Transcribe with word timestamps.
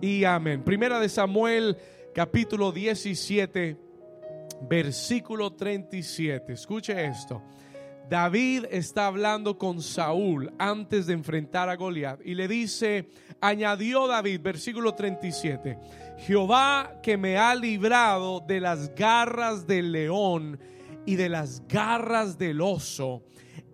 y 0.00 0.24
amén. 0.24 0.62
Primera 0.62 0.98
de 0.98 1.08
Samuel, 1.08 1.76
capítulo 2.14 2.72
17, 2.72 3.76
versículo 4.62 5.52
37. 5.52 6.52
Escuche 6.52 7.06
esto. 7.06 7.42
David 8.08 8.64
está 8.70 9.06
hablando 9.06 9.56
con 9.56 9.80
Saúl 9.82 10.52
antes 10.58 11.06
de 11.06 11.12
enfrentar 11.12 11.68
a 11.68 11.76
Goliat 11.76 12.20
y 12.24 12.34
le 12.34 12.48
dice, 12.48 13.08
añadió 13.40 14.08
David, 14.08 14.40
versículo 14.40 14.94
37, 14.94 15.78
Jehová 16.18 16.98
que 17.02 17.16
me 17.16 17.38
ha 17.38 17.54
librado 17.54 18.40
de 18.40 18.60
las 18.60 18.92
garras 18.96 19.66
del 19.66 19.92
león 19.92 20.58
y 21.06 21.14
de 21.14 21.28
las 21.28 21.62
garras 21.68 22.36
del 22.36 22.60
oso, 22.60 23.22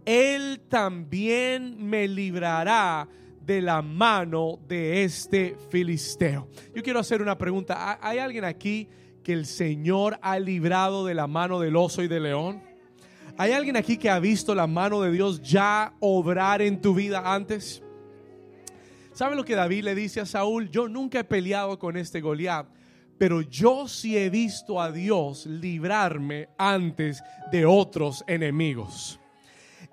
él 0.04 0.61
también 0.68 1.82
me 1.82 2.06
librará 2.06 3.08
de 3.46 3.62
la 3.62 3.80
mano 3.80 4.58
de 4.66 5.04
este 5.04 5.56
filisteo. 5.70 6.48
Yo 6.74 6.82
quiero 6.82 6.98
hacer 6.98 7.22
una 7.22 7.38
pregunta. 7.38 7.98
¿Hay 8.02 8.18
alguien 8.18 8.44
aquí 8.44 8.88
que 9.22 9.32
el 9.32 9.46
Señor 9.46 10.18
ha 10.21 10.38
librado 10.40 11.07
de 11.07 11.14
la 11.14 11.29
mano 11.29 11.61
del 11.61 11.76
oso 11.76 12.02
y 12.02 12.08
del 12.08 12.24
león? 12.24 12.61
¿Hay 13.38 13.52
alguien 13.52 13.76
aquí 13.76 13.98
que 13.98 14.11
ha 14.11 14.18
visto 14.18 14.54
la 14.54 14.66
mano 14.66 15.00
de 15.00 15.12
Dios 15.12 15.40
ya 15.43 15.94
obrar 16.00 16.61
en 16.61 16.80
tu 16.80 16.94
vida 16.94 17.35
antes? 17.35 17.82
¿Sabe 19.12 19.36
lo 19.36 19.44
que 19.44 19.54
David 19.54 19.85
le 19.85 19.94
dice 19.94 20.21
a 20.21 20.26
Saúl? 20.26 20.68
Yo 20.68 20.88
nunca 20.88 21.21
he 21.21 21.24
peleado 21.24 21.79
con 21.79 21.96
este 21.96 22.21
Goliat, 22.21 22.66
pero 23.16 23.43
yo 23.43 23.86
sí 23.86 24.18
he 24.18 24.29
visto 24.29 24.80
a 24.80 24.90
Dios 24.90 25.46
librarme 25.46 26.49
antes 26.58 27.22
de 27.52 27.64
otros 27.64 28.24
enemigos. 28.26 29.21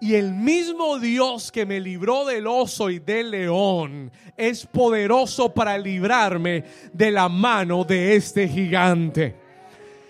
Y 0.03 0.15
el 0.15 0.33
mismo 0.33 0.99
Dios 0.99 1.49
que 1.49 1.65
me 1.65 1.79
libró 1.79 2.25
del 2.25 2.45
oso 2.45 2.89
y 2.89 2.99
del 2.99 3.31
león 3.31 4.11
es 4.35 4.65
poderoso 4.65 5.53
para 5.53 5.77
librarme 5.77 6.65
de 6.91 7.09
la 7.09 7.29
mano 7.29 7.85
de 7.85 8.17
este 8.17 8.49
gigante. 8.49 9.33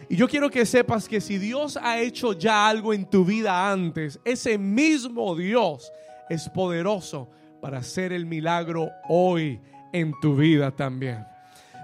Y 0.09 0.15
yo 0.15 0.27
quiero 0.27 0.49
que 0.49 0.65
sepas 0.65 1.07
que 1.07 1.21
si 1.21 1.37
Dios 1.37 1.77
ha 1.79 1.99
hecho 1.99 2.33
ya 2.33 2.67
algo 2.67 2.91
en 2.91 3.05
tu 3.05 3.23
vida 3.23 3.71
antes, 3.71 4.19
ese 4.25 4.57
mismo 4.57 5.35
Dios 5.35 5.93
es 6.27 6.49
poderoso 6.49 7.29
para 7.61 7.77
hacer 7.77 8.13
el 8.13 8.25
milagro 8.25 8.89
hoy 9.07 9.61
en 9.91 10.11
tu 10.19 10.35
vida 10.35 10.71
también. 10.71 11.23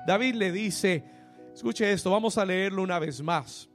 David 0.08 0.34
le 0.34 0.52
dice, 0.52 1.04
escuche 1.54 1.92
esto, 1.92 2.10
vamos 2.10 2.40
a 2.40 2.46
leerlo 2.46 2.82
una 2.82 2.98
vez 2.98 3.22
más. 3.22 3.70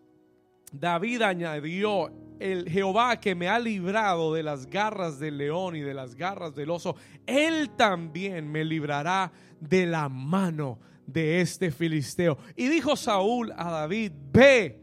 David 0.73 1.23
añadió 1.23 2.11
el 2.39 2.69
Jehová 2.69 3.21
que 3.21 3.35
me 3.35 3.49
ha 3.49 3.59
librado 3.59 4.35
de 4.35 4.43
las 4.43 4.67
garras 4.67 5.19
del 5.19 5.39
león 5.39 5.77
y 5.77 5.81
de 5.81 5.95
las 5.95 6.15
garras 6.15 6.55
del 6.55 6.71
oso, 6.71 6.97
Él 7.27 7.71
también 7.77 8.51
me 8.51 8.65
librará 8.65 9.33
de 9.61 9.87
la 9.87 10.09
mano 10.09 10.79
de 11.07 11.41
este 11.41 11.71
filisteo. 11.71 12.39
Y 12.57 12.69
dijo 12.69 12.97
Saúl 12.97 13.53
a 13.57 13.71
David, 13.71 14.13
ve 14.33 14.81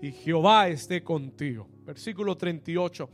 y 0.00 0.12
Jehová 0.12 0.68
esté 0.68 1.02
contigo. 1.02 1.68
Versículo 1.84 2.36
38. 2.36 3.08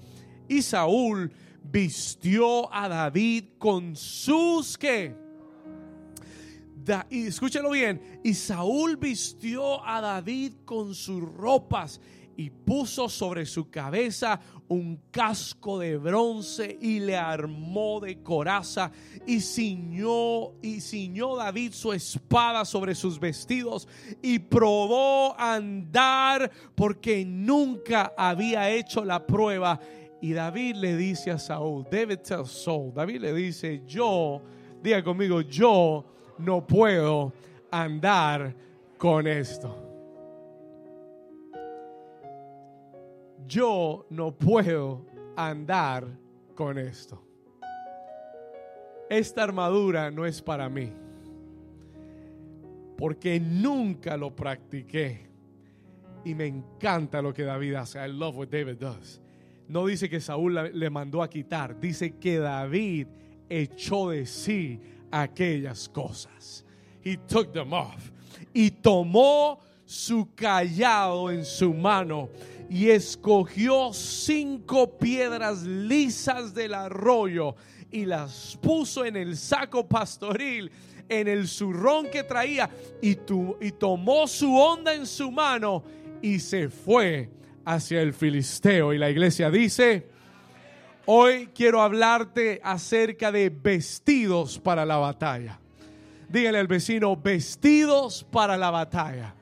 Y 0.49 0.63
Saúl 0.63 1.33
vistió 1.63 2.73
a 2.73 2.89
David 2.89 3.45
con 3.59 3.97
sus 3.97 4.77
que... 4.77 5.15
y 7.11 7.27
escúchelo 7.27 7.71
bien. 7.71 8.21
Y 8.23 8.35
Saúl 8.35 8.97
vistió 8.97 9.85
a 9.85 10.01
David 10.01 10.55
con 10.65 10.95
sus 10.95 11.23
ropas 11.23 12.01
y 12.37 12.51
puso 12.51 13.09
sobre 13.09 13.47
su 13.47 13.71
cabeza 13.71 14.41
un 14.69 15.01
casco 15.11 15.79
de 15.79 15.97
bronce 15.97 16.79
y 16.81 17.01
le 17.01 17.17
armó 17.17 18.01
de 18.01 18.23
coraza 18.23 18.91
y 19.27 19.41
ciñó 19.41 20.53
y 20.63 20.81
ciñó 20.81 21.37
David 21.37 21.73
su 21.73 21.93
espada 21.93 22.65
sobre 22.65 22.95
sus 22.95 23.21
vestidos 23.21 23.87
y 24.23 24.39
probó 24.39 25.39
andar 25.39 26.51
porque 26.75 27.25
nunca 27.25 28.15
había 28.17 28.71
hecho 28.71 29.05
la 29.05 29.27
prueba. 29.27 29.79
Y 30.21 30.33
David 30.33 30.77
le 30.77 30.97
dice 30.97 31.31
a 31.31 31.39
Saúl 31.39 31.87
David 31.91 32.21
tells 32.21 32.51
Saul 32.51 32.95
David 32.95 33.21
le 33.21 33.35
dice 33.35 33.83
yo 33.87 34.41
diga 34.83 35.05
conmigo 35.05 35.43
yo 35.43 36.05
no 36.39 36.67
puedo 36.67 37.33
andar 37.71 38.55
con 38.97 39.27
esto 39.27 39.84
yo 43.47 44.07
no 44.11 44.33
puedo 44.37 45.07
andar 45.37 46.07
con 46.55 46.79
esto. 46.79 47.23
Esta 49.09 49.43
armadura 49.43 50.11
no 50.11 50.25
es 50.25 50.41
para 50.41 50.69
mí. 50.69 50.93
Porque 52.97 53.39
nunca 53.41 54.17
lo 54.17 54.35
practiqué. 54.35 55.27
Y 56.25 56.35
me 56.35 56.47
encanta 56.47 57.21
lo 57.21 57.35
que 57.35 57.43
David 57.43 57.75
hace. 57.75 57.99
I 57.99 58.11
love 58.11 58.37
what 58.37 58.49
David 58.49 58.77
does. 58.79 59.21
No 59.69 59.87
dice 59.87 60.09
que 60.09 60.21
Saúl 60.21 60.55
le 60.73 60.91
mandó 60.91 61.23
a 61.23 61.29
quitar. 61.29 61.79
Dice 61.79 62.17
que 62.19 62.39
David 62.39 63.09
echó 63.49 64.11
de 64.11 64.27
sí 64.27 64.81
aquellas 65.11 65.89
cosas. 65.89 66.65
He 67.03 67.17
took 67.17 67.53
them 67.53 67.73
off. 67.73 68.11
Y 68.53 68.71
tomó 68.71 69.59
su 69.85 70.35
callado 70.35 71.31
en 71.31 71.45
su 71.45 71.75
mano 71.75 72.31
y 72.75 72.91
escogió 72.91 73.93
cinco 73.93 74.99
piedras 74.99 75.63
lisas 75.63 76.53
del 76.55 76.75
arroyo 76.75 77.55
y 77.93 78.05
las 78.05 78.59
puso 78.61 79.05
en 79.05 79.15
el 79.15 79.37
saco 79.37 79.89
pastoril, 79.89 80.73
en 81.09 81.29
el 81.29 81.47
zurrón 81.47 82.11
que 82.11 82.25
traía, 82.25 82.69
y, 83.01 83.17
y 83.61 83.71
tomó 83.79 84.27
su 84.27 84.57
onda 84.57 84.93
en 84.93 85.07
su 85.07 85.31
mano 85.31 85.85
y 86.21 86.41
se 86.41 86.69
fue 86.69 87.31
hacia 87.65 88.03
el 88.03 88.13
filisteo. 88.13 88.93
Y 88.93 88.99
la 88.99 89.09
iglesia 89.09 89.53
dice, 89.53 90.09
hoy 91.07 91.51
quiero 91.55 91.81
hablarte 91.81 92.61
acerca 92.65 93.31
de 93.31 93.51
vestidos 93.51 94.59
para 94.59 94.85
la 94.85 94.97
batalla. 94.97 95.61
Dígale 96.29 96.59
al 96.59 96.67
vecino, 96.67 97.15
vestidos 97.15 98.27
para 98.33 98.57
la 98.57 98.73
batalla. 98.73 99.33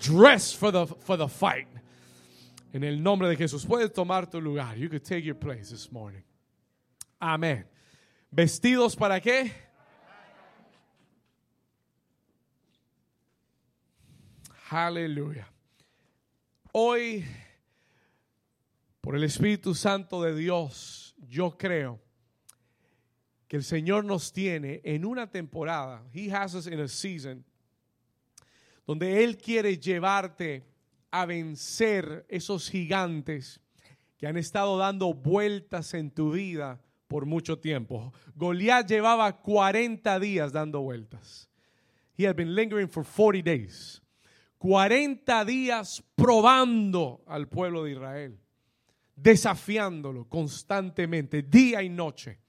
Dress 0.00 0.52
for 0.52 0.72
the, 0.72 0.84
for 1.04 1.16
the 1.16 1.28
fight. 1.28 1.75
En 2.76 2.84
el 2.84 3.02
nombre 3.02 3.26
de 3.26 3.36
Jesús. 3.36 3.64
Puedes 3.64 3.90
tomar 3.90 4.28
tu 4.28 4.38
lugar. 4.38 4.76
You 4.76 4.90
could 4.90 5.02
take 5.02 5.22
your 5.22 5.34
place 5.34 5.70
this 5.70 5.90
morning. 5.90 6.22
Amén. 7.18 7.66
¿Vestidos 8.30 8.94
para 8.94 9.18
qué? 9.18 9.50
Aleluya. 14.68 15.50
Hoy, 16.72 17.24
por 19.00 19.16
el 19.16 19.24
Espíritu 19.24 19.74
Santo 19.74 20.20
de 20.20 20.34
Dios, 20.34 21.14
yo 21.26 21.56
creo 21.56 21.98
que 23.48 23.56
el 23.56 23.64
Señor 23.64 24.04
nos 24.04 24.34
tiene 24.34 24.82
en 24.84 25.06
una 25.06 25.30
temporada. 25.30 26.02
He 26.12 26.30
has 26.30 26.54
us 26.54 26.66
in 26.66 26.78
a 26.80 26.88
season 26.88 27.42
donde 28.86 29.24
Él 29.24 29.38
quiere 29.38 29.78
llevarte 29.78 30.75
a 31.10 31.26
vencer 31.26 32.26
esos 32.28 32.68
gigantes 32.68 33.60
que 34.18 34.26
han 34.26 34.36
estado 34.36 34.78
dando 34.78 35.14
vueltas 35.14 35.94
en 35.94 36.10
tu 36.10 36.32
vida 36.32 36.80
por 37.08 37.26
mucho 37.26 37.58
tiempo. 37.58 38.12
Goliat 38.34 38.88
llevaba 38.88 39.40
40 39.40 40.18
días 40.20 40.52
dando 40.52 40.80
vueltas. 40.80 41.48
He 42.16 42.26
had 42.26 42.36
been 42.36 42.54
lingering 42.54 42.88
for 42.88 43.04
40 43.04 43.42
days. 43.42 44.00
40 44.58 45.44
días 45.44 46.02
probando 46.14 47.22
al 47.26 47.46
pueblo 47.46 47.84
de 47.84 47.92
Israel, 47.92 48.40
desafiándolo 49.14 50.28
constantemente, 50.28 51.42
día 51.42 51.82
y 51.82 51.88
noche. 51.88 52.40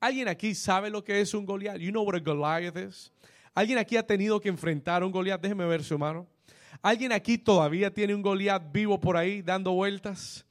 ¿Alguien 0.00 0.28
aquí 0.28 0.54
sabe 0.54 0.90
lo 0.90 1.02
que 1.02 1.20
es 1.20 1.34
un 1.34 1.44
Goliat? 1.44 1.78
You 1.78 1.90
know 1.90 2.04
what 2.04 2.14
a 2.14 2.20
Goliath 2.20 2.76
is? 2.76 3.12
¿Alguien 3.54 3.78
aquí 3.78 3.96
ha 3.96 4.06
tenido 4.06 4.40
que 4.40 4.48
enfrentar 4.48 5.02
a 5.02 5.06
un 5.06 5.12
Goliat? 5.12 5.40
Déjeme 5.40 5.66
ver 5.66 5.82
su 5.82 5.98
mano. 5.98 6.26
¿Alguien 6.82 7.12
aquí 7.12 7.38
todavía 7.38 7.92
tiene 7.92 8.14
un 8.14 8.22
Goliat 8.22 8.72
vivo 8.72 9.00
por 9.00 9.16
ahí 9.16 9.42
dando 9.42 9.72
vueltas? 9.72 10.46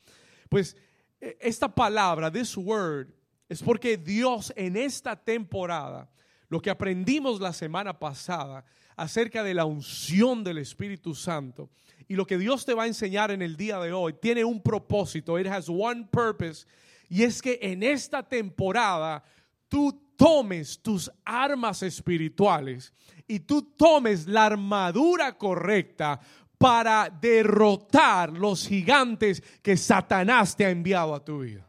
Pues 0.50 0.76
e, 1.20 1.38
esta 1.40 1.74
palabra, 1.74 2.32
this 2.32 2.58
word, 2.58 3.08
es 3.50 3.62
porque 3.62 3.98
Dios 3.98 4.54
en 4.56 4.78
esta 4.78 5.16
temporada, 5.16 6.10
lo 6.50 6.62
que 6.62 6.70
aprendimos 6.70 7.40
la 7.40 7.54
semana 7.54 7.98
pasada 7.98 8.66
acerca 8.96 9.44
de 9.44 9.54
la 9.54 9.66
unción 9.66 10.44
del 10.44 10.60
Espíritu 10.60 11.16
Santo 11.16 11.70
y 12.08 12.16
lo 12.16 12.26
que 12.26 12.38
Dios 12.38 12.66
te 12.66 12.74
va 12.74 12.84
a 12.84 12.88
enseñar 12.88 13.32
en 13.32 13.42
el 13.42 13.56
día 13.58 13.80
de 13.80 13.92
hoy, 13.92 14.14
tiene 14.14 14.44
un 14.44 14.62
propósito. 14.62 15.40
It 15.40 15.48
has 15.48 15.70
one 15.70 16.08
purpose. 16.12 16.66
Y 17.10 17.24
es 17.24 17.42
que 17.42 17.60
en 17.62 17.84
esta 17.84 18.24
temporada 18.24 19.24
tú 19.68 20.03
tomes 20.24 20.80
tus 20.82 21.12
armas 21.26 21.84
espirituales 21.84 22.94
y 23.28 23.42
tú 23.42 23.62
tomes 23.76 24.26
la 24.26 24.46
armadura 24.46 25.38
correcta 25.38 26.18
para 26.58 27.10
derrotar 27.10 28.32
los 28.32 28.66
gigantes 28.66 29.44
que 29.62 29.76
Satanás 29.76 30.56
te 30.56 30.66
ha 30.66 30.70
enviado 30.70 31.14
a 31.14 31.22
tu 31.22 31.42
vida. 31.42 31.68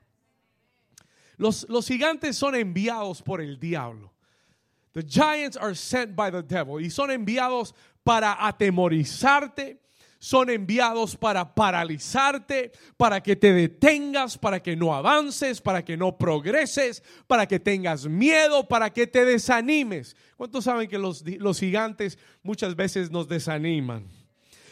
Los, 1.37 1.69
los 1.69 1.89
gigantes 1.89 2.37
son 2.37 2.55
enviados 2.55 3.23
por 3.23 3.41
el 3.41 3.59
diablo. 3.59 4.13
The 4.93 5.03
giants 5.03 5.57
are 5.57 5.75
sent 5.75 6.15
by 6.15 6.31
the 6.31 6.45
devil 6.45 6.81
y 6.81 6.91
son 6.91 7.11
enviados 7.11 7.75
para 8.05 8.47
atemorizarte, 8.47 9.81
son 10.25 10.49
enviados 10.49 11.17
para 11.17 11.55
paralizarte, 11.55 12.73
para 12.97 13.23
que 13.23 13.37
te 13.37 13.53
detengas, 13.53 14.39
para 14.39 14.59
que 14.63 14.75
no 14.75 14.95
avances, 14.95 15.61
para 15.61 15.85
que 15.85 15.99
no 15.99 16.17
progreses, 16.17 17.03
para 17.27 17.47
que 17.47 17.61
tengas 17.61 18.07
miedo, 18.07 18.67
para 18.67 18.89
que 18.89 19.07
te 19.07 19.23
desanimes. 19.27 20.17
¿Cuántos 20.39 20.65
saben 20.65 20.89
que 20.89 20.97
los, 20.97 21.23
los 21.39 21.61
gigantes 21.61 22.19
muchas 22.43 22.75
veces 22.75 23.11
nos 23.11 23.29
desaniman? 23.29 24.07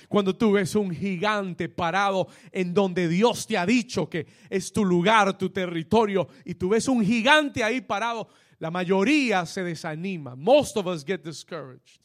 Cuando 0.08 0.34
tú 0.34 0.52
ves 0.52 0.74
un 0.74 0.90
gigante 0.90 1.68
parado 1.68 2.28
en 2.50 2.72
donde 2.72 3.06
Dios 3.06 3.46
te 3.46 3.58
ha 3.58 3.66
dicho 3.66 4.08
que 4.08 4.26
es 4.48 4.72
tu 4.72 4.86
lugar, 4.86 5.36
tu 5.36 5.50
territorio, 5.50 6.28
y 6.46 6.54
tú 6.54 6.70
ves 6.70 6.88
un 6.88 7.04
gigante 7.04 7.62
ahí 7.62 7.82
parado, 7.82 8.26
la 8.58 8.70
mayoría 8.70 9.44
se 9.44 9.62
desanima. 9.62 10.34
Most 10.34 10.78
of 10.78 10.86
us 10.86 11.04
get 11.04 11.22
discouraged. 11.22 12.00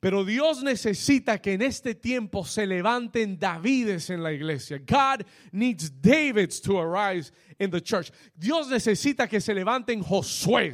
Pero 0.00 0.24
Dios 0.24 0.62
necesita 0.62 1.38
que 1.38 1.54
en 1.54 1.62
este 1.62 1.94
tiempo 1.96 2.44
se 2.44 2.66
levanten 2.66 3.36
Davides 3.36 4.10
en 4.10 4.22
la 4.22 4.32
iglesia. 4.32 4.78
God 4.78 5.24
needs 5.50 5.90
Davids 5.90 6.60
to 6.60 6.78
arise 6.78 7.32
in 7.58 7.70
the 7.70 7.80
church. 7.80 8.12
Dios 8.36 8.68
necesita 8.68 9.28
que 9.28 9.40
se 9.40 9.52
levanten 9.52 10.00
Josué, 10.00 10.72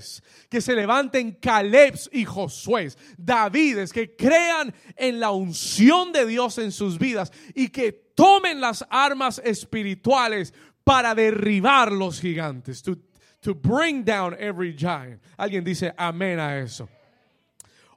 que 0.50 0.60
se 0.60 0.74
levanten 0.74 1.38
Calebs 1.40 2.10
y 2.12 2.24
Josué, 2.24 2.94
Davides, 3.16 3.94
que 3.94 4.14
crean 4.14 4.74
en 4.94 5.18
la 5.18 5.30
unción 5.30 6.12
de 6.12 6.26
Dios 6.26 6.58
en 6.58 6.70
sus 6.70 6.98
vidas 6.98 7.32
y 7.54 7.68
que 7.68 7.92
tomen 8.14 8.60
las 8.60 8.84
armas 8.90 9.40
espirituales 9.42 10.52
para 10.84 11.14
derribar 11.14 11.90
los 11.92 12.20
gigantes, 12.20 12.82
to, 12.82 12.98
to 13.40 13.54
bring 13.54 14.04
down 14.04 14.36
every 14.38 14.74
giant. 14.74 15.22
Alguien 15.38 15.64
dice 15.64 15.94
amén 15.96 16.38
a 16.38 16.58
eso. 16.58 16.86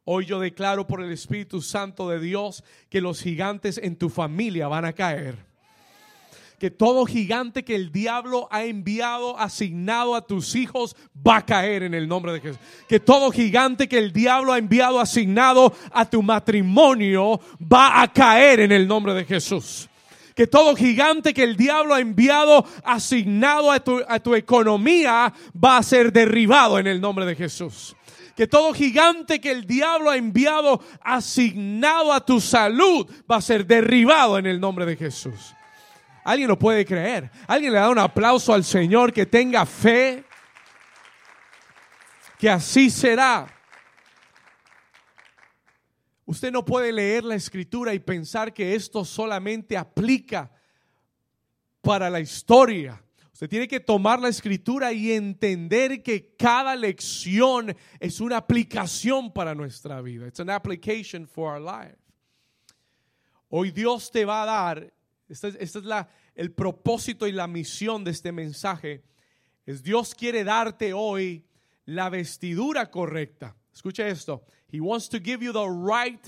Hoy 0.10 0.26
yo 0.26 0.40
declaro 0.40 0.88
por 0.88 1.04
el 1.04 1.12
Espíritu 1.12 1.62
Santo 1.62 2.08
de 2.08 2.22
Dios 2.22 2.64
que 2.90 3.02
los 3.02 3.22
gigantes 3.22 3.78
en 3.78 3.98
tu 3.98 4.08
familia 4.08 4.70
van 4.70 4.86
a 4.86 4.94
caer. 4.94 5.36
Que 6.60 6.72
todo 6.72 7.06
gigante 7.06 7.66
que 7.66 7.76
el 7.76 7.92
diablo 7.92 8.48
ha 8.50 8.64
enviado, 8.64 9.38
asignado 9.38 10.16
a 10.16 10.26
tus 10.26 10.56
hijos, 10.56 10.96
va 11.14 11.36
a 11.36 11.46
caer 11.46 11.84
en 11.84 11.94
el 11.94 12.08
nombre 12.08 12.32
de 12.32 12.40
Jesús. 12.40 12.60
Que 12.88 13.02
todo 13.02 13.32
gigante 13.32 13.90
que 13.90 13.98
el 13.98 14.14
diablo 14.14 14.54
ha 14.54 14.58
enviado, 14.58 15.02
asignado 15.02 15.74
a 15.92 16.10
tu 16.10 16.24
matrimonio, 16.24 17.42
va 17.62 18.02
a 18.02 18.08
caer 18.08 18.62
en 18.62 18.72
el 18.72 18.88
nombre 18.88 19.14
de 19.14 19.26
Jesús 19.26 19.90
que 20.34 20.48
todo 20.48 20.76
gigante 20.76 21.34
que 21.34 21.44
el 21.44 21.58
diablo 21.58 21.96
ha 21.96 22.00
enviado 22.00 22.64
asignado 22.84 23.72
a 23.72 23.80
tu, 23.80 24.04
a 24.08 24.20
tu, 24.20 24.36
economía 24.36 25.34
va 25.54 25.78
a 25.78 25.84
ser 25.84 26.14
derribado 26.14 26.78
en 26.78 26.86
el 26.86 27.02
nombre 27.02 27.26
de 27.26 27.36
Jesús 27.36 27.97
que 28.38 28.46
todo 28.46 28.72
gigante 28.72 29.42
que 29.42 29.50
el 29.50 29.66
diablo 29.66 30.12
ha 30.12 30.16
enviado 30.16 30.80
asignado 31.02 32.14
a 32.14 32.24
tu 32.24 32.40
salud 32.40 33.10
va 33.30 33.38
a 33.38 33.42
ser 33.42 33.66
derribado 33.66 34.38
en 34.38 34.46
el 34.46 34.60
nombre 34.60 34.86
de 34.86 34.96
Jesús. 34.96 35.56
¿Alguien 36.24 36.48
lo 36.48 36.60
puede 36.60 36.86
creer? 36.86 37.32
¿Alguien 37.48 37.74
le 37.74 37.80
da 37.80 37.90
un 37.90 37.98
aplauso 37.98 38.54
al 38.54 38.64
Señor 38.64 39.12
que 39.12 39.26
tenga 39.26 39.66
fe? 39.66 40.24
Que 42.38 42.48
así 42.48 42.92
será. 42.92 43.48
Usted 46.24 46.52
no 46.52 46.64
puede 46.64 46.94
leer 46.94 47.24
la 47.24 47.34
escritura 47.34 47.92
y 47.96 48.00
pensar 48.00 48.54
que 48.54 48.76
esto 48.76 49.04
solamente 49.04 49.76
aplica 49.76 50.52
para 51.82 52.08
la 52.08 52.20
historia. 52.20 53.02
Usted 53.38 53.50
tiene 53.50 53.68
que 53.68 53.80
tomar 53.80 54.20
la 54.20 54.30
escritura 54.30 54.92
y 54.92 55.12
entender 55.12 56.02
que 56.02 56.34
cada 56.36 56.76
lección 56.76 57.78
es 58.00 58.20
una 58.20 58.38
aplicación 58.38 59.32
para 59.32 59.54
nuestra 59.54 60.02
vida. 60.02 60.26
It's 60.26 60.40
an 60.40 60.50
application 60.50 61.28
for 61.28 61.54
our 61.54 61.62
life. 61.62 62.00
Hoy 63.48 63.70
Dios 63.70 64.10
te 64.10 64.26
va 64.26 64.42
a 64.42 64.46
dar, 64.48 64.92
este, 65.30 65.50
es 65.64 65.76
la, 65.76 66.10
el 66.34 66.52
propósito 66.52 67.28
y 67.28 67.32
la 67.32 67.46
misión 67.46 68.04
de 68.04 68.10
este 68.10 68.32
mensaje, 68.32 69.04
es 69.68 69.84
Dios 69.84 70.16
quiere 70.16 70.44
darte 70.44 70.94
hoy 70.94 71.46
la 71.86 72.10
vestidura 72.10 72.90
correcta. 72.90 73.56
Escuche 73.72 74.10
esto. 74.10 74.46
He 74.68 74.80
wants 74.80 75.10
to 75.10 75.20
give 75.20 75.46
you 75.46 75.54
the 75.54 75.70
right, 75.70 76.26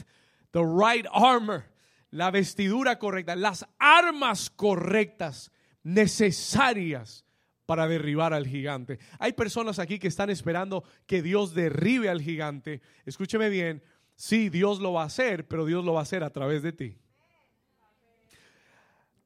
the 0.51 0.63
right 0.63 1.07
armor, 1.11 1.63
la 2.11 2.29
vestidura 2.29 2.99
correcta, 2.99 3.35
las 3.35 3.65
armas 3.79 4.51
correctas 4.51 5.51
necesarias 5.83 7.25
para 7.65 7.87
derribar 7.87 8.33
al 8.33 8.47
gigante. 8.47 8.99
Hay 9.19 9.33
personas 9.33 9.77
aquí 9.77 9.99
que 9.99 10.07
están 10.07 10.29
esperando 10.29 10.83
que 11.05 11.21
Dios 11.21 11.53
derribe 11.53 12.09
al 12.09 12.21
gigante. 12.21 12.81
Escúcheme 13.05 13.49
bien, 13.49 13.83
sí, 14.15 14.49
Dios 14.49 14.79
lo 14.79 14.93
va 14.93 15.03
a 15.03 15.05
hacer, 15.05 15.47
pero 15.47 15.65
Dios 15.65 15.85
lo 15.85 15.93
va 15.93 15.99
a 15.99 16.03
hacer 16.03 16.23
a 16.23 16.31
través 16.31 16.63
de 16.63 16.71
ti. 16.71 16.97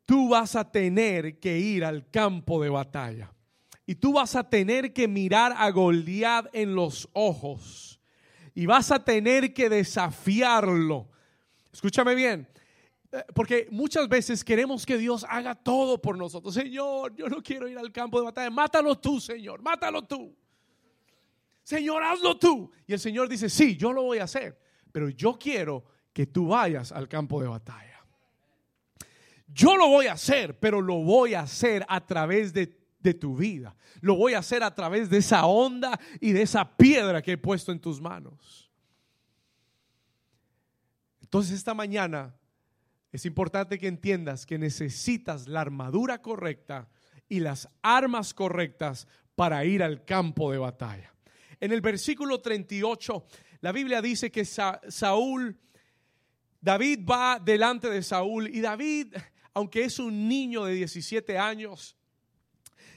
Tú 0.06 0.30
vas 0.30 0.56
a 0.56 0.70
tener 0.70 1.40
que 1.40 1.58
ir 1.58 1.86
al 1.86 2.10
campo 2.10 2.62
de 2.62 2.70
batalla. 2.70 3.32
Y 3.86 3.96
tú 3.96 4.14
vas 4.14 4.36
a 4.36 4.50
tener 4.50 4.94
que 4.94 5.08
mirar 5.08 5.54
a 5.58 5.70
Goliat 5.72 6.48
en 6.54 6.76
los 6.76 7.10
ojos. 7.14 8.00
Y 8.54 8.66
vas 8.66 8.92
a 8.92 9.04
tener 9.04 9.54
que 9.54 9.70
desafiarlo. 9.70 11.10
Escúchame 11.72 12.16
bien. 12.16 12.48
Eh, 13.13 13.24
porque 13.36 13.68
muchas 13.69 14.10
veces 14.10 14.44
queremos 14.44 14.88
que 14.88 14.98
Dios 14.98 15.24
haga 15.30 15.54
todo 15.54 16.01
por 16.01 16.18
nosotros. 16.18 16.51
Señor, 16.56 17.15
yo 17.15 17.27
no 17.27 17.44
quiero 17.44 17.68
ir 17.68 17.77
al 17.77 17.92
campo 17.92 18.18
de 18.18 18.25
batalla. 18.25 18.50
Mátalo 18.50 18.98
tú, 18.98 19.21
Señor. 19.21 19.62
Mátalo 19.62 20.01
tú. 20.01 20.36
Señor, 21.62 22.04
hazlo 22.04 22.39
tú. 22.39 22.71
Y 22.88 22.94
el 22.94 23.00
Señor 23.00 23.30
dice, 23.30 23.50
sí, 23.50 23.77
yo 23.77 23.94
lo 23.94 24.01
voy 24.01 24.18
a 24.18 24.24
hacer. 24.24 24.60
Pero 24.92 25.10
yo 25.10 25.38
quiero 25.38 25.83
que 26.12 26.25
tú 26.25 26.48
vayas 26.48 26.92
al 26.92 27.07
campo 27.07 27.39
de 27.39 27.48
batalla. 27.48 28.04
Yo 29.48 29.77
lo 29.77 29.88
voy 29.89 30.07
a 30.07 30.13
hacer, 30.13 30.60
pero 30.60 30.81
lo 30.81 30.95
voy 31.04 31.36
a 31.36 31.42
hacer 31.42 31.86
a 31.88 32.04
través 32.04 32.51
de, 32.51 32.75
de 33.00 33.13
tu 33.13 33.38
vida. 33.38 33.75
Lo 34.01 34.15
voy 34.15 34.33
a 34.33 34.39
hacer 34.39 34.63
a 34.63 34.74
través 34.74 35.12
de 35.12 35.19
esa 35.19 35.45
onda 35.45 36.00
y 36.19 36.31
de 36.31 36.42
esa 36.42 36.75
piedra 36.75 37.21
que 37.21 37.33
he 37.33 37.38
puesto 37.38 37.71
en 37.71 37.80
tus 37.80 38.01
manos. 38.01 38.71
Entonces 41.21 41.56
esta 41.56 41.75
mañana 41.75 42.36
es 43.13 43.27
importante 43.27 43.77
que 43.77 43.88
entiendas 43.88 44.48
que 44.48 44.57
necesitas 44.57 45.48
la 45.48 45.62
armadura 45.62 46.21
correcta 46.21 46.89
y 47.30 47.39
las 47.39 47.69
armas 47.83 48.33
correctas 48.33 49.07
para 49.36 49.63
ir 49.65 49.83
al 49.83 50.04
campo 50.04 50.51
de 50.51 50.57
batalla. 50.57 51.13
En 51.60 51.71
el 51.71 51.81
versículo 51.81 52.42
38, 52.42 53.24
la 53.62 53.71
Biblia 53.71 54.01
dice 54.01 54.31
que 54.31 54.44
Saúl, 54.45 55.55
David 56.60 57.01
va 57.10 57.39
delante 57.39 57.88
de 57.88 58.01
Saúl 58.01 58.48
y 58.48 58.62
David, 58.62 59.15
aunque 59.53 59.84
es 59.84 60.00
un 60.00 60.27
niño 60.27 60.65
de 60.65 60.74
17 60.74 61.38
años, 61.38 61.96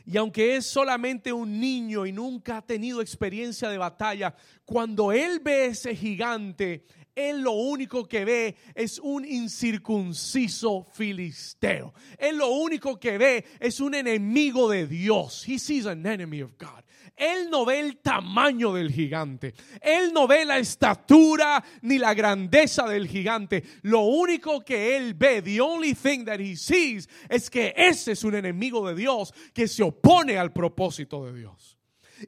y 0.07 0.17
aunque 0.17 0.57
es 0.57 0.67
solamente 0.67 1.31
un 1.31 1.61
niño 1.61 2.07
y 2.07 2.13
nunca 2.13 2.59
ha 2.59 2.67
tenido 2.67 3.03
experiencia 3.03 3.69
de 3.69 3.77
batalla, 3.77 4.35
cuando 4.65 5.13
él 5.13 5.41
ve 5.41 5.67
ese 5.67 5.95
gigante, 5.95 6.87
él 7.17 7.41
lo 7.41 7.53
único 7.53 8.07
que 8.07 8.27
ve 8.27 8.57
es 8.75 8.99
un 8.99 9.25
incircunciso 9.25 10.87
filisteo. 10.93 11.95
Él 12.19 12.37
lo 12.37 12.51
único 12.51 13.01
que 13.01 13.17
ve 13.17 13.45
es 13.59 13.81
un 13.81 13.95
enemigo 13.95 14.69
de 14.69 14.87
Dios. 14.87 15.49
He 15.49 15.59
sees 15.59 15.87
an 15.87 16.05
enemy 16.07 16.43
of 16.43 16.53
God. 16.59 16.85
Él 17.17 17.49
no 17.49 17.65
ve 17.65 17.81
el 17.81 17.97
tamaño 17.97 18.75
del 18.75 18.93
gigante. 18.93 19.55
Él 19.81 20.13
no 20.13 20.27
ve 20.27 20.45
la 20.45 20.59
estatura 20.59 21.65
ni 21.81 21.99
la 21.99 22.13
grandeza 22.13 22.87
del 22.87 23.09
gigante. 23.09 23.65
Lo 23.83 24.01
único 24.01 24.61
que 24.61 24.99
él 24.99 25.15
ve, 25.15 25.41
the 25.41 25.59
only 25.63 25.95
thing 25.95 26.27
that 26.27 26.39
he 26.39 26.55
sees, 26.55 27.09
es 27.31 27.49
que 27.49 27.73
ese 27.75 28.13
es 28.13 28.25
un 28.25 28.35
enemigo 28.35 28.87
de 28.87 28.95
Dios 28.95 29.33
que 29.55 29.67
se 29.67 29.83
opone 29.83 30.37
al 30.37 30.53
propósito 30.53 31.25
de 31.25 31.33
Dios. 31.33 31.76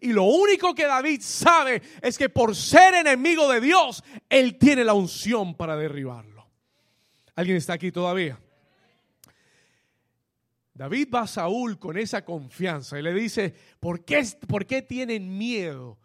Y 0.00 0.12
lo 0.12 0.24
único 0.24 0.74
que 0.74 0.86
David 0.86 1.20
sabe 1.22 1.82
es 2.02 2.18
que 2.18 2.28
por 2.28 2.54
ser 2.54 2.94
enemigo 2.94 3.50
de 3.50 3.60
Dios, 3.60 4.04
él 4.28 4.58
tiene 4.58 4.84
la 4.84 4.94
unción 4.94 5.54
para 5.54 5.76
derribarlo. 5.76 6.46
¿Alguien 7.34 7.56
está 7.56 7.74
aquí 7.74 7.92
todavía? 7.92 8.38
David 10.74 11.08
va 11.12 11.22
a 11.22 11.26
Saúl 11.26 11.78
con 11.78 11.98
esa 11.98 12.24
confianza 12.24 12.98
y 12.98 13.02
le 13.02 13.12
dice, 13.12 13.54
¿por 13.80 14.04
qué, 14.04 14.24
¿por 14.46 14.64
qué 14.64 14.82
tienen 14.82 15.36
miedo? 15.36 15.98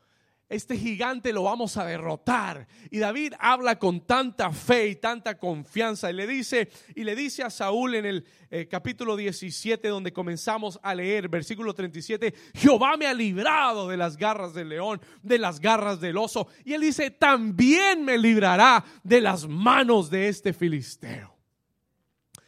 Este 0.50 0.78
gigante 0.78 1.34
lo 1.34 1.44
vamos 1.44 1.78
a 1.78 1.86
derrotar. 1.86 2.68
Y 2.92 3.00
David 3.00 3.34
habla 3.40 3.80
con 3.80 4.02
tanta 4.02 4.52
fe 4.52 4.88
y 4.88 4.96
tanta 4.96 5.38
confianza 5.38 6.12
y 6.12 6.14
le 6.14 6.28
dice 6.28 6.70
y 6.96 7.04
le 7.04 7.16
dice 7.16 7.44
a 7.44 7.50
Saúl 7.50 7.96
en 7.96 8.06
el 8.06 8.26
eh, 8.52 8.68
capítulo 8.68 9.16
17 9.16 9.88
donde 9.88 10.14
comenzamos 10.14 10.80
a 10.84 10.94
leer 10.94 11.28
versículo 11.28 11.74
37, 11.74 12.34
Jehová 12.54 12.98
me 12.98 13.08
ha 13.08 13.14
librado 13.14 13.88
de 13.88 13.98
las 13.98 14.16
garras 14.16 14.54
del 14.54 14.70
león, 14.70 15.02
de 15.22 15.40
las 15.40 15.60
garras 15.60 16.00
del 16.00 16.18
oso. 16.18 16.48
Y 16.64 16.74
él 16.74 16.82
dice, 16.82 17.10
también 17.10 18.04
me 18.04 18.18
librará 18.18 18.86
de 19.04 19.22
las 19.22 19.48
manos 19.48 20.10
de 20.10 20.28
este 20.28 20.54
filisteo. 20.54 21.36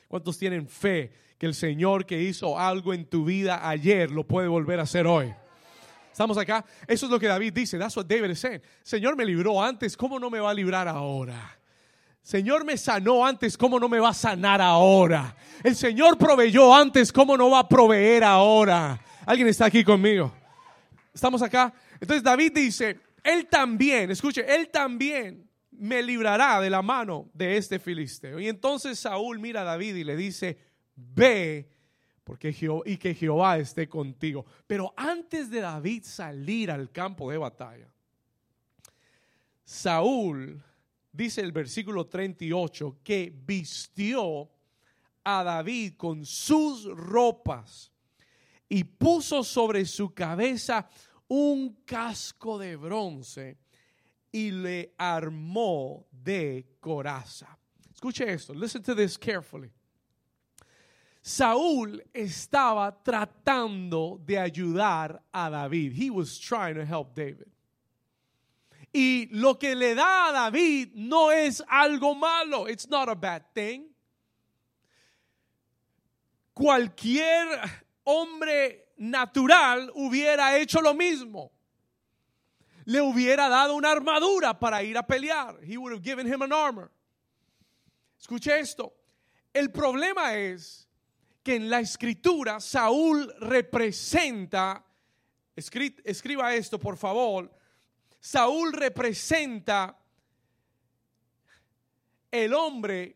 ¿Cuántos 0.08 0.38
tienen 0.38 0.68
fe 0.68 1.12
que 1.38 1.48
el 1.48 1.56
Señor 1.56 2.06
que 2.06 2.22
hizo 2.22 2.60
algo 2.60 2.94
en 2.94 3.06
tu 3.06 3.26
vida 3.26 3.68
ayer 3.68 4.12
lo 4.12 4.28
puede 4.28 4.48
volver 4.48 4.80
a 4.80 4.84
hacer 4.84 5.08
hoy? 5.08 5.34
¿Estamos 6.16 6.38
acá? 6.38 6.64
Eso 6.88 7.08
es 7.08 7.12
lo 7.12 7.20
que 7.20 7.28
David 7.28 7.52
dice. 7.52 7.78
That's 7.78 7.98
what 7.98 8.06
David 8.06 8.30
is 8.30 8.40
saying. 8.40 8.62
Señor 8.84 9.18
me 9.18 9.26
libró 9.26 9.62
antes, 9.62 9.98
¿cómo 9.98 10.18
no 10.18 10.30
me 10.30 10.40
va 10.40 10.52
a 10.52 10.54
librar 10.54 10.88
ahora? 10.88 11.60
Señor 12.22 12.64
me 12.64 12.78
sanó 12.78 13.26
antes, 13.26 13.58
¿cómo 13.58 13.82
no 13.82 13.90
me 13.90 14.00
va 14.00 14.12
a 14.12 14.14
sanar 14.14 14.62
ahora? 14.62 15.36
El 15.62 15.76
Señor 15.76 16.18
proveyó 16.18 16.74
antes, 16.74 17.12
¿cómo 17.12 17.36
no 17.36 17.50
va 17.50 17.60
a 17.60 17.68
proveer 17.68 18.24
ahora? 18.24 18.98
¿Alguien 19.26 19.50
está 19.50 19.66
aquí 19.66 19.84
conmigo? 19.84 20.34
¿Estamos 21.14 21.42
acá? 21.42 21.74
Entonces 22.00 22.24
David 22.24 22.54
dice, 22.56 22.98
Él 23.22 23.48
también, 23.48 24.10
escuche, 24.10 24.46
Él 24.48 24.70
también 24.70 25.50
me 25.70 26.02
librará 26.02 26.62
de 26.62 26.70
la 26.70 26.82
mano 26.82 27.30
de 27.34 27.58
este 27.58 27.78
filisteo. 27.78 28.40
Y 28.40 28.48
entonces 28.48 28.98
Saúl 28.98 29.38
mira 29.40 29.64
a 29.64 29.66
David 29.66 29.96
y 29.96 30.06
le 30.06 30.16
dice, 30.16 30.58
ve 30.96 31.75
porque 32.26 32.54
y 32.86 32.98
que 32.98 33.14
Jehová 33.14 33.60
esté 33.60 33.88
contigo. 33.88 34.46
Pero 34.66 34.94
antes 34.98 35.50
de 35.50 35.62
David 35.62 36.04
salir 36.04 36.72
al 36.72 36.92
campo 36.92 37.30
de 37.30 37.38
batalla, 37.38 37.88
Saúl, 39.64 40.62
dice 41.12 41.42
el 41.42 41.52
versículo 41.52 42.08
38, 42.08 42.98
que 43.04 43.32
vistió 43.46 44.50
a 45.24 45.44
David 45.44 45.94
con 45.98 46.26
sus 46.26 46.86
ropas 46.86 47.92
y 48.68 48.84
puso 48.84 49.44
sobre 49.44 49.86
su 49.86 50.12
cabeza 50.14 50.90
un 51.28 51.84
casco 51.86 52.58
de 52.58 52.76
bronce 52.76 53.60
y 54.32 54.50
le 54.50 54.96
armó 54.98 56.08
de 56.12 56.78
coraza. 56.80 57.56
Escuche 57.94 58.32
esto, 58.34 58.54
listen 58.54 58.82
to 58.82 58.96
this 58.96 59.16
carefully. 59.16 59.72
Saúl 61.26 62.04
estaba 62.14 62.92
tratando 63.04 64.22
de 64.24 64.38
ayudar 64.38 65.24
a 65.34 65.50
David. 65.50 65.94
He 65.94 66.12
was 66.12 66.38
trying 66.38 66.76
to 66.76 66.86
help 66.86 67.16
David. 67.16 67.48
Y 68.94 69.28
lo 69.32 69.56
que 69.56 69.74
le 69.74 69.96
da 69.96 70.30
a 70.30 70.34
David 70.34 70.92
no 70.94 71.32
es 71.32 71.64
algo 71.68 72.14
malo. 72.14 72.68
It's 72.68 72.88
not 72.88 73.10
a 73.10 73.16
bad 73.16 73.42
thing. 73.56 73.88
Cualquier 76.54 77.60
hombre 78.04 78.86
natural 79.00 79.90
hubiera 79.96 80.60
hecho 80.60 80.80
lo 80.80 80.94
mismo. 80.94 81.50
Le 82.86 83.00
hubiera 83.00 83.50
dado 83.50 83.76
una 83.76 83.90
armadura 83.90 84.60
para 84.60 84.84
ir 84.84 84.96
a 84.96 85.02
pelear. 85.02 85.58
He 85.64 85.76
would 85.76 85.92
have 85.92 86.04
given 86.04 86.28
him 86.28 86.44
an 86.44 86.54
armor. 86.54 86.92
Escuche 88.22 88.60
esto. 88.60 88.94
El 89.56 89.70
problema 89.70 90.36
es 90.36 90.85
que 91.46 91.58
en 91.58 91.70
la 91.70 91.80
escritura 91.80 92.60
Saúl 92.60 93.32
representa, 93.40 94.84
escriba 95.56 96.56
esto 96.56 96.80
por 96.80 96.98
favor, 96.98 97.56
Saúl 98.20 98.74
representa 98.74 99.96
el 102.32 102.52
hombre 102.52 103.16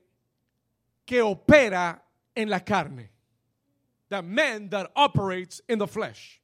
que 1.04 1.24
opera 1.24 2.06
en 2.36 2.52
la 2.52 2.64
carne. 2.64 3.10
The 4.10 4.22
man 4.22 4.70
that 4.70 4.92
operates 4.96 5.64
in 5.68 5.80
the 5.80 5.88
flesh. 5.88 6.40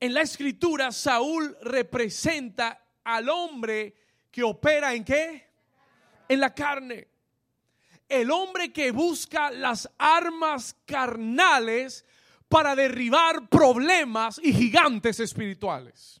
En 0.00 0.14
la 0.14 0.22
escritura 0.22 0.92
Saúl 0.92 1.58
representa 1.60 2.86
al 3.04 3.28
hombre 3.28 3.94
que 4.30 4.42
opera 4.42 4.94
en 4.94 5.04
qué? 5.04 5.44
En 6.26 6.40
la 6.40 6.54
carne 6.54 7.06
el 8.08 8.30
hombre 8.30 8.72
que 8.72 8.90
busca 8.90 9.50
las 9.50 9.90
armas 9.98 10.76
carnales 10.86 12.04
para 12.48 12.74
derribar 12.74 13.48
problemas 13.48 14.40
y 14.42 14.52
gigantes 14.52 15.20
espirituales. 15.20 16.20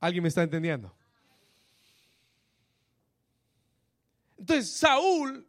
¿Alguien 0.00 0.22
me 0.22 0.28
está 0.28 0.42
entendiendo? 0.42 0.94
Entonces 4.36 4.70
Saúl 4.70 5.46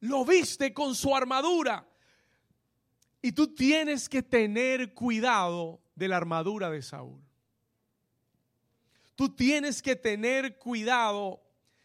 lo 0.00 0.24
viste 0.24 0.72
con 0.72 0.94
su 0.94 1.14
armadura. 1.14 1.86
Y 3.20 3.32
tú 3.32 3.54
tienes 3.54 4.08
que 4.08 4.22
tener 4.22 4.92
cuidado 4.92 5.80
de 5.94 6.08
la 6.08 6.18
armadura 6.18 6.70
de 6.70 6.82
Saúl. 6.82 7.22
Tú 9.14 9.34
tienes 9.34 9.80
que 9.80 9.96
tener 9.96 10.58
cuidado 10.58 11.43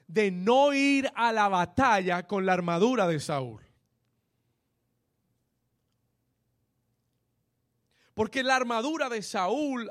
de 0.09 0.31
no 0.31 0.73
ir 0.73 1.09
a 1.15 1.31
la 1.31 1.47
batalla 1.47 2.25
con 2.25 2.43
la 2.43 2.53
armadura 2.53 3.07
de 3.07 3.19
Saúl. 3.19 3.61
Porque 8.15 8.41
la 8.41 8.55
armadura 8.55 9.07
de 9.07 9.21
Saúl 9.21 9.89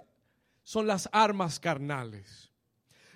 son 0.65 0.89
las 0.89 1.09
armas 1.13 1.61
carnales. 1.61 2.51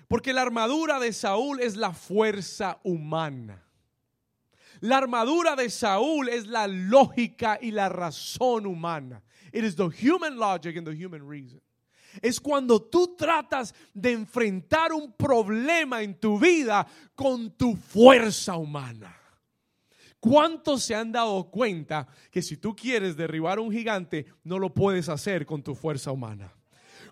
Porque 0.07 0.31
la 0.31 0.43
armadura 0.43 0.99
de 0.99 1.11
Saúl 1.11 1.59
es 1.59 1.75
la 1.75 1.93
fuerza 1.93 2.79
humana. 2.83 3.61
La 4.79 4.97
armadura 4.97 5.57
de 5.57 5.69
Saúl 5.69 6.29
es 6.29 6.47
la 6.47 6.67
lógica 6.67 7.59
y 7.61 7.71
la 7.71 7.89
razón 7.89 8.65
humana. 8.65 9.21
It 9.51 9.65
is 9.65 9.75
the 9.75 9.89
human 9.89 10.37
logic 10.37 10.77
and 10.77 10.87
the 10.87 10.95
human 10.95 11.27
reason 11.27 11.61
es 12.21 12.39
cuando 12.39 12.81
tú 12.81 13.15
tratas 13.15 13.73
de 13.93 14.11
enfrentar 14.11 14.93
un 14.93 15.13
problema 15.13 16.01
en 16.01 16.19
tu 16.19 16.39
vida 16.39 16.85
con 17.15 17.51
tu 17.51 17.75
fuerza 17.75 18.55
humana. 18.55 19.17
¿Cuántos 20.19 20.83
se 20.83 20.95
han 20.95 21.11
dado 21.11 21.49
cuenta 21.49 22.07
que 22.31 22.41
si 22.41 22.55
tú 22.55 22.75
quieres 22.75 23.17
derribar 23.17 23.59
un 23.59 23.71
gigante, 23.71 24.25
no 24.43 24.57
lo 24.57 24.73
puedes 24.73 25.09
hacer 25.09 25.45
con 25.45 25.61
tu 25.61 25.75
fuerza 25.75 26.11
humana? 26.11 26.53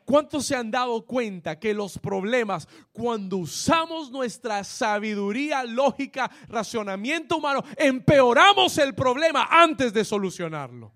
¿Cuántos 0.06 0.46
se 0.46 0.56
han 0.56 0.72
dado 0.72 1.06
cuenta 1.06 1.60
que 1.60 1.74
los 1.74 1.98
problemas, 2.00 2.68
cuando 2.92 3.38
usamos 3.38 4.12
nuestra 4.12 4.64
sabiduría, 4.64 5.64
lógica, 5.64 6.32
racionamiento 6.48 7.38
humano, 7.38 7.64
empeoramos 7.78 8.78
el 8.78 8.96
problema 8.96 9.48
antes 9.50 9.94
de 9.94 10.04
solucionarlo? 10.04 10.94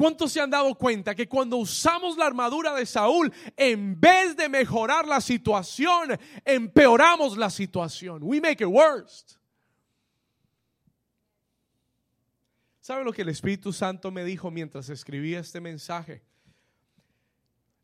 ¿Cuántos 0.00 0.32
se 0.32 0.40
han 0.40 0.48
dado 0.48 0.74
cuenta 0.76 1.14
que 1.14 1.28
cuando 1.28 1.58
usamos 1.58 2.16
la 2.16 2.24
armadura 2.24 2.74
de 2.74 2.86
Saúl, 2.86 3.30
en 3.54 4.00
vez 4.00 4.34
de 4.34 4.48
mejorar 4.48 5.06
la 5.06 5.20
situación, 5.20 6.18
empeoramos 6.42 7.36
la 7.36 7.50
situación? 7.50 8.22
We 8.22 8.40
make 8.40 8.64
it 8.64 8.70
worse. 8.70 9.26
¿Sabe 12.80 13.04
lo 13.04 13.12
que 13.12 13.20
el 13.20 13.28
Espíritu 13.28 13.74
Santo 13.74 14.10
me 14.10 14.24
dijo 14.24 14.50
mientras 14.50 14.88
escribía 14.88 15.40
este 15.40 15.60
mensaje? 15.60 16.22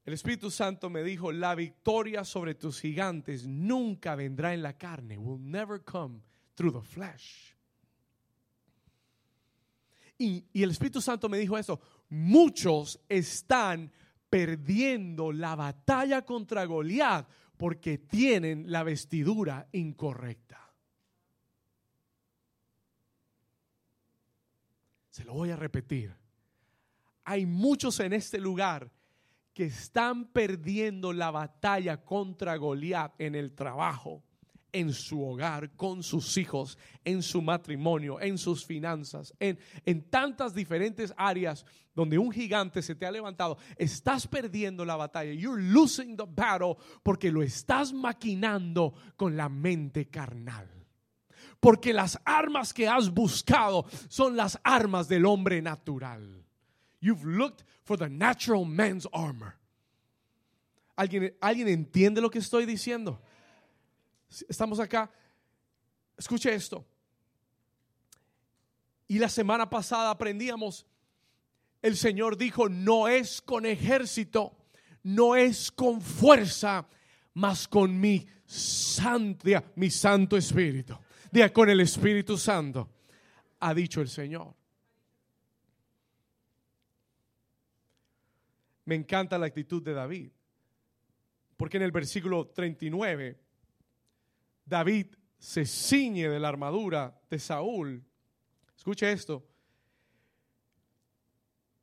El 0.06 0.14
Espíritu 0.14 0.50
Santo 0.50 0.88
me 0.88 1.02
dijo, 1.02 1.32
la 1.32 1.54
victoria 1.54 2.24
sobre 2.24 2.54
tus 2.54 2.80
gigantes 2.80 3.46
nunca 3.46 4.14
vendrá 4.14 4.54
en 4.54 4.62
la 4.62 4.72
carne, 4.72 5.18
will 5.18 5.38
never 5.38 5.84
come 5.84 6.22
through 6.54 6.72
the 6.72 6.88
flesh. 6.88 7.54
Y, 10.18 10.46
y 10.54 10.62
el 10.62 10.70
Espíritu 10.70 11.02
Santo 11.02 11.28
me 11.28 11.36
dijo 11.36 11.58
eso, 11.58 11.78
muchos 12.08 13.00
están 13.08 13.92
perdiendo 14.28 15.32
la 15.32 15.54
batalla 15.54 16.22
contra 16.22 16.64
Goliat 16.64 17.28
porque 17.56 17.98
tienen 17.98 18.70
la 18.70 18.82
vestidura 18.82 19.68
incorrecta. 19.72 20.74
Se 25.08 25.24
lo 25.24 25.32
voy 25.32 25.50
a 25.50 25.56
repetir. 25.56 26.14
Hay 27.24 27.46
muchos 27.46 27.98
en 28.00 28.12
este 28.12 28.38
lugar 28.38 28.92
que 29.54 29.64
están 29.64 30.26
perdiendo 30.26 31.14
la 31.14 31.30
batalla 31.30 32.04
contra 32.04 32.56
Goliat 32.56 33.18
en 33.18 33.34
el 33.34 33.54
trabajo 33.54 34.25
en 34.76 34.92
su 34.92 35.26
hogar, 35.26 35.70
con 35.74 36.02
sus 36.02 36.36
hijos, 36.36 36.76
en 37.02 37.22
su 37.22 37.40
matrimonio, 37.40 38.20
en 38.20 38.36
sus 38.36 38.66
finanzas, 38.66 39.34
en, 39.40 39.58
en 39.86 40.02
tantas 40.10 40.54
diferentes 40.54 41.14
áreas 41.16 41.64
donde 41.94 42.18
un 42.18 42.30
gigante 42.30 42.82
se 42.82 42.94
te 42.94 43.06
ha 43.06 43.10
levantado, 43.10 43.56
estás 43.78 44.26
perdiendo 44.26 44.84
la 44.84 44.96
batalla. 44.96 45.32
You're 45.32 45.62
losing 45.62 46.14
the 46.14 46.26
battle 46.28 46.76
porque 47.02 47.32
lo 47.32 47.42
estás 47.42 47.94
maquinando 47.94 48.92
con 49.16 49.34
la 49.34 49.48
mente 49.48 50.10
carnal. 50.10 50.68
Porque 51.58 51.94
las 51.94 52.20
armas 52.26 52.74
que 52.74 52.86
has 52.86 53.08
buscado 53.08 53.86
son 54.08 54.36
las 54.36 54.60
armas 54.62 55.08
del 55.08 55.24
hombre 55.24 55.62
natural. 55.62 56.44
You've 57.00 57.24
looked 57.24 57.64
for 57.82 57.96
the 57.96 58.10
natural 58.10 58.66
man's 58.66 59.08
armor. 59.10 59.54
¿Alguien, 60.96 61.34
¿Alguien 61.40 61.68
entiende 61.68 62.20
lo 62.20 62.28
que 62.28 62.40
estoy 62.40 62.66
diciendo? 62.66 63.22
Estamos 64.48 64.80
acá. 64.80 65.10
Escuche 66.16 66.54
esto. 66.54 66.86
Y 69.08 69.18
la 69.18 69.28
semana 69.28 69.70
pasada 69.70 70.10
aprendíamos, 70.10 70.86
el 71.80 71.96
Señor 71.96 72.36
dijo, 72.36 72.68
no 72.68 73.06
es 73.06 73.40
con 73.40 73.64
ejército, 73.66 74.56
no 75.02 75.36
es 75.36 75.70
con 75.70 76.00
fuerza, 76.00 76.88
mas 77.34 77.68
con 77.68 78.00
mi 78.00 78.26
santo, 78.44 79.48
mi 79.76 79.90
santo 79.90 80.36
espíritu. 80.36 80.98
Diga, 81.30 81.52
con 81.52 81.68
el 81.68 81.80
Espíritu 81.80 82.38
Santo, 82.38 82.88
ha 83.60 83.74
dicho 83.74 84.00
el 84.00 84.08
Señor. 84.08 84.54
me 88.86 88.94
encanta 88.94 89.36
la 89.36 89.46
actitud 89.46 89.82
de 89.82 89.92
David. 89.92 90.30
Porque 91.56 91.76
en 91.76 91.82
el 91.82 91.92
versículo 91.92 92.48
39, 92.48 93.38
David 94.66 95.06
se 95.38 95.64
ciñe 95.64 96.28
de 96.28 96.40
la 96.40 96.48
armadura 96.48 97.18
de 97.30 97.38
Saúl. 97.38 98.04
Escuche 98.76 99.10
esto. 99.10 99.46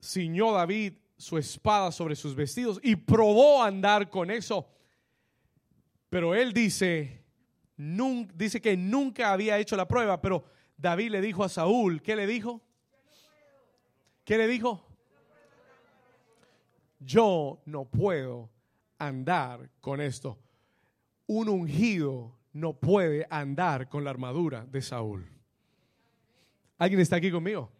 Ciñó 0.02 0.52
David 0.52 0.94
su 1.18 1.38
espada 1.38 1.92
sobre 1.92 2.16
sus 2.16 2.36
vestidos 2.36 2.80
y 2.84 2.98
probó 2.98 3.64
andar 3.64 4.10
con 4.10 4.30
eso. 4.30 4.68
Pero 6.10 6.36
él 6.36 6.52
dice, 6.52 7.24
dice 7.78 8.62
que 8.62 8.76
nunca 8.76 9.32
había 9.32 9.58
hecho 9.58 9.78
la 9.78 9.88
prueba, 9.88 10.22
pero 10.22 10.44
David 10.78 11.12
le 11.12 11.22
dijo 11.22 11.44
a 11.44 11.50
Saúl, 11.50 12.02
¿qué 12.02 12.16
le 12.16 12.28
dijo? 12.28 12.62
¿Qué 14.26 14.38
le 14.38 14.48
dijo? 14.48 14.86
Yo 17.00 17.62
no 17.66 17.86
puedo 17.86 18.50
andar 18.98 19.70
con 19.80 20.02
esto. 20.02 20.38
Un 21.26 21.50
ungido 21.50 22.38
no 22.54 22.74
puede 22.74 23.28
andar 23.30 23.90
con 23.90 24.04
la 24.04 24.12
armadura 24.12 24.66
de 24.66 24.82
Saúl. 24.82 25.28
¿Alguien 26.78 27.02
está 27.02 27.18
aquí 27.18 27.32
conmigo? 27.32 27.72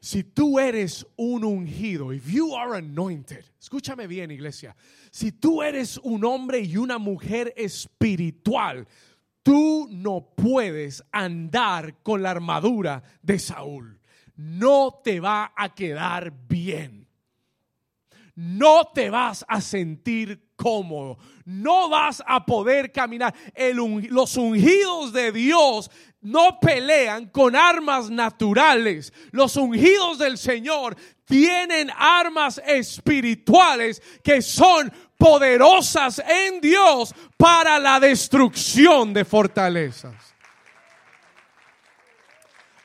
Si 0.00 0.24
tú 0.24 0.58
eres 0.58 1.06
un 1.16 1.44
ungido, 1.44 2.12
if 2.12 2.28
you 2.28 2.56
are 2.56 2.76
anointed, 2.76 3.44
escúchame 3.60 4.08
bien 4.08 4.32
iglesia, 4.32 4.74
si 5.12 5.30
tú 5.30 5.62
eres 5.62 5.96
un 5.98 6.24
hombre 6.24 6.60
y 6.60 6.76
una 6.76 6.98
mujer 6.98 7.52
espiritual, 7.56 8.88
tú 9.42 9.86
no 9.90 10.34
puedes 10.34 11.04
andar 11.12 12.02
con 12.02 12.22
la 12.22 12.30
armadura 12.32 13.02
de 13.22 13.38
Saúl. 13.38 14.00
No 14.34 15.00
te 15.04 15.20
va 15.20 15.52
a 15.56 15.74
quedar 15.74 16.32
bien. 16.48 17.06
No 18.34 18.90
te 18.94 19.10
vas 19.10 19.44
a 19.46 19.60
sentir 19.60 20.51
cómodo. 20.62 21.18
No 21.44 21.88
vas 21.88 22.22
a 22.24 22.46
poder 22.46 22.92
caminar. 22.92 23.34
los 24.10 24.36
ungidos 24.36 25.12
de 25.12 25.32
Dios 25.32 25.90
no 26.20 26.60
pelean 26.60 27.26
con 27.26 27.56
armas 27.56 28.08
naturales. 28.08 29.12
Los 29.32 29.56
ungidos 29.56 30.18
del 30.18 30.38
Señor 30.38 30.96
tienen 31.24 31.90
armas 31.96 32.62
espirituales 32.64 34.00
que 34.22 34.40
son 34.40 34.92
poderosas 35.18 36.20
en 36.20 36.60
Dios 36.60 37.12
para 37.36 37.80
la 37.80 37.98
destrucción 37.98 39.12
de 39.12 39.24
fortalezas. 39.24 40.14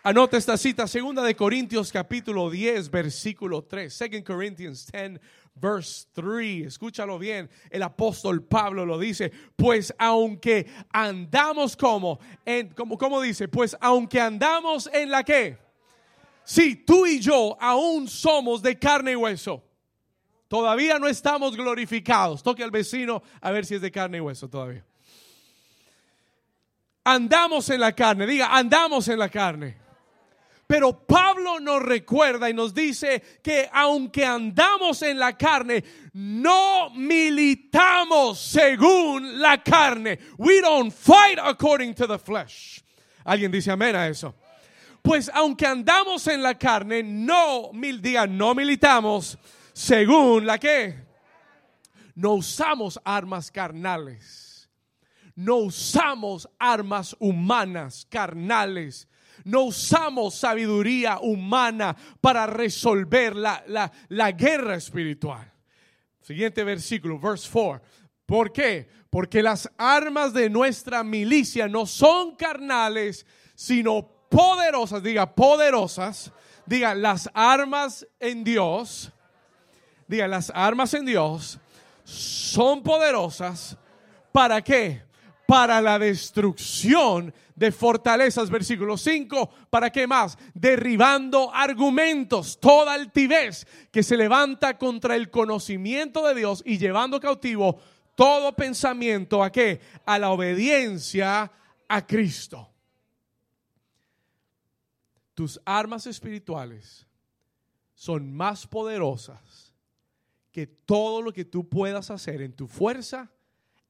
Anota 0.01 0.37
esta 0.37 0.57
cita, 0.57 0.87
segunda 0.87 1.21
de 1.21 1.35
Corintios 1.35 1.91
capítulo 1.91 2.49
10, 2.49 2.89
versículo 2.89 3.63
3. 3.65 3.93
Second 3.93 4.23
Corinthians 4.23 4.89
10, 4.89 5.19
verse 5.59 6.07
3. 6.13 6.67
Escúchalo 6.67 7.17
bien. 7.19 7.49
El 7.69 7.83
apóstol 7.83 8.43
Pablo 8.43 8.85
lo 8.85 8.97
dice. 8.97 9.31
Pues 9.55 9.93
aunque 9.97 10.67
andamos 10.91 11.75
como, 11.75 12.19
en, 12.45 12.69
como, 12.69 13.21
dice, 13.21 13.47
pues 13.47 13.75
aunque 13.79 14.19
andamos 14.19 14.89
en 14.93 15.11
la 15.11 15.23
que. 15.23 15.57
Sí, 16.43 16.75
tú 16.75 17.05
y 17.05 17.19
yo 17.19 17.57
aún 17.59 18.07
somos 18.07 18.61
de 18.61 18.77
carne 18.79 19.11
y 19.11 19.15
hueso. 19.15 19.63
Todavía 20.47 20.97
no 20.97 21.07
estamos 21.07 21.57
glorificados. 21.57 22.41
Toque 22.41 22.63
al 22.63 22.71
vecino 22.71 23.21
a 23.41 23.51
ver 23.51 23.65
si 23.65 23.75
es 23.75 23.81
de 23.81 23.91
carne 23.91 24.17
y 24.17 24.21
hueso 24.21 24.49
todavía. 24.49 24.85
Andamos 27.03 27.69
en 27.69 27.81
la 27.81 27.93
carne. 27.93 28.25
Diga, 28.25 28.55
andamos 28.55 29.07
en 29.07 29.19
la 29.19 29.29
carne. 29.29 29.86
Pero 30.67 31.07
Pablo 31.07 31.61
nos 31.61 31.81
recuerda 31.81 32.49
y 32.49 32.53
nos 32.53 32.73
dice 32.73 33.39
que 33.41 33.69
aunque 33.71 34.25
andamos 34.25 35.01
en 35.01 35.17
la 35.17 35.37
carne, 35.37 35.81
no 36.11 36.89
militamos 36.89 38.37
según 38.37 39.39
la 39.39 39.63
carne. 39.63 40.19
We 40.37 40.59
don't 40.59 40.91
fight 40.91 41.39
according 41.41 41.93
to 41.95 42.05
the 42.05 42.19
flesh. 42.19 42.83
¿Alguien 43.23 43.49
dice 43.49 43.71
amén 43.71 43.95
a 43.95 44.09
eso? 44.09 44.35
Pues 45.01 45.31
aunque 45.33 45.65
andamos 45.65 46.27
en 46.27 46.43
la 46.43 46.55
carne, 46.55 47.01
no, 47.01 47.71
mil, 47.71 48.01
diga, 48.01 48.27
no 48.27 48.53
militamos 48.53 49.37
según 49.71 50.45
la 50.45 50.57
que. 50.57 51.07
No 52.13 52.33
usamos 52.33 52.99
armas 53.05 53.49
carnales. 53.51 54.69
No 55.33 55.57
usamos 55.57 56.49
armas 56.59 57.15
humanas, 57.19 58.05
carnales 58.09 59.07
no 59.47 59.63
usamos 59.63 60.35
sabiduría 60.35 61.19
humana 61.19 61.95
para 62.19 62.45
resolver 62.45 63.35
la, 63.35 63.63
la, 64.09 64.31
guerra 64.33 64.75
espiritual. 64.75 65.51
Siguiente 66.21 66.63
versículo, 66.65 67.17
verse 67.17 67.49
4. 67.51 67.81
¿Por 68.25 68.51
qué? 68.51 68.89
Porque 69.09 69.41
las 69.41 69.71
armas 69.77 70.33
de 70.33 70.49
nuestra 70.49 71.01
milicia 71.01 71.69
no 71.69 71.85
son 71.85 72.35
carnales, 72.35 73.25
sino 73.55 74.05
poderosas. 74.29 75.01
Diga, 75.01 75.33
poderosas. 75.33 76.33
Diga, 76.65 76.93
las 76.93 77.29
armas 77.33 78.05
en 78.19 78.43
Dios. 78.43 79.13
Diga, 80.07 80.27
las 80.27 80.51
armas 80.53 80.93
en 80.93 81.05
Dios 81.05 81.57
son 82.03 82.83
poderosas. 82.83 83.77
¿Para 84.33 84.61
qué? 84.61 85.06
Para 85.47 85.79
la 85.81 85.97
destrucción 85.97 87.33
de 87.55 87.71
fortalezas, 87.71 88.49
versículo 88.49 88.97
5, 88.97 89.49
¿para 89.69 89.89
qué 89.89 90.05
más? 90.05 90.37
Derribando 90.53 91.51
argumentos, 91.53 92.59
toda 92.59 92.93
altivez 92.93 93.65
que 93.89 94.03
se 94.03 94.17
levanta 94.17 94.77
contra 94.77 95.15
el 95.15 95.31
conocimiento 95.31 96.27
de 96.27 96.35
Dios 96.35 96.61
y 96.65 96.77
llevando 96.77 97.21
cautivo 97.21 97.79
todo 98.15 98.55
pensamiento 98.55 99.41
a 99.41 99.51
qué? 99.51 99.79
A 100.05 100.19
la 100.19 100.31
obediencia 100.31 101.51
a 101.87 102.05
Cristo. 102.05 102.69
Tus 105.33 105.61
armas 105.63 106.07
espirituales 106.07 107.07
son 107.93 108.33
más 108.33 108.67
poderosas 108.67 109.73
que 110.51 110.67
todo 110.67 111.21
lo 111.21 111.31
que 111.31 111.45
tú 111.45 111.69
puedas 111.69 112.11
hacer 112.11 112.41
en 112.41 112.53
tu 112.53 112.67
fuerza, 112.67 113.31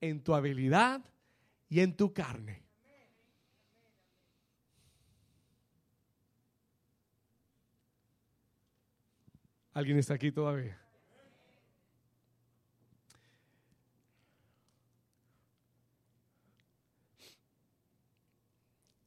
en 0.02 0.22
tu 0.22 0.36
habilidad 0.36 1.02
y 1.70 1.80
en 1.80 1.96
tu 1.96 2.14
carne. 2.14 2.64
¿Alguien 9.74 10.00
está 10.00 10.16
aquí 10.16 10.32
todavía? 10.32 10.82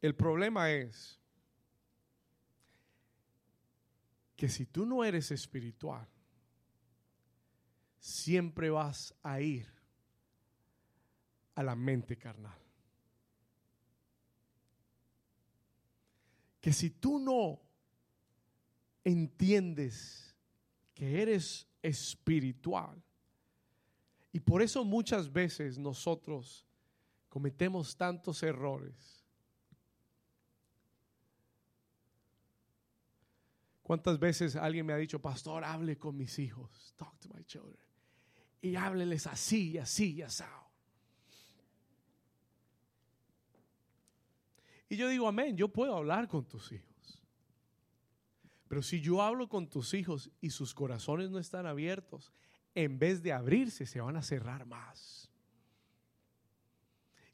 El 0.00 0.14
problema 0.14 0.70
es 0.70 1.20
que 4.36 4.48
si 4.48 4.64
tú 4.64 4.86
no 4.86 5.04
eres 5.04 5.30
espiritual, 5.30 6.08
siempre 7.98 8.70
vas 8.70 9.14
a 9.22 9.40
ir 9.40 9.79
a 11.54 11.62
la 11.62 11.74
mente 11.74 12.16
carnal. 12.16 12.58
Que 16.60 16.72
si 16.72 16.90
tú 16.90 17.18
no 17.18 17.60
entiendes 19.04 20.34
que 20.94 21.22
eres 21.22 21.66
espiritual. 21.82 23.02
Y 24.32 24.40
por 24.40 24.62
eso 24.62 24.84
muchas 24.84 25.32
veces 25.32 25.78
nosotros 25.78 26.66
cometemos 27.28 27.96
tantos 27.96 28.42
errores. 28.42 29.24
¿Cuántas 33.82 34.18
veces 34.18 34.54
alguien 34.54 34.86
me 34.86 34.92
ha 34.92 34.96
dicho, 34.96 35.20
pastor, 35.20 35.64
hable 35.64 35.98
con 35.98 36.16
mis 36.16 36.38
hijos? 36.38 36.94
Talk 36.96 37.18
to 37.18 37.28
my 37.34 37.42
children. 37.44 37.80
Y 38.62 38.76
hábleles 38.76 39.26
así, 39.26 39.78
así 39.78 40.16
y 40.16 40.22
Y 44.90 44.96
yo 44.96 45.08
digo, 45.08 45.28
amén, 45.28 45.56
yo 45.56 45.68
puedo 45.68 45.96
hablar 45.96 46.26
con 46.28 46.44
tus 46.44 46.72
hijos. 46.72 47.22
Pero 48.66 48.82
si 48.82 49.00
yo 49.00 49.22
hablo 49.22 49.48
con 49.48 49.68
tus 49.68 49.94
hijos 49.94 50.30
y 50.40 50.50
sus 50.50 50.74
corazones 50.74 51.30
no 51.30 51.38
están 51.38 51.64
abiertos, 51.64 52.32
en 52.74 52.98
vez 52.98 53.22
de 53.22 53.32
abrirse, 53.32 53.86
se 53.86 54.00
van 54.00 54.16
a 54.16 54.22
cerrar 54.22 54.66
más. 54.66 55.30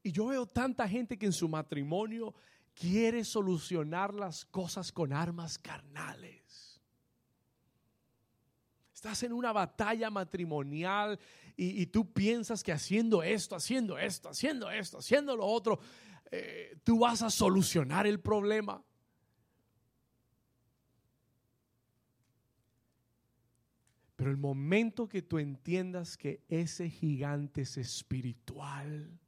Y 0.02 0.12
yo 0.12 0.26
veo 0.26 0.46
tanta 0.46 0.86
gente 0.86 1.18
que 1.18 1.26
en 1.26 1.32
su 1.32 1.48
matrimonio 1.48 2.34
quiere 2.74 3.24
solucionar 3.24 4.14
las 4.14 4.44
cosas 4.44 4.92
con 4.92 5.14
armas 5.14 5.58
carnales. 5.58 6.80
Estás 8.94 9.22
en 9.22 9.32
una 9.32 9.52
batalla 9.52 10.10
matrimonial 10.10 11.18
y, 11.56 11.86
tú 11.86 12.12
piensas 12.12 12.62
que 12.62 12.72
haciendo 12.72 13.22
esto, 13.22 13.56
haciendo 13.56 13.98
esto, 13.98 14.28
haciendo 14.28 14.70
esto, 14.70 14.98
haciendo 14.98 15.34
lo 15.34 15.46
otro, 15.46 15.80
eh, 16.30 16.78
tú 16.84 17.00
vas 17.00 17.22
a 17.22 17.30
solucionar 17.30 18.06
el 18.06 18.20
problema. 18.20 18.82
Pero 24.16 24.30
el 24.30 24.38
momento 24.38 25.08
que 25.08 25.20
tú 25.22 25.38
entiendas 25.38 26.16
que 26.16 26.42
ese 26.48 26.88
gigante 26.88 27.62
es 27.62 27.76
espiritual, 27.76 29.20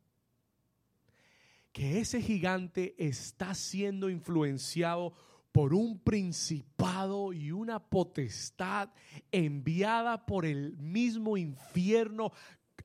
que 1.72 2.00
ese 2.00 2.22
gigante 2.22 2.94
está 2.98 3.54
siendo 3.54 4.08
influenciado 4.08 5.12
por 5.52 5.74
un 5.74 5.98
principado 5.98 7.32
y 7.32 7.52
una 7.52 7.80
potestad 7.80 8.90
enviada 9.30 10.24
por 10.24 10.46
el 10.46 10.76
mismo 10.78 11.36
infierno, 11.36 12.32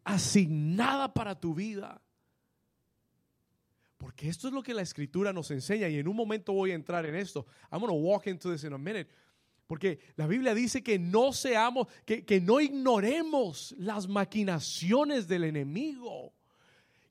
asignada 0.03 1.13
para 1.13 1.39
tu 1.39 1.53
vida. 1.53 2.01
Porque 4.03 4.27
esto 4.27 4.49
es 4.49 4.53
lo 4.53 4.61
que 4.61 4.73
la 4.73 4.81
escritura 4.81 5.31
nos 5.31 5.49
enseña 5.49 5.87
y 5.87 5.97
en 5.97 6.09
un 6.09 6.15
momento 6.17 6.51
voy 6.51 6.71
a 6.71 6.75
entrar 6.75 7.05
en 7.05 7.15
esto. 7.15 7.47
I'm 7.71 7.79
going 7.79 7.87
to 7.87 7.93
walk 7.93 8.27
into 8.27 8.51
this 8.51 8.65
in 8.65 8.73
a 8.73 8.77
minute. 8.77 9.09
Porque 9.65 9.97
la 10.17 10.27
Biblia 10.27 10.53
dice 10.53 10.83
que 10.83 10.99
no 10.99 11.31
seamos, 11.31 11.87
que, 12.05 12.25
que 12.25 12.41
no 12.41 12.59
ignoremos 12.59 13.73
las 13.77 14.09
maquinaciones 14.09 15.25
del 15.25 15.45
enemigo. 15.45 16.33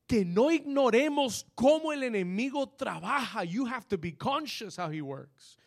Que 0.05 0.23
no 0.23 0.51
ignoremos 0.51 1.47
cómo 1.55 1.91
el 1.91 2.03
enemigo 2.03 2.69
trabaja. 2.69 3.43
You 3.43 3.65
have 3.65 3.87
to 3.87 3.97
be 3.97 4.11
conscious 4.11 4.77
how 4.77 4.91
he 4.91 5.01
works. 5.01 5.57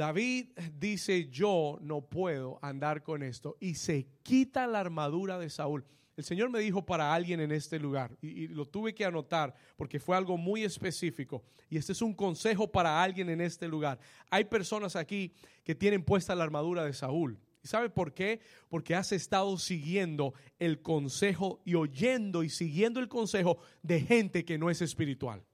David 0.00 0.46
dice, 0.78 1.28
yo 1.28 1.78
no 1.82 2.00
puedo 2.00 2.58
andar 2.62 3.02
con 3.02 3.22
esto. 3.22 3.58
Y 3.60 3.74
se 3.74 4.06
quita 4.22 4.66
la 4.66 4.80
armadura 4.80 5.38
de 5.38 5.50
Saúl. 5.50 5.84
El 6.16 6.24
Señor 6.24 6.48
me 6.48 6.60
dijo 6.60 6.86
para 6.86 7.12
alguien 7.12 7.38
en 7.40 7.52
este 7.52 7.78
lugar, 7.78 8.16
y, 8.22 8.48
lo 8.48 8.64
tuve 8.64 8.94
que 8.94 9.04
anotar 9.04 9.54
porque 9.76 10.00
fue 10.00 10.16
algo 10.16 10.38
muy 10.38 10.64
específico, 10.64 11.44
y 11.68 11.76
este 11.76 11.92
es 11.92 12.00
un 12.00 12.14
consejo 12.14 12.72
para 12.72 13.02
alguien 13.02 13.28
en 13.28 13.42
este 13.42 13.68
lugar. 13.68 13.98
Hay 14.30 14.44
personas 14.44 14.96
aquí 14.96 15.34
que 15.64 15.74
tienen 15.74 16.02
puesta 16.02 16.34
la 16.34 16.44
armadura 16.44 16.82
de 16.82 16.94
Saúl. 16.94 17.38
¿Y 17.62 17.68
sabe 17.68 17.90
por 17.90 18.14
qué? 18.14 18.40
Porque 18.70 18.94
has 18.94 19.12
estado 19.12 19.58
siguiendo 19.58 20.32
el 20.58 20.80
consejo 20.80 21.60
y 21.66 21.74
oyendo 21.74 22.42
y 22.42 22.48
siguiendo 22.48 23.00
el 23.00 23.08
consejo 23.08 23.58
de 23.82 24.00
gente 24.00 24.46
que 24.46 24.56
no 24.56 24.70
es 24.70 24.80
espiritual. 24.80 25.44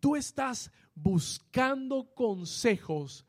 Tú, 0.00 0.16
estás 0.16 0.70
buscando 0.94 2.12
consejos 2.14 3.24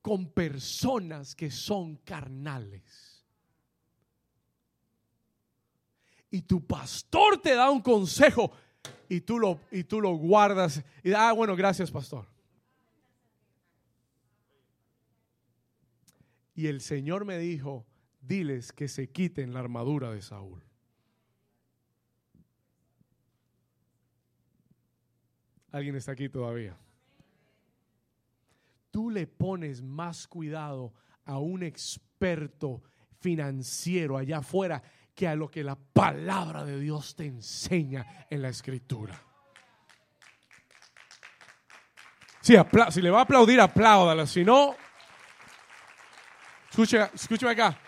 con 0.00 0.30
personas 0.30 1.34
que 1.34 1.50
son 1.50 1.96
carnales. 1.96 3.26
Y 6.30 6.42
tu 6.42 6.64
pastor 6.64 7.42
te 7.42 7.56
da 7.56 7.68
un 7.68 7.80
consejo 7.80 8.52
y 9.08 9.22
tú 9.22 9.40
lo, 9.40 9.58
y 9.72 9.82
tú 9.82 10.00
lo 10.00 10.12
guardas. 10.12 10.84
Y 11.02 11.12
ah, 11.14 11.32
bueno, 11.32 11.56
gracias, 11.56 11.90
pastor. 11.90 12.28
Y 16.54 16.68
el 16.68 16.80
Señor 16.80 17.24
me 17.24 17.38
dijo, 17.38 17.84
diles 18.20 18.70
que 18.70 18.86
se 18.86 19.10
quiten 19.10 19.52
la 19.52 19.58
armadura 19.58 20.12
de 20.12 20.22
Saúl. 20.22 20.69
¿Alguien 25.72 25.96
está 25.96 26.12
aquí 26.12 26.28
todavía? 26.28 26.76
tú 28.90 29.10
le 29.10 29.26
pones 29.26 29.82
más 29.82 30.26
cuidado 30.26 30.92
a 31.24 31.38
un 31.38 31.62
experto 31.62 32.82
financiero 33.20 34.16
allá 34.16 34.38
afuera 34.38 34.82
que 35.14 35.28
a 35.28 35.34
lo 35.34 35.50
que 35.50 35.62
la 35.62 35.76
palabra 35.76 36.64
de 36.64 36.78
Dios 36.80 37.14
te 37.14 37.26
enseña 37.26 38.26
en 38.30 38.42
la 38.42 38.48
escritura. 38.48 39.20
Si, 42.40 42.54
si 42.90 43.02
le 43.02 43.10
va 43.10 43.20
a 43.20 43.22
aplaudir, 43.22 43.60
apláudala. 43.60 44.26
Si 44.26 44.44
no, 44.44 44.74
escucha, 46.70 47.10
escúchame 47.14 47.52
acá 47.52 47.78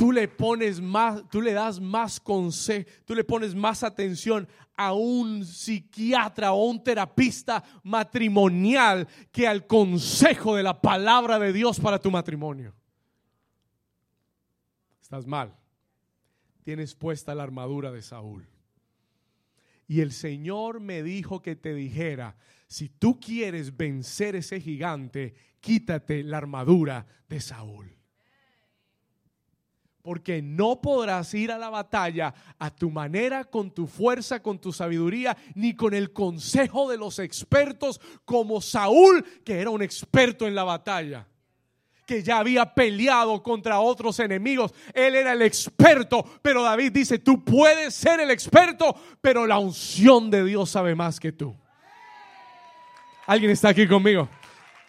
tú 0.00 0.12
le 0.12 0.28
pones 0.28 0.80
más, 0.80 1.28
tú 1.28 1.42
le 1.42 1.52
das 1.52 1.78
más 1.78 2.18
consejo, 2.18 2.88
tú 3.04 3.14
le 3.14 3.22
pones 3.22 3.54
más 3.54 3.82
atención 3.82 4.48
a 4.80 4.94
un 4.94 5.44
psiquiatra 5.44 6.52
o 6.52 6.64
un 6.64 6.82
terapista 6.82 7.62
matrimonial 7.82 9.06
que 9.30 9.46
al 9.46 9.66
consejo 9.66 10.56
de 10.56 10.62
la 10.62 10.80
palabra 10.80 11.38
de 11.38 11.52
Dios 11.52 11.78
para 11.78 11.98
tu 11.98 12.10
matrimonio. 12.10 12.74
Estás 15.02 15.26
mal. 15.26 15.54
Tienes 16.62 16.94
puesta 16.94 17.34
la 17.34 17.42
armadura 17.42 17.92
de 17.92 18.00
Saúl. 18.00 18.48
Y 19.86 20.00
el 20.00 20.12
Señor 20.12 20.80
me 20.80 21.02
dijo 21.02 21.42
que 21.42 21.56
te 21.56 21.74
dijera, 21.74 22.38
si 22.66 22.88
tú 22.88 23.20
quieres 23.20 23.76
vencer 23.76 24.34
ese 24.34 24.62
gigante, 24.62 25.34
quítate 25.60 26.22
la 26.22 26.38
armadura 26.38 27.06
de 27.28 27.38
Saúl 27.42 27.99
porque 30.10 30.42
no 30.42 30.80
podrás 30.80 31.32
ir 31.34 31.52
a 31.52 31.56
la 31.56 31.70
batalla 31.70 32.34
a 32.58 32.74
tu 32.74 32.90
manera, 32.90 33.44
con 33.44 33.70
tu 33.70 33.86
fuerza, 33.86 34.42
con 34.42 34.58
tu 34.58 34.72
sabiduría, 34.72 35.36
ni 35.54 35.76
con 35.76 35.94
el 35.94 36.12
consejo 36.12 36.90
de 36.90 36.96
los 36.96 37.20
expertos 37.20 38.00
como 38.24 38.60
Saúl, 38.60 39.24
que 39.44 39.60
era 39.60 39.70
un 39.70 39.82
experto 39.82 40.48
en 40.48 40.56
la 40.56 40.64
batalla, 40.64 41.28
que 42.04 42.24
ya 42.24 42.38
había 42.38 42.74
peleado 42.74 43.40
contra 43.40 43.78
otros 43.78 44.18
enemigos. 44.18 44.74
Él 44.94 45.14
era 45.14 45.32
el 45.32 45.42
experto, 45.42 46.24
pero 46.42 46.64
David 46.64 46.90
dice, 46.90 47.20
tú 47.20 47.44
puedes 47.44 47.94
ser 47.94 48.18
el 48.18 48.32
experto, 48.32 48.92
pero 49.20 49.46
la 49.46 49.60
unción 49.60 50.28
de 50.28 50.42
Dios 50.44 50.70
sabe 50.70 50.96
más 50.96 51.20
que 51.20 51.30
tú. 51.30 51.54
¿Alguien 53.28 53.52
está 53.52 53.68
aquí 53.68 53.86
conmigo? 53.86 54.28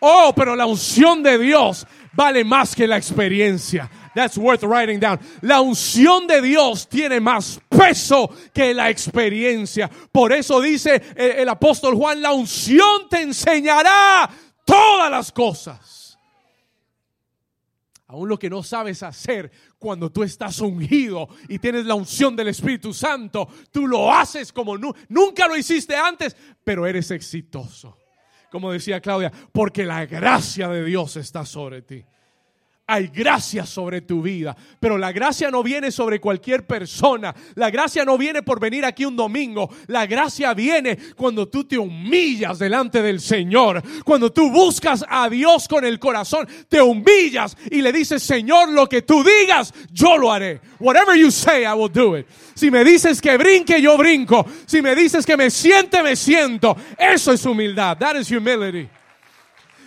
Oh, 0.04 0.34
pero 0.36 0.56
la 0.56 0.66
unción 0.66 1.22
de 1.22 1.38
Dios 1.38 1.86
vale 2.14 2.44
más 2.44 2.76
que 2.76 2.88
la 2.88 2.98
experiencia. 2.98 3.90
That's 4.16 4.36
worth 4.36 4.64
writing 4.64 5.00
down. 5.00 5.20
La 5.42 5.62
unción 5.62 6.26
de 6.26 6.42
Dios 6.42 6.90
tiene 6.90 7.20
más 7.20 7.62
peso 7.70 8.30
que 8.52 8.74
la 8.74 8.90
experiencia. 8.90 9.90
Por 10.12 10.34
eso 10.34 10.60
dice 10.60 11.02
el, 11.16 11.48
apóstol 11.48 11.96
Juan, 11.96 12.20
la 12.20 12.34
unción 12.34 13.08
te 13.10 13.22
enseñará 13.22 14.30
todas 14.66 15.12
las 15.12 15.32
cosas. 15.32 16.18
Aún 18.08 18.28
lo 18.28 18.40
que 18.40 18.50
no 18.50 18.64
sabes 18.64 19.04
hacer 19.04 19.52
cuando 19.78 20.12
tú 20.12 20.24
estás 20.24 20.60
ungido 20.60 21.30
y 21.48 21.60
tienes 21.60 21.86
la 21.86 21.94
unción 21.96 22.36
del 22.36 22.48
Espíritu 22.50 22.92
Santo, 22.92 23.48
tú 23.72 23.88
lo 23.88 24.12
haces 24.12 24.52
como 24.52 24.78
nunca 24.78 25.48
lo 25.48 25.56
hiciste 25.56 25.96
antes, 25.96 26.36
pero 26.64 26.86
eres 26.88 27.12
exitoso. 27.12 28.01
Como 28.52 28.72
decía 28.72 29.00
Claudia, 29.00 29.32
porque 29.52 29.86
la 29.86 30.06
gracia 30.06 30.68
de 30.68 30.84
Dios 30.84 31.16
está 31.16 31.46
sobre 31.46 31.82
ti 31.82 32.06
hay 32.88 33.08
gracia 33.08 33.66
sobre 33.66 34.02
tu 34.02 34.22
vida. 34.22 34.56
Pero 34.80 34.98
la 34.98 35.12
gracia 35.12 35.50
no 35.50 35.64
viene 35.64 35.92
sobre 35.92 36.20
cualquier 36.20 36.68
persona. 36.68 37.34
La 37.56 37.70
gracia 37.70 38.04
no 38.04 38.18
viene 38.18 38.44
por 38.44 38.60
venir 38.60 38.84
aquí 38.84 39.06
un 39.06 39.16
domingo. 39.16 39.70
La 39.88 40.06
gracia 40.06 40.54
viene 40.54 40.98
cuando 41.16 41.48
tú 41.48 41.64
te 41.64 41.78
humillas 41.78 42.60
delante 42.60 43.02
del 43.02 43.22
Señor. 43.22 43.82
Cuando 44.04 44.32
tú 44.32 44.52
buscas 44.52 45.06
a 45.08 45.30
Dios 45.30 45.68
con 45.70 45.86
el 45.86 46.00
corazón, 46.00 46.48
te 46.68 46.82
humillas 46.82 47.56
y 47.70 47.82
le 47.82 47.94
dices, 47.94 48.22
Señor, 48.24 48.70
lo 48.70 48.88
que 48.90 49.04
tú 49.04 49.24
digas, 49.24 49.74
yo 49.92 50.18
lo 50.18 50.32
haré. 50.32 50.60
Whatever 50.80 51.18
you 51.18 51.32
say, 51.32 51.64
I 51.64 51.74
will 51.74 51.92
do 51.92 52.18
it. 52.18 52.28
Si 52.56 52.70
me 52.70 52.84
dices 52.84 53.22
que 53.22 53.38
brinque, 53.38 53.82
yo 53.82 53.98
brinco. 53.98 54.46
Si 54.66 54.82
me 54.82 54.96
dices 54.96 55.26
que 55.26 55.38
me 55.38 55.50
siente, 55.50 56.04
me 56.04 56.16
siento. 56.16 56.76
Eso 56.98 57.32
es 57.32 57.46
humildad. 57.46 57.98
That 57.98 58.18
is 58.18 58.30
humility. 58.30 58.90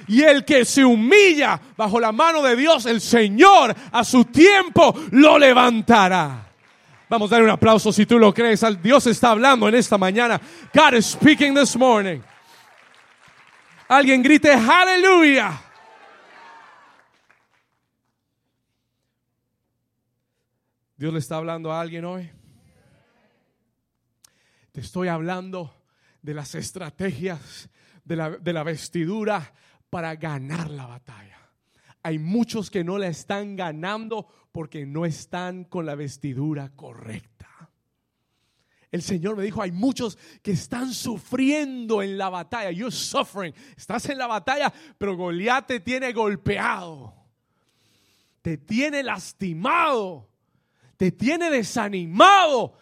Y 0.09 0.23
el 0.23 0.45
que 0.45 0.64
se 0.64 0.85
humilla 0.85 1.61
bajo 1.77 1.99
la 1.99 2.12
mano 2.12 2.43
de 2.43 2.57
Dios, 2.57 2.87
el 2.87 3.01
Señor 3.01 3.75
a 3.93 4.05
su 4.05 4.27
tiempo 4.27 4.95
lo 5.12 5.38
levantará. 5.38 6.45
Vamos 7.09 7.31
a 7.31 7.37
dar 7.37 7.45
un 7.45 7.51
aplauso 7.51 7.93
si 7.93 8.07
tú 8.07 8.19
lo 8.19 8.33
crees. 8.33 8.64
Dios 8.83 9.07
está 9.07 9.31
hablando 9.31 9.69
en 9.69 9.75
esta 9.75 9.97
mañana. 9.99 10.40
God 10.75 10.95
is 10.95 11.07
speaking 11.07 11.55
this 11.55 11.77
morning. 11.77 12.21
Alguien 13.88 14.23
grite 14.23 14.51
aleluya. 14.51 15.61
Dios 20.97 21.12
le 21.12 21.19
está 21.19 21.37
hablando 21.37 21.73
a 21.73 21.81
alguien 21.81 22.05
hoy. 22.05 22.31
Te 24.73 24.81
estoy 24.81 25.09
hablando 25.09 25.75
de 26.23 26.35
las 26.35 26.55
estrategias, 26.55 27.69
de 28.05 28.17
la, 28.17 28.31
de 28.31 28.53
la 28.53 28.62
vestidura 28.62 29.53
para 29.94 30.16
ganar 30.16 30.70
la 30.70 30.87
batalla. 30.87 31.38
Hay 32.02 32.18
muchos 32.18 32.68
que 32.68 32.83
no 32.83 32.98
la 32.98 33.07
están 33.07 33.54
ganando 33.54 34.26
porque 34.50 34.87
no 34.87 35.07
están 35.07 35.62
con 35.62 35.87
la 35.87 35.94
vestidura 35.94 36.72
correcta. 36.74 37.70
El 38.90 39.02
Señor 39.02 39.37
me 39.37 39.44
dijo, 39.44 39.62
hay 39.62 39.70
muchos 39.70 40.18
que 40.42 40.50
están 40.50 40.92
sufriendo 40.92 42.02
en 42.02 42.18
la 42.18 42.28
batalla. 42.28 42.72
You're 42.72 42.90
suffering. 42.90 43.54
Estás 43.76 44.09
en 44.09 44.18
la 44.18 44.26
batalla, 44.26 44.74
pero 44.98 45.16
Goliat 45.16 45.68
te 45.68 45.78
tiene 45.78 46.12
golpeado. 46.12 47.14
Te 48.42 48.59
tiene 48.59 49.00
lastimado. 49.00 50.28
Te 50.96 51.12
tiene 51.12 51.50
desanimado. 51.50 52.76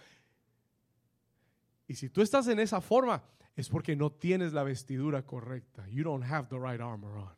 Y 1.86 1.94
si 1.94 2.08
tú 2.08 2.22
estás 2.22 2.48
en 2.48 2.58
esa 2.58 2.80
forma, 2.80 3.22
es 3.54 3.68
porque 3.68 3.94
no 3.96 4.10
tienes 4.10 4.52
la 4.52 4.62
vestidura 4.62 5.22
correcta. 5.22 5.86
You 5.88 6.04
don't 6.04 6.24
have 6.24 6.48
the 6.48 6.58
right 6.58 6.80
armor 6.80 7.16
on. 7.16 7.36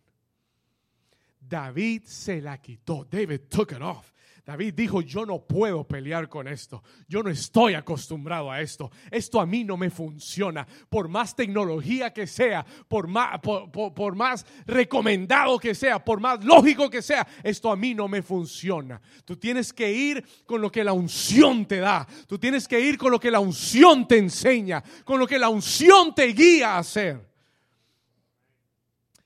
David 1.40 2.04
se 2.04 2.40
la 2.40 2.58
quitó. 2.58 3.04
David 3.04 3.48
took 3.48 3.72
it 3.72 3.82
off. 3.82 4.13
David 4.44 4.74
dijo, 4.74 5.00
yo 5.00 5.24
no 5.24 5.40
puedo 5.40 5.88
pelear 5.88 6.28
con 6.28 6.46
esto. 6.46 6.82
Yo 7.08 7.22
no 7.22 7.30
estoy 7.30 7.72
acostumbrado 7.72 8.50
a 8.50 8.60
esto. 8.60 8.90
Esto 9.10 9.40
a 9.40 9.46
mí 9.46 9.64
no 9.64 9.78
me 9.78 9.88
funciona. 9.88 10.66
Por 10.90 11.08
más 11.08 11.34
tecnología 11.34 12.12
que 12.12 12.26
sea, 12.26 12.66
por 12.86 13.08
más, 13.08 14.44
recomendado 14.66 15.58
que 15.58 15.74
sea, 15.74 16.04
por 16.04 16.20
más 16.20 16.44
lógico 16.44 16.90
que 16.90 17.00
sea, 17.00 17.26
esto 17.42 17.72
a 17.72 17.76
mí 17.76 17.94
no 17.94 18.06
me 18.06 18.20
funciona. 18.20 19.00
Tú 19.24 19.38
tienes 19.38 19.72
que 19.72 19.90
ir 19.90 20.22
con 20.44 20.60
lo 20.60 20.70
que 20.70 20.84
la 20.84 20.92
unción 20.92 21.64
te 21.64 21.78
da. 21.78 22.06
Tú 22.26 22.38
tienes 22.38 22.68
que 22.68 22.78
ir 22.78 22.98
con 22.98 23.12
lo 23.12 23.18
que 23.18 23.30
la 23.30 23.40
unción 23.40 24.06
te 24.06 24.18
enseña, 24.18 24.84
con 25.06 25.18
lo 25.18 25.26
que 25.26 25.38
la 25.38 25.48
unción 25.48 26.14
te 26.14 26.26
guía 26.26 26.74
a 26.74 26.78
hacer. 26.80 27.18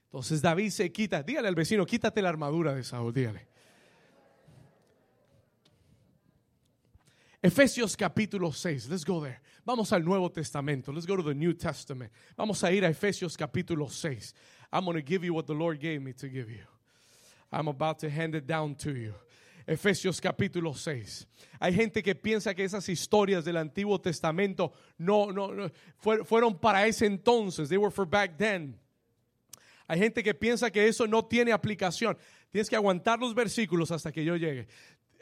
Entonces 0.05 0.41
David 0.41 0.71
se 0.71 0.93
quita, 0.93 1.25
dígale 1.25 1.49
al 1.49 1.57
vecino, 1.57 1.85
quítate 1.85 2.23
la 2.23 2.29
armadura 2.29 2.73
de 2.73 2.85
Saúl, 2.85 3.13
dígale. 3.13 3.48
Efesios 7.41 7.97
capítulo 7.97 8.53
6, 8.53 8.89
let's 8.89 9.05
go 9.05 9.21
there. 9.21 9.41
Vamos 9.65 9.93
al 9.93 10.03
Nuevo 10.03 10.29
Testamento, 10.29 10.91
let's 10.91 11.07
go 11.07 11.15
to 11.15 11.23
the 11.23 11.35
New 11.35 11.53
Testament. 11.55 12.11
Vamos 12.37 12.65
a 12.65 12.73
ir 12.73 12.85
a 12.85 12.89
Efesios 12.89 13.37
capítulo 13.37 13.89
6. 13.89 14.35
I'm 14.73 14.85
going 14.85 14.97
to 14.97 15.03
give 15.03 15.23
you 15.23 15.33
what 15.33 15.47
the 15.47 15.55
Lord 15.55 15.79
gave 15.79 16.03
me 16.03 16.13
to 16.15 16.29
give 16.29 16.51
you. 16.51 16.65
I'm 17.53 17.69
about 17.69 18.01
to 18.01 18.11
hand 18.11 18.35
it 18.35 18.47
down 18.47 18.75
to 18.77 18.93
you. 18.93 19.15
Efesios 19.69 20.21
capítulo 20.21 20.75
6. 20.77 21.27
Hay 21.61 21.73
gente 21.73 22.03
que 22.03 22.15
piensa 22.17 22.57
que 22.57 22.65
esas 22.65 22.89
historias 22.89 23.45
del 23.45 23.57
Antiguo 23.57 24.01
Testamento 24.01 24.73
no, 24.99 25.31
no, 25.31 25.53
no 25.53 25.71
fueron 26.25 26.59
para 26.59 26.87
ese 26.89 27.07
entonces. 27.07 27.69
They 27.69 27.79
were 27.79 27.93
for 27.93 28.05
back 28.05 28.37
then. 28.37 28.77
Hay 29.87 29.99
gente 29.99 30.25
que 30.25 30.35
piensa 30.35 30.73
que 30.73 30.89
eso 30.89 31.07
no 31.07 31.25
tiene 31.25 31.53
aplicación. 31.53 32.19
Tienes 32.51 32.69
que 32.69 32.77
aguantar 32.77 33.21
los 33.21 33.35
versículos 33.35 33.91
hasta 33.91 34.11
que 34.11 34.25
yo 34.25 34.37
llegue 34.37 34.67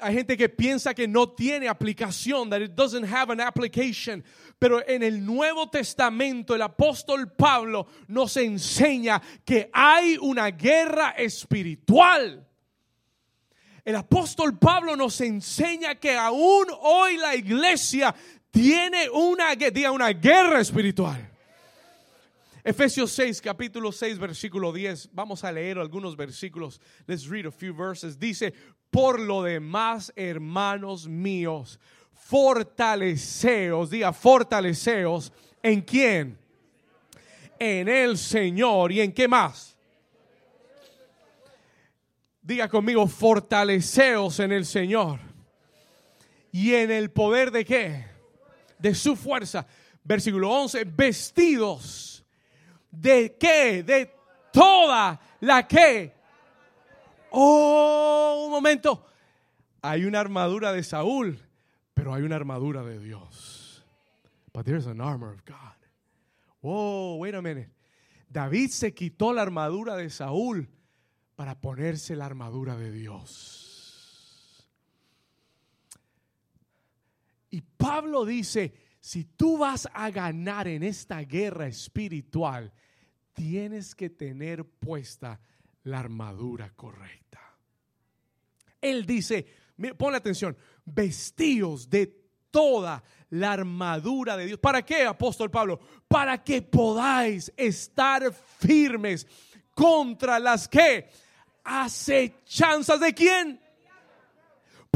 hay 0.01 0.15
gente 0.15 0.37
que 0.37 0.49
piensa 0.49 0.95
que 0.95 1.09
no 1.09 1.31
tiene 1.31 1.69
aplicación, 1.69 2.51
that 2.51 2.61
it 2.61 2.75
doesn't 2.75 3.05
have 3.05 3.31
an 3.31 3.41
application. 3.41 4.23
Pero 4.59 4.83
en 4.87 5.03
el 5.03 5.25
Nuevo 5.25 5.69
Testamento 5.69 6.55
el 6.55 6.63
apóstol 6.63 7.33
Pablo 7.33 7.87
nos 8.09 8.37
enseña 8.37 9.23
que 9.45 9.71
hay 9.73 10.19
una 10.21 10.51
guerra 10.51 11.11
espiritual. 11.11 12.47
El 13.85 13.97
apóstol 13.97 14.59
Pablo 14.59 14.97
nos 14.97 15.21
enseña 15.21 15.95
que 15.95 16.17
aún 16.17 16.67
hoy 16.81 17.17
la 17.19 17.37
iglesia 17.37 18.15
tiene 18.51 19.09
una, 19.11 19.55
una 19.93 20.13
guerra 20.13 20.61
espiritual. 20.61 21.31
Efesios 22.65 23.13
6, 23.13 23.41
capítulo 23.43 23.93
6, 23.93 24.19
versículo 24.19 24.73
10. 24.73 25.11
Vamos 25.13 25.45
a 25.45 25.53
leer 25.53 25.79
algunos 25.79 26.17
versículos. 26.17 26.81
Let's 27.07 27.29
read 27.29 27.47
a 27.47 27.53
few 27.53 27.73
verses. 27.73 28.19
Dice, 28.19 28.53
por 28.97 29.21
lo 29.21 29.43
demás, 29.43 30.11
hermanos 30.17 31.07
míos, 31.07 31.79
fortaleceos, 32.15 33.91
diga, 33.91 34.11
fortaleceos, 34.11 35.35
¿en 35.63 35.83
quién? 35.83 36.39
En 37.59 37.89
el 37.89 38.17
Señor. 38.17 38.93
¿Y 38.93 39.03
en 39.03 39.13
qué 39.13 39.29
más? 39.29 39.77
Diga 42.41 42.71
conmigo, 42.71 43.07
fortaleceos 43.07 44.41
en 44.41 44.53
el 44.53 44.65
Señor. 44.65 45.21
¿Y 46.51 46.73
en 46.73 46.91
el 46.91 47.11
poder 47.11 47.51
de 47.51 47.67
qué? 47.67 48.07
De 48.79 48.95
su 48.95 49.15
fuerza. 49.15 49.67
Versículo 50.05 50.51
11, 50.51 50.85
vestidos 50.85 52.25
de 52.91 53.37
qué? 53.39 53.83
De 53.83 54.11
toda 54.51 55.21
la 55.41 55.69
que 55.69 56.16
Oh, 57.31 58.45
un 58.47 58.51
momento. 58.51 59.05
Hay 59.83 60.05
una 60.05 60.21
armadura 60.21 60.73
de 60.73 60.83
Saúl, 60.83 61.39
pero 61.95 62.15
hay 62.15 62.23
una 62.23 62.37
armadura 62.37 62.83
de 62.83 62.99
Dios. 62.99 63.85
But 64.53 64.65
there's 64.65 64.87
an 64.87 65.01
armor 65.01 65.33
of 65.33 65.45
God. 65.45 65.77
Oh, 66.63 67.17
wait 67.17 67.35
a 67.35 67.43
minute. 67.43 67.71
David 68.29 68.71
se 68.71 68.93
quitó 68.93 69.33
la 69.33 69.43
armadura 69.43 69.97
de 69.97 70.11
Saúl 70.11 70.69
para 71.37 71.61
ponerse 71.61 72.17
la 72.17 72.27
armadura 72.27 72.77
de 72.77 72.91
Dios. 72.91 74.67
Y 77.51 77.61
Pablo 77.61 78.25
dice, 78.25 78.75
si 79.01 79.25
tú 79.25 79.59
vas 79.59 79.89
a 79.93 80.11
ganar 80.11 80.67
en 80.67 80.83
esta 80.83 81.21
guerra 81.21 81.69
espiritual, 81.69 82.73
tienes 83.33 83.95
que 83.95 84.11
tener 84.11 84.65
puesta 84.65 85.41
la 85.87 86.01
armadura 86.01 86.73
correcta. 86.75 87.41
Él 88.81 89.07
dice, 89.07 89.47
ponle 89.97 90.19
atención, 90.19 90.57
vestidos 90.85 91.89
de 91.89 92.07
toda 92.51 93.03
la 93.31 93.53
armadura 93.53 94.37
de 94.37 94.47
Dios. 94.47 94.59
¿Para 94.59 94.85
qué, 94.85 95.05
apóstol 95.05 95.51
Pablo? 95.51 95.79
Para 96.09 96.43
que 96.43 96.63
podáis 96.63 97.53
estar 97.57 98.33
firmes 98.33 99.27
contra 99.75 100.39
las 100.39 100.69
que 100.69 101.09
acechanzas 101.65 103.01
de 103.01 103.15
quién? 103.15 103.61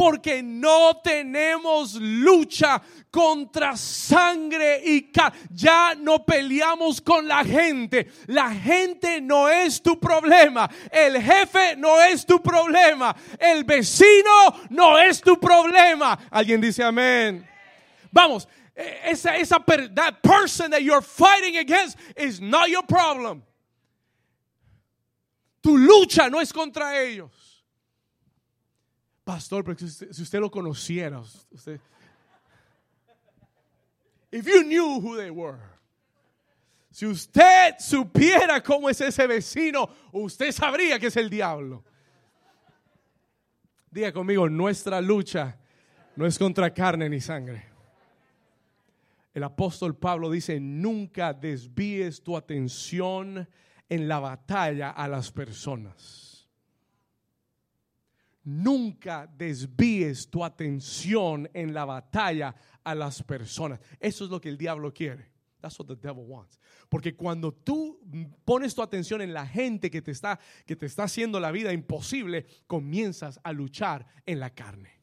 Porque 0.00 0.42
no 0.42 0.96
tenemos 1.04 1.94
lucha 1.96 2.80
contra 3.10 3.76
sangre 3.76 4.80
y 4.82 5.12
ya 5.50 5.94
no 5.94 6.24
peleamos 6.24 7.02
con 7.02 7.28
la 7.28 7.44
gente. 7.44 8.10
La 8.28 8.50
gente 8.50 9.20
no 9.20 9.46
es 9.46 9.82
tu 9.82 10.00
problema. 10.00 10.70
El 10.90 11.20
jefe 11.20 11.76
no 11.76 12.00
es 12.00 12.24
tu 12.24 12.40
problema. 12.40 13.14
El 13.38 13.64
vecino 13.64 14.70
no 14.70 14.98
es 14.98 15.20
tu 15.20 15.38
problema. 15.38 16.18
Alguien 16.30 16.62
dice 16.62 16.82
amén. 16.82 17.46
Vamos, 18.10 18.48
e, 18.74 19.00
esa, 19.04 19.36
esa 19.36 19.62
that 19.94 20.22
person 20.22 20.70
that 20.70 20.82
you're 20.82 21.02
fighting 21.02 21.58
against 21.58 21.98
is 22.16 22.40
not 22.40 22.70
your 22.70 22.86
problem. 22.86 23.42
Tu 25.62 25.76
lucha 25.76 26.30
no 26.30 26.40
es 26.40 26.54
contra 26.54 26.98
ellos. 27.02 27.49
Pastor, 29.30 29.62
porque 29.62 29.86
si 29.86 30.22
usted, 30.22 30.40
lo 30.40 30.50
conociera, 30.50 31.20
usted, 31.20 31.78
if 34.32 34.44
you 34.44 34.64
knew 34.64 35.00
who 35.00 35.16
they 35.16 35.30
were, 35.30 35.60
si 36.90 37.06
usted 37.06 37.76
supiera 37.78 38.60
cómo 38.60 38.90
es 38.90 39.00
ese 39.00 39.24
vecino, 39.28 39.88
usted 40.10 40.50
sabría 40.50 40.98
que 40.98 41.06
es 41.06 41.16
el 41.16 41.30
diablo. 41.30 41.84
Diga 43.88 44.12
conmigo, 44.12 44.48
nuestra 44.48 45.00
lucha 45.00 45.56
no 46.16 46.26
es 46.26 46.36
contra 46.36 46.74
carne 46.74 47.08
ni 47.08 47.20
sangre. 47.20 47.66
El 49.32 49.44
apóstol 49.44 49.94
Pablo 49.94 50.28
dice, 50.28 50.58
nunca 50.58 51.32
desvíes 51.32 52.20
tu 52.20 52.36
atención 52.36 53.48
en 53.88 54.08
la 54.08 54.18
batalla 54.18 54.90
a 54.90 55.06
las 55.06 55.30
personas. 55.30 56.29
Nunca 58.50 59.28
desvíes 59.28 60.28
tu 60.28 60.44
atención 60.44 61.48
en 61.54 61.72
la 61.72 61.84
batalla 61.84 62.52
a 62.82 62.96
las 62.96 63.22
personas. 63.22 63.78
Eso 64.00 64.24
es 64.24 64.30
lo 64.30 64.40
que 64.40 64.48
el 64.48 64.58
diablo 64.58 64.92
quiere. 64.92 65.30
That's 65.60 65.78
what 65.78 65.86
the 65.86 65.94
devil 65.94 66.24
wants. 66.26 66.58
Porque 66.88 67.14
cuando 67.14 67.52
tú 67.52 68.00
pones 68.44 68.74
tu 68.74 68.82
atención 68.82 69.20
en 69.20 69.32
la 69.32 69.46
gente 69.46 69.88
que 69.88 70.02
te 70.02 70.10
está 70.10 70.40
que 70.66 70.74
te 70.74 70.86
está 70.86 71.04
haciendo 71.04 71.38
la 71.38 71.52
vida 71.52 71.72
imposible, 71.72 72.44
comienzas 72.66 73.38
a 73.44 73.52
luchar 73.52 74.04
en 74.26 74.40
la 74.40 74.50
carne. 74.50 75.00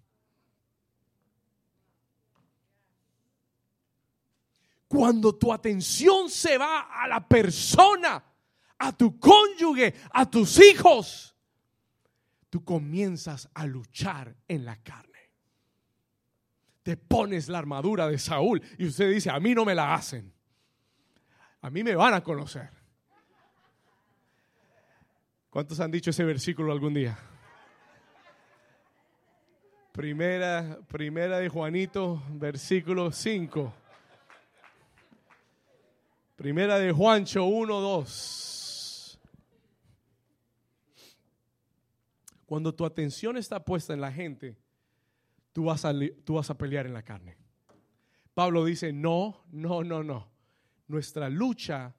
Cuando 4.89 5.35
tu 5.35 5.53
atención 5.53 6.29
se 6.29 6.57
va 6.57 6.81
a 7.01 7.07
la 7.07 7.25
persona, 7.25 8.21
a 8.77 8.97
tu 8.97 9.17
cónyuge, 9.17 9.93
a 10.11 10.29
tus 10.29 10.59
hijos, 10.59 11.36
tú 12.49 12.63
comienzas 12.63 13.49
a 13.53 13.65
luchar 13.65 14.35
en 14.47 14.65
la 14.65 14.75
carne. 14.77 15.31
Te 16.83 16.95
pones 16.95 17.49
la 17.49 17.59
armadura 17.59 18.07
de 18.07 18.17
Saúl 18.17 18.61
y 18.77 18.87
usted 18.87 19.11
dice, 19.11 19.29
a 19.29 19.39
mí 19.39 19.53
no 19.53 19.65
me 19.65 19.75
la 19.75 19.93
hacen. 19.93 20.33
A 21.61 21.69
mí 21.69 21.83
me 21.83 21.95
van 21.95 22.13
a 22.13 22.21
conocer. 22.21 22.69
¿Cuántos 25.49 25.79
han 25.79 25.91
dicho 25.91 26.11
ese 26.11 26.23
versículo 26.23 26.71
algún 26.71 26.93
día? 26.93 27.17
Primera, 29.91 30.77
primera 30.87 31.39
de 31.39 31.49
Juanito, 31.49 32.21
versículo 32.29 33.11
5. 33.11 33.73
Primera 36.35 36.77
de 36.77 36.91
Juancho 36.91 37.45
1, 37.45 37.79
2. 37.81 38.56
Cuando 42.47 42.73
tu 42.73 42.85
atención 42.85 43.35
está 43.35 43.63
puesta 43.63 43.93
en 43.93 43.99
la 43.99 44.11
gente, 44.11 44.57
tú 45.51 45.65
vas 45.65 45.83
a, 45.83 45.93
tú 46.23 46.35
vas 46.35 46.49
a 46.49 46.57
pelear 46.57 46.85
en 46.85 46.93
la 46.93 47.03
carne. 47.03 47.35
Pablo 48.33 48.63
dice, 48.63 48.93
no, 48.93 49.43
no, 49.51 49.83
no, 49.83 50.01
no. 50.01 50.31
nuestra 50.87 51.29
lucha 51.29 51.93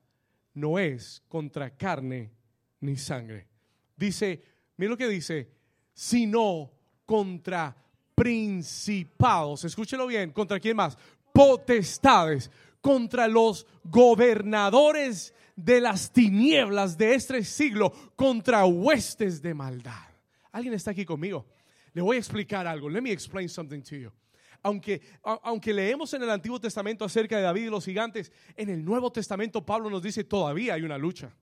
no 0.54 0.78
es 0.78 1.22
contra 1.28 1.76
carne 1.76 2.32
ni 2.80 2.96
sangre. 2.96 3.46
Dice, 3.94 4.42
mira 4.78 4.90
lo 4.90 4.96
que 4.96 5.06
dice, 5.08 5.50
sino 5.92 6.70
contra 7.04 7.76
principados. 8.14 9.66
Escúchelo 9.66 10.06
bien, 10.06 10.32
¿contra 10.32 10.58
quién 10.58 10.78
más? 10.78 10.96
Potestades, 11.30 12.50
contra 12.80 13.28
los 13.28 13.66
gobernadores 13.84 15.34
de 15.54 15.82
las 15.82 16.10
tinieblas 16.10 16.96
de 16.96 17.14
este 17.14 17.44
siglo, 17.44 17.92
contra 18.16 18.64
huestes 18.64 19.42
de 19.42 19.52
maldad. 19.52 20.07
¿Alguien 20.52 20.74
está 20.74 20.92
aquí 20.92 21.04
conmigo? 21.04 21.46
Le 21.92 22.02
voy 22.02 22.16
a 22.16 22.18
explicar 22.18 22.66
algo. 22.66 22.88
Let 22.88 23.02
me 23.02 23.12
explain 23.12 23.48
something 23.48 23.82
to 23.82 23.96
you. 23.96 24.12
Aunque, 24.62 25.00
aunque 25.22 25.72
leemos 25.72 26.12
en 26.14 26.22
el 26.22 26.30
Antiguo 26.30 26.60
Testamento 26.60 27.04
acerca 27.04 27.36
de 27.36 27.42
David 27.42 27.66
y 27.66 27.70
los 27.70 27.84
gigantes, 27.84 28.32
en 28.56 28.68
el 28.68 28.84
Nuevo 28.84 29.12
Testamento 29.12 29.64
Pablo 29.64 29.88
nos 29.88 30.02
dice 30.02 30.24
todavía 30.24 30.74
hay 30.74 30.82
una 30.82 30.98
lucha, 30.98 31.32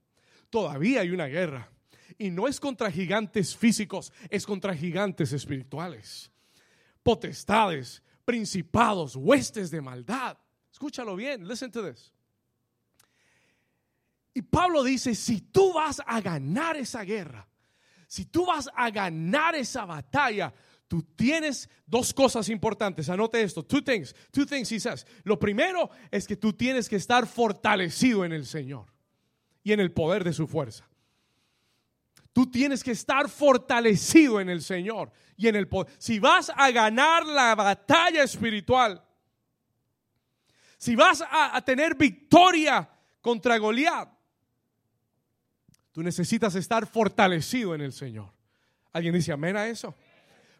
todavía 0.49 1.01
hay 1.01 1.09
una 1.09 1.25
guerra. 1.25 1.71
Y 2.17 2.29
no 2.29 2.47
es 2.47 2.59
contra 2.59 2.91
gigantes 2.91 3.55
físicos, 3.55 4.13
es 4.29 4.45
contra 4.45 4.75
gigantes 4.75 5.33
espirituales, 5.33 6.31
potestades, 7.03 8.03
principados, 8.23 9.15
huestes 9.15 9.71
de 9.71 9.81
maldad. 9.81 10.37
Escúchalo 10.71 11.15
bien, 11.15 11.47
listen 11.47 11.71
to 11.71 11.87
this. 11.87 12.13
Y 14.33 14.43
Pablo 14.43 14.83
dice, 14.83 15.15
si 15.15 15.41
tú 15.41 15.73
vas 15.73 16.01
a 16.05 16.21
ganar 16.21 16.77
esa 16.77 17.03
guerra, 17.03 17.47
si 18.07 18.25
tú 18.25 18.45
vas 18.45 18.69
a 18.73 18.89
ganar 18.89 19.53
esa 19.55 19.85
batalla, 19.85 20.53
tú 20.87 21.03
tienes 21.15 21.69
dos 21.85 22.13
cosas 22.13 22.47
importantes. 22.47 23.09
Anote 23.09 23.41
esto. 23.41 23.63
Two 23.63 23.83
things. 23.83 24.15
Two 24.31 24.45
things 24.45 24.69
says. 24.81 25.05
Lo 25.23 25.37
primero 25.37 25.89
es 26.09 26.25
que 26.25 26.37
tú 26.37 26.53
tienes 26.53 26.87
que 26.87 26.95
estar 26.95 27.27
fortalecido 27.27 28.23
en 28.23 28.31
el 28.31 28.45
Señor 28.45 28.85
y 29.61 29.73
en 29.73 29.81
el 29.81 29.91
poder 29.91 30.23
de 30.23 30.31
su 30.31 30.47
fuerza. 30.47 30.87
Tú 32.31 32.49
tienes 32.49 32.83
que 32.83 32.91
estar 32.91 33.27
fortalecido 33.27 34.39
en 34.39 34.49
el 34.49 34.61
Señor 34.61 35.11
y 35.35 35.49
en 35.49 35.57
el 35.57 35.67
poder. 35.67 35.93
Si 35.97 36.19
vas 36.19 36.49
a 36.55 36.71
ganar 36.71 37.25
la 37.25 37.55
batalla 37.55 38.23
espiritual, 38.23 39.03
si 40.77 40.95
vas 40.95 41.21
a, 41.21 41.57
a 41.57 41.65
tener 41.65 41.95
victoria 41.95 42.89
contra 43.19 43.57
Goliat, 43.57 44.16
Tú 45.97 46.03
necesitas 46.03 46.53
estar 46.53 46.85
fortalecido 46.85 47.73
en 47.73 47.81
el 47.81 47.91
Señor. 47.91 48.31
¿Alguien 48.93 49.15
dice 49.15 49.31
amén 49.31 49.57
a 49.57 49.67
eso? 49.67 49.95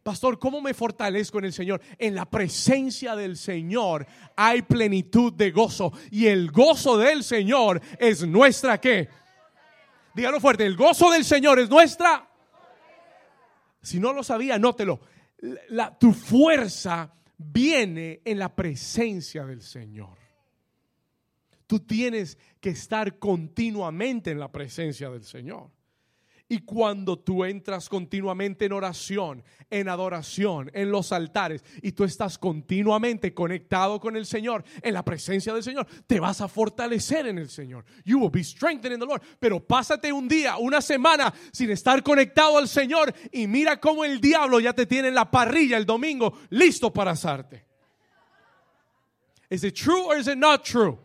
Pastor, 0.02 0.40
¿cómo 0.40 0.62
me 0.62 0.74
fortalezco 0.74 1.38
en 1.38 1.46
el 1.46 1.54
Señor? 1.54 1.80
En 2.00 2.16
la 2.16 2.26
presencia 2.26 3.16
del 3.16 3.38
Señor 3.38 4.08
hay 4.36 4.64
plenitud 4.64 5.32
de 5.32 5.52
gozo. 5.52 5.94
Y 6.10 6.26
el 6.26 6.50
gozo 6.50 6.98
del 6.98 7.24
Señor 7.24 7.80
es 8.00 8.26
nuestra 8.26 8.82
qué? 8.82 9.10
Dígalo 10.16 10.40
fuerte, 10.40 10.66
el 10.66 10.76
gozo 10.76 11.12
del 11.12 11.24
Señor 11.24 11.60
es 11.60 11.70
nuestra. 11.70 12.28
Si 13.80 14.00
no 14.00 14.14
lo 14.14 14.24
sabía, 14.24 14.56
anótelo. 14.56 15.02
La, 15.70 15.96
tu 15.96 16.14
fuerza 16.14 17.14
viene 17.38 18.22
en 18.26 18.40
la 18.40 18.56
presencia 18.56 19.46
del 19.46 19.62
Señor. 19.62 20.18
Tú 21.68 21.82
tienes 21.82 22.38
que 22.60 22.70
estar 22.70 23.20
continuamente 23.20 24.32
en 24.32 24.40
la 24.40 24.52
presencia 24.52 25.10
del 25.10 25.24
Señor. 25.24 25.70
Y 26.50 26.60
cuando 26.60 27.20
tú 27.20 27.44
entras 27.44 27.90
continuamente 27.90 28.66
en 28.66 28.72
oración, 28.72 29.44
en 29.70 29.90
adoración, 29.90 30.72
en 30.74 30.92
los 30.92 31.12
altares, 31.12 31.62
y 31.82 31.92
tú 31.92 32.06
estás 32.06 32.38
continuamente 32.38 33.34
conectado 33.34 34.00
con 34.00 34.16
el 34.16 34.26
Señor, 34.26 34.64
en 34.82 34.94
la 34.94 35.04
presencia 35.04 35.54
del 35.54 35.62
Señor, 35.62 35.86
te 36.08 36.22
vas 36.22 36.40
a 36.40 36.48
fortalecer 36.48 37.28
en 37.28 37.38
el 37.38 37.50
Señor. 37.50 37.84
You 38.06 38.20
will 38.20 38.32
be 38.32 38.46
strengthened 38.46 38.94
in 38.94 39.00
the 39.00 39.06
Lord. 39.06 39.22
Pero 39.40 39.60
pásate 39.60 40.14
un 40.14 40.30
día, 40.30 40.56
una 40.56 40.82
semana 40.82 41.34
sin 41.52 41.70
estar 41.70 42.02
conectado 42.02 42.58
al 42.58 42.70
Señor 42.70 43.14
y 43.34 43.46
mira 43.46 43.78
cómo 43.82 44.06
el 44.06 44.22
diablo 44.22 44.62
ya 44.62 44.72
te 44.72 44.86
tiene 44.86 45.10
en 45.10 45.16
la 45.16 45.30
parrilla 45.30 45.76
el 45.76 45.86
domingo 45.86 46.34
listo 46.52 46.94
para 46.94 47.12
asarte. 47.12 47.66
Is 49.50 49.66
it 49.66 49.76
true 49.76 50.06
or 50.06 50.18
is 50.18 50.28
it 50.28 50.38
not 50.38 50.64
true? 50.64 50.98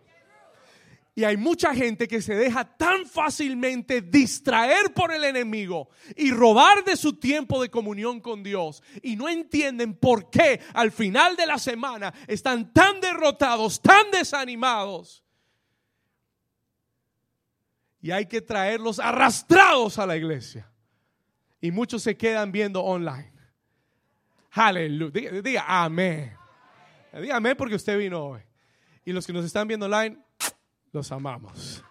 Y 1.15 1.25
hay 1.25 1.37
mucha 1.37 1.75
gente 1.75 2.09
que 2.09 2.23
se 2.23 2.35
deja 2.35 2.65
tan 2.65 3.05
fácilmente 3.05 4.01
distraer 4.01 4.95
por 4.95 5.13
el 5.13 5.25
enemigo 5.25 5.91
y 6.17 6.31
robar 6.31 6.85
de 6.85 6.97
su 6.97 7.15
tiempo 7.17 7.61
de 7.61 7.69
comunión 7.69 8.19
con 8.21 8.43
Dios. 8.43 8.83
Y 9.03 9.17
no 9.17 9.29
entienden 9.29 9.95
por 9.95 10.31
qué 10.31 10.61
al 10.73 10.91
final 10.91 11.37
de 11.37 11.47
la 11.47 11.59
semana 11.59 12.15
están 12.27 12.73
tan 12.73 12.99
derrotados, 13.01 13.83
tan 13.83 14.11
desanimados. 14.11 15.23
Y 18.01 18.11
hay 18.11 18.25
que 18.27 18.41
traerlos 18.41 18.99
arrastrados 18.99 19.99
a 19.99 20.07
la 20.07 20.17
iglesia. 20.17 20.71
Y 21.61 21.71
muchos 21.71 22.03
se 22.03 22.17
quedan 22.17 22.53
viendo 22.53 22.83
online. 22.83 23.33
Aleluya. 24.53 25.43
Diga, 25.43 25.65
amén. 25.67 26.37
Diga 27.13 27.37
amén 27.37 27.55
porque 27.57 27.75
usted 27.75 27.99
vino 27.99 28.25
hoy. 28.25 28.41
Y 29.05 29.13
los 29.13 29.27
que 29.27 29.33
nos 29.33 29.45
están 29.45 29.69
viendo 29.69 29.87
online, 29.87 30.19
los 30.93 31.11
amamos. 31.11 31.83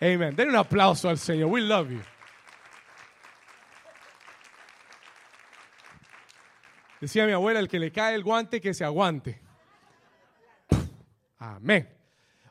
Amen. 0.00 0.34
Den 0.34 0.48
un 0.48 0.56
aplauso 0.56 1.08
al 1.08 1.18
Señor. 1.18 1.48
We 1.50 1.60
love 1.60 1.90
you. 1.90 2.00
Decía 7.00 7.26
mi 7.26 7.32
abuela, 7.32 7.60
el 7.60 7.68
que 7.68 7.78
le 7.78 7.90
cae 7.90 8.14
el 8.14 8.22
guante, 8.22 8.60
que 8.60 8.74
se 8.74 8.84
aguante. 8.84 9.40
Amén. 11.38 11.88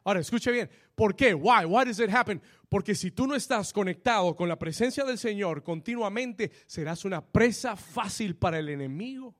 Ahora, 0.04 0.19
escuche 0.19 0.52
bien. 0.52 0.69
¿Por 0.95 1.15
qué? 1.15 1.34
Why? 1.34 1.65
Why 1.65 1.86
does 1.86 2.00
it 2.00 2.10
happen? 2.13 2.41
Porque 2.67 2.95
si 2.95 3.12
tú 3.12 3.28
no 3.28 3.36
estás 3.36 3.71
conectado 3.71 4.36
con 4.36 4.47
la 4.50 4.58
presencia 4.58 5.04
del 5.04 5.17
Señor 5.17 5.63
continuamente, 5.63 6.52
serás 6.65 7.06
una 7.06 7.26
presa 7.26 7.76
fácil 7.76 8.36
para 8.36 8.60
el 8.60 8.69
enemigo 8.69 9.36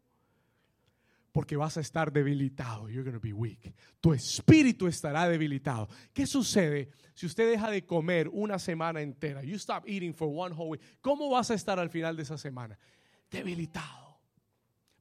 porque 1.32 1.56
vas 1.56 1.78
a 1.78 1.82
estar 1.82 2.12
debilitado. 2.12 2.90
You're 2.90 3.04
going 3.04 3.16
to 3.16 3.22
be 3.22 3.34
weak. 3.34 3.74
Tu 4.00 4.14
espíritu 4.14 4.88
estará 4.88 5.28
debilitado. 5.28 5.88
¿Qué 6.14 6.28
sucede 6.28 6.90
si 7.14 7.26
usted 7.26 7.50
deja 7.50 7.70
de 7.70 7.86
comer 7.86 8.30
una 8.30 8.60
semana 8.60 9.02
entera? 9.02 9.44
You 9.44 9.56
stop 9.56 9.88
eating 9.88 10.14
for 10.14 10.28
one 10.28 10.54
whole 10.54 10.72
week. 10.72 10.82
¿Cómo 11.02 11.30
vas 11.30 11.52
a 11.52 11.54
estar 11.54 11.80
al 11.80 11.90
final 11.90 12.16
de 12.16 12.24
esa 12.24 12.38
semana? 12.38 12.78
Debilitado. 13.30 14.20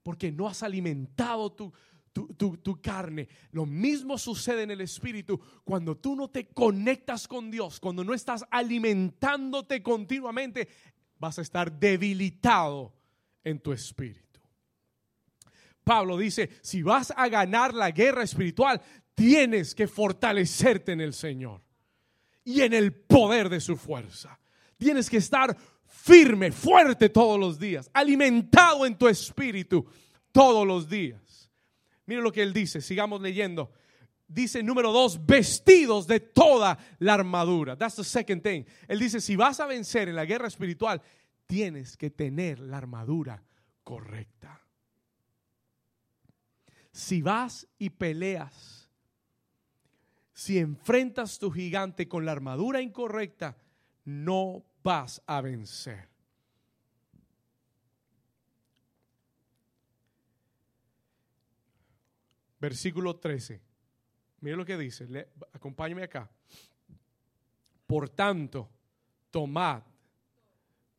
Porque 0.02 0.30
no 0.30 0.48
has 0.48 0.62
alimentado 0.62 1.52
tu, 1.52 1.72
tu, 2.12 2.56
tu, 2.56 2.80
carne. 2.80 3.28
Lo 3.50 3.66
mismo 3.66 4.16
sucede 4.16 4.62
en 4.62 4.70
el 4.70 4.80
espíritu 4.80 5.40
cuando 5.64 5.96
tú 5.96 6.16
no 6.16 6.28
te 6.28 6.48
conectas 6.48 7.28
con 7.28 7.50
Dios, 7.50 7.80
cuando 7.80 8.04
no 8.04 8.14
estás 8.14 8.44
alimentándote 8.50 9.82
continuamente, 9.82 10.68
vas 11.18 11.38
a 11.38 11.42
estar 11.42 11.78
debilitado 11.78 12.94
en 13.44 13.60
tu 13.60 13.72
espíritu. 13.72 14.29
Pablo 15.84 16.16
dice, 16.16 16.50
si 16.62 16.82
vas 16.82 17.12
a 17.16 17.28
ganar 17.28 17.74
la 17.74 17.90
guerra 17.90 18.22
espiritual, 18.22 18.80
tienes 19.14 19.74
que 19.74 19.86
fortalecerte 19.86 20.92
en 20.92 21.00
el 21.00 21.12
Señor 21.12 21.62
y 22.44 22.62
en 22.62 22.72
el 22.72 22.92
poder 22.92 23.48
de 23.48 23.60
su 23.60 23.76
fuerza. 23.76 24.38
Tienes 24.76 25.10
que 25.10 25.18
estar 25.18 25.56
firme, 25.86 26.52
fuerte 26.52 27.08
todos 27.08 27.38
los 27.38 27.58
días, 27.58 27.90
alimentado 27.92 28.86
en 28.86 28.96
tu 28.96 29.08
espíritu 29.08 29.86
todos 30.32 30.66
los 30.66 30.88
días. 30.88 31.50
Mire 32.06 32.22
lo 32.22 32.32
que 32.32 32.42
él 32.42 32.52
dice, 32.52 32.80
sigamos 32.80 33.20
leyendo. 33.20 33.72
Dice 34.26 34.62
número 34.62 34.92
dos, 34.92 35.26
vestidos 35.26 36.06
de 36.06 36.20
toda 36.20 36.78
la 37.00 37.14
armadura. 37.14 37.76
That's 37.76 37.96
the 37.96 38.04
second 38.04 38.42
thing. 38.42 38.64
Él 38.86 39.00
dice, 39.00 39.20
si 39.20 39.34
vas 39.34 39.58
a 39.58 39.66
vencer 39.66 40.08
en 40.08 40.14
la 40.14 40.24
guerra 40.24 40.46
espiritual, 40.46 41.02
tienes 41.46 41.96
que 41.96 42.10
tener 42.10 42.60
la 42.60 42.78
armadura 42.78 43.42
correcta 43.82 44.60
si 46.92 47.22
vas 47.22 47.66
y 47.78 47.90
peleas, 47.90 48.88
si 50.32 50.58
enfrentas 50.58 51.38
tu 51.38 51.50
gigante 51.50 52.08
con 52.08 52.24
la 52.24 52.32
armadura 52.32 52.80
incorrecta, 52.80 53.56
no 54.04 54.64
vas 54.82 55.22
a 55.26 55.40
vencer. 55.40 56.08
Versículo 62.58 63.16
13. 63.16 63.60
Mira 64.40 64.56
lo 64.56 64.64
que 64.64 64.76
dice. 64.76 65.28
acompáñame 65.52 66.02
acá. 66.02 66.30
Por 67.86 68.08
tanto, 68.10 68.68
tomad. 69.30 69.82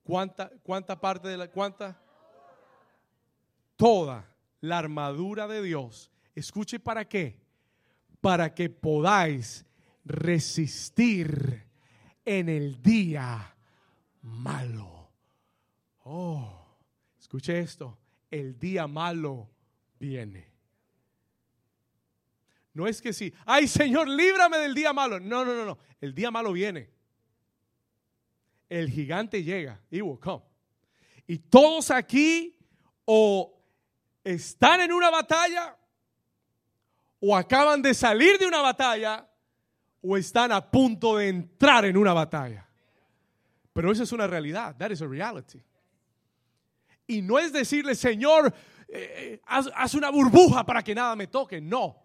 ¿Cuánta, 0.03 0.49
cuánta 0.63 0.99
parte 0.99 1.27
de 1.27 1.37
la... 1.37 1.49
¿Cuánta? 1.49 1.99
Toda 3.75 4.31
la 4.61 4.77
armadura 4.77 5.47
de 5.47 5.61
Dios. 5.61 6.11
Escuche 6.35 6.79
para 6.79 7.07
qué. 7.07 7.41
Para 8.21 8.53
que 8.53 8.69
podáis 8.69 9.65
resistir 10.05 11.65
en 12.23 12.49
el 12.49 12.81
día 12.81 13.55
malo. 14.21 15.09
Oh, 16.03 16.77
escuche 17.19 17.59
esto. 17.59 17.97
El 18.29 18.57
día 18.57 18.87
malo 18.87 19.49
viene. 19.99 20.49
No 22.73 22.87
es 22.87 23.01
que 23.01 23.11
sí, 23.11 23.33
ay 23.45 23.67
Señor, 23.67 24.07
líbrame 24.07 24.57
del 24.57 24.73
día 24.73 24.93
malo. 24.93 25.19
No, 25.19 25.43
no, 25.43 25.53
no, 25.53 25.65
no. 25.65 25.77
El 25.99 26.15
día 26.15 26.31
malo 26.31 26.53
viene. 26.53 26.89
El 28.69 28.89
gigante 28.89 29.43
llega. 29.43 29.81
He 29.89 30.01
will 30.01 30.19
come. 30.19 30.43
Y 31.27 31.37
todos 31.39 31.91
aquí 31.91 32.57
o 33.03 33.60
están 34.23 34.81
en 34.81 34.91
una 34.93 35.09
batalla 35.09 35.77
o 37.19 37.35
acaban 37.35 37.81
de 37.81 37.93
salir 37.93 38.37
de 38.37 38.47
una 38.47 38.61
batalla 38.61 39.27
o 40.01 40.17
están 40.17 40.51
a 40.51 40.69
punto 40.69 41.17
de 41.17 41.29
entrar 41.29 41.85
en 41.85 41.95
una 41.95 42.13
batalla. 42.13 42.67
Pero 43.73 43.91
esa 43.91 44.03
es 44.03 44.11
una 44.11 44.27
realidad. 44.27 44.75
That 44.77 44.91
is 44.91 45.01
a 45.01 45.07
reality. 45.07 45.63
Y 47.07 47.21
no 47.21 47.39
es 47.39 47.53
decirle, 47.53 47.95
Señor, 47.95 48.53
eh, 48.87 49.39
eh, 49.39 49.41
haz, 49.45 49.93
una 49.93 50.09
burbuja 50.09 50.65
para 50.65 50.83
que 50.83 50.95
nada 50.95 51.15
me 51.15 51.27
toque. 51.27 51.61
No. 51.61 51.95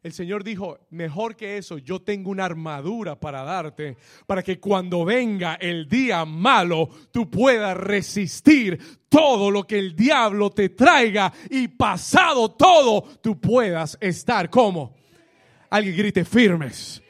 El 0.00 0.12
Señor 0.12 0.44
dijo, 0.44 0.78
mejor 0.90 1.34
que 1.34 1.58
eso, 1.58 1.76
yo 1.78 2.00
tengo 2.00 2.30
una 2.30 2.44
armadura 2.44 3.18
para 3.18 3.42
darte, 3.42 3.96
para 4.26 4.44
que 4.44 4.60
cuando 4.60 5.04
venga 5.04 5.54
el 5.54 5.88
día 5.88 6.24
malo, 6.24 6.88
tú 7.10 7.28
puedas 7.28 7.76
resistir 7.76 8.78
todo 9.08 9.50
lo 9.50 9.66
que 9.66 9.78
el 9.78 9.96
diablo 9.96 10.50
te 10.50 10.68
traiga 10.68 11.32
y 11.50 11.66
pasado 11.66 12.52
todo, 12.52 13.02
tú 13.20 13.40
puedas 13.40 13.98
estar 14.00 14.48
como. 14.48 14.94
Alguien 15.70 15.96
grite 15.96 16.24
firmes. 16.24 17.02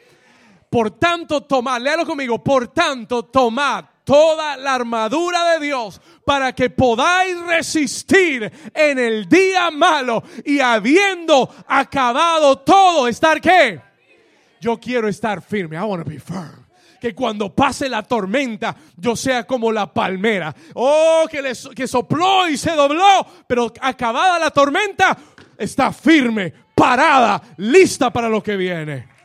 Por 0.71 0.93
tanto, 0.93 1.43
tomad, 1.43 1.83
léalo 1.83 2.07
conmigo, 2.07 2.43
por 2.43 2.69
tanto, 2.69 3.27
tomad 3.27 3.85
toda 4.09 4.57
la 4.57 4.75
armadura 4.77 5.53
de 5.53 5.67
Dios 5.67 6.01
para 6.25 6.55
que 6.55 6.71
podáis 6.71 7.39
resistir 7.41 8.51
en 8.73 8.99
el 8.99 9.29
día 9.29 9.71
malo 9.71 10.23
y 10.47 10.61
habiendo 10.61 11.55
acabado 11.67 12.57
todo, 12.61 13.07
estar 13.07 13.39
qué? 13.39 13.79
Yo 14.63 14.81
quiero 14.81 15.09
estar 15.09 15.43
firme. 15.43 15.77
I 15.77 15.83
want 15.83 16.03
to 16.03 16.09
be 16.09 16.19
firm 16.19 16.65
que 16.99 17.15
cuando 17.15 17.55
pase 17.55 17.87
la 17.87 18.03
tormenta 18.03 18.75
yo 18.97 19.15
sea 19.15 19.47
como 19.47 19.71
la 19.71 19.93
palmera. 19.93 20.57
Oh, 20.73 21.27
que, 21.31 21.53
que 21.77 21.87
sopló 21.87 22.49
y 22.49 22.57
se 22.57 22.71
dobló, 22.71 23.27
pero 23.47 23.71
acabada 23.79 24.39
la 24.39 24.51
tormenta 24.51 25.19
está 25.59 25.93
firme, 25.93 26.51
parada, 26.75 27.43
lista 27.59 28.11
para 28.11 28.31
lo 28.31 28.43
que 28.43 28.57
viene. 28.57 29.18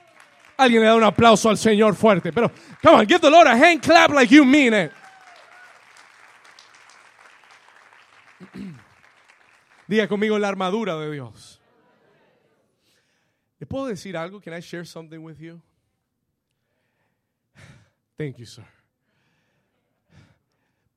Alguien 0.63 0.81
le 0.81 0.87
da 0.87 0.95
un 0.95 1.03
aplauso 1.03 1.49
al 1.49 1.57
Señor 1.57 1.95
fuerte. 1.95 2.31
Pero, 2.31 2.51
come 2.81 2.97
on, 2.97 3.05
give 3.05 3.19
the 3.19 3.29
Lord 3.29 3.47
a 3.47 3.55
hand 3.55 3.81
clap 3.81 4.11
like 4.11 4.33
you 4.33 4.45
mean 4.45 4.73
it. 4.73 4.91
Diga 9.87 10.07
conmigo 10.07 10.39
la 10.39 10.47
armadura 10.47 10.97
de 10.97 11.11
Dios. 11.11 11.59
¿Le 13.59 13.67
puedo 13.67 13.87
decir 13.87 14.15
algo? 14.17 14.41
Can 14.41 14.53
I 14.53 14.61
share 14.61 14.85
something 14.85 15.19
with 15.19 15.39
you? 15.39 15.61
Thank 18.17 18.37
you, 18.37 18.45
sir. 18.45 18.65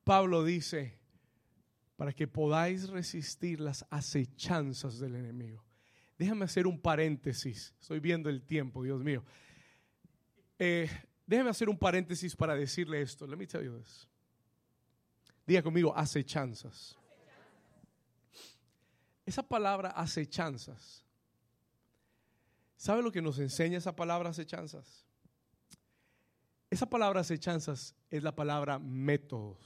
Pablo 0.03 0.45
dice, 0.45 0.97
para 1.97 2.13
que 2.13 2.27
podáis 2.27 2.87
resistir 2.87 3.59
las 3.59 3.85
acechanzas 3.89 4.99
del 4.99 5.15
enemigo. 5.15 5.65
Déjame 6.17 6.45
hacer 6.45 6.65
un 6.65 6.79
paréntesis. 6.79 7.75
Estoy 7.79 7.99
viendo 7.99 8.29
el 8.29 8.41
tiempo, 8.41 8.83
Dios 8.83 9.03
mío. 9.03 9.23
Eh, 10.59 10.89
déjeme 11.25 11.49
hacer 11.49 11.69
un 11.69 11.77
paréntesis 11.77 12.35
para 12.35 12.55
decirle 12.55 13.01
esto. 13.01 13.27
Let 13.27 13.37
me 13.37 13.45
tell 13.45 13.63
you 13.63 13.77
this. 13.77 14.07
Diga 15.45 15.61
conmigo, 15.61 15.93
acechanzas. 15.95 16.97
Esa 19.25 19.43
palabra 19.43 19.91
acechanzas. 19.91 21.03
¿Sabe 22.77 23.01
lo 23.01 23.11
que 23.11 23.21
nos 23.21 23.39
enseña 23.39 23.77
esa 23.77 23.95
palabra 23.95 24.29
acechanzas? 24.29 25.05
Esa 26.69 26.85
palabra 26.85 27.21
acechanzas 27.21 27.95
es 28.09 28.23
la 28.23 28.35
palabra 28.35 28.77
métodos. 28.77 29.57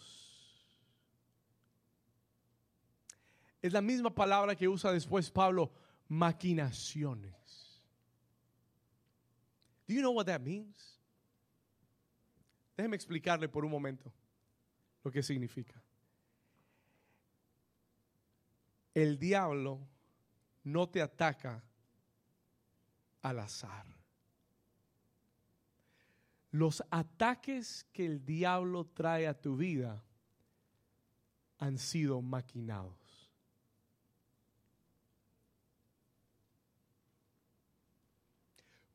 Es 3.62 3.74
la 3.74 3.82
misma 3.82 4.14
palabra 4.14 4.56
que 4.56 4.68
usa 4.68 4.92
después 4.92 5.30
Pablo, 5.30 5.72
maquinaciones. 6.08 7.71
Do 9.92 9.96
you 9.98 10.02
know 10.02 10.12
what 10.12 10.28
that 10.28 10.40
means? 10.40 10.98
Déjeme 12.78 12.96
explicarle 12.96 13.50
por 13.50 13.66
un 13.66 13.72
momento 13.72 14.10
lo 15.04 15.12
que 15.12 15.22
significa. 15.22 15.84
El 18.94 19.20
diablo 19.20 19.86
no 20.64 20.88
te 20.88 21.02
ataca 21.02 21.62
al 23.22 23.40
azar. 23.40 23.86
Los 26.52 26.82
ataques 26.90 27.86
que 27.92 28.06
el 28.06 28.24
diablo 28.24 28.86
trae 28.86 29.28
a 29.28 29.34
tu 29.34 29.58
vida 29.58 30.02
han 31.58 31.78
sido 31.78 32.22
maquinados. 32.22 32.96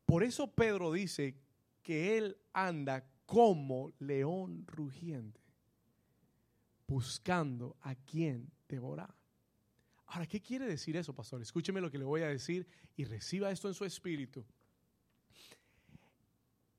Por 0.07 0.23
eso 0.23 0.49
Pedro 0.49 0.93
dice 0.93 1.35
que 1.83 2.17
él 2.17 2.37
anda 2.53 3.05
como 3.25 3.91
león 3.99 4.63
rugiente, 4.65 5.41
buscando 6.87 7.75
a 7.81 7.93
quien 7.93 8.49
devorar. 8.69 9.13
Ahora, 10.05 10.25
¿qué 10.25 10.41
quiere 10.41 10.65
decir 10.65 10.95
eso, 10.95 11.13
pastor? 11.13 11.41
Escúcheme 11.41 11.81
lo 11.81 11.91
que 11.91 11.97
le 11.97 12.05
voy 12.05 12.21
a 12.21 12.29
decir 12.29 12.65
y 12.95 13.03
reciba 13.03 13.51
esto 13.51 13.67
en 13.67 13.73
su 13.73 13.83
espíritu. 13.83 14.45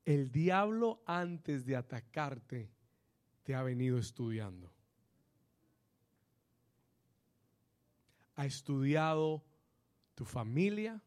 El 0.05 0.31
diablo 0.31 1.03
antes 1.05 1.67
de 1.67 1.75
atacarte 1.75 2.71
te 3.43 3.53
ha 3.53 3.61
venido 3.61 3.99
estudiando. 3.99 4.73
Ha 8.37 8.47
estudiado 8.47 9.45
tu 10.15 10.25
familia, 10.25 10.99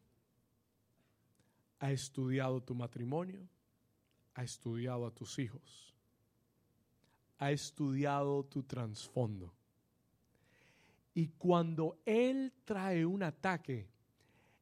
ha 1.83 1.91
estudiado 1.91 2.63
tu 2.63 2.73
matrimonio, 2.73 3.45
ha 4.35 4.43
estudiado 4.45 5.05
a 5.05 5.11
tus 5.11 5.37
hijos, 5.37 5.93
ha 7.39 7.51
estudiado 7.51 8.45
tu 8.45 8.63
trasfondo. 8.63 9.53
Y 11.13 11.27
cuando 11.27 11.99
Él 12.05 12.53
trae 12.63 13.05
un 13.05 13.21
ataque, 13.21 13.89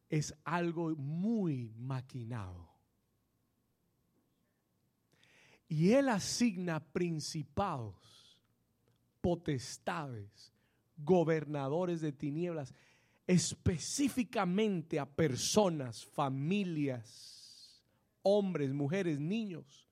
es 0.10 0.34
algo 0.44 0.96
muy 0.96 1.72
maquinado. 1.78 2.68
Y 5.68 5.92
Él 5.92 6.10
asigna 6.10 6.80
principados, 6.80 8.42
potestades, 9.22 10.52
gobernadores 10.98 12.02
de 12.02 12.14
tinieblas 12.14 12.74
específicamente 13.32 15.00
a 15.00 15.06
personas, 15.06 16.06
familias, 16.06 17.82
hombres, 18.24 18.74
mujeres, 18.74 19.22
niños, 19.22 19.88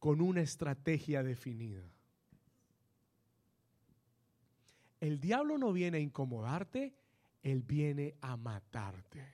con 0.00 0.20
una 0.20 0.40
estrategia 0.40 1.22
definida. 1.22 1.84
El 4.98 5.20
diablo 5.20 5.56
no 5.56 5.72
viene 5.72 5.98
a 5.98 6.00
incomodarte, 6.00 6.96
él 7.44 7.62
viene 7.62 8.16
a 8.22 8.36
matarte. 8.36 9.24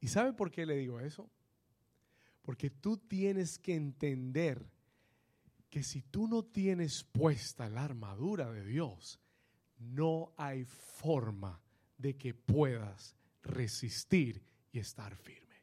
¿Y 0.00 0.06
sabe 0.06 0.32
por 0.34 0.52
qué 0.52 0.66
le 0.66 0.76
digo 0.76 1.00
eso? 1.00 1.28
Porque 2.42 2.70
tú 2.70 2.96
tienes 2.96 3.58
que 3.58 3.74
entender 3.74 4.68
que 5.70 5.82
si 5.82 6.02
tú 6.02 6.28
no 6.28 6.44
tienes 6.44 7.04
puesta 7.04 7.68
la 7.70 7.84
armadura 7.84 8.50
de 8.50 8.64
Dios, 8.64 9.20
no 9.78 10.34
hay 10.36 10.64
forma 10.64 11.60
de 11.96 12.16
que 12.16 12.34
puedas 12.34 13.16
resistir 13.42 14.42
y 14.70 14.78
estar 14.78 15.16
firme. 15.16 15.62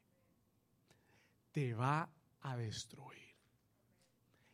Te 1.52 1.74
va 1.74 2.10
a 2.40 2.56
destruir. 2.56 3.20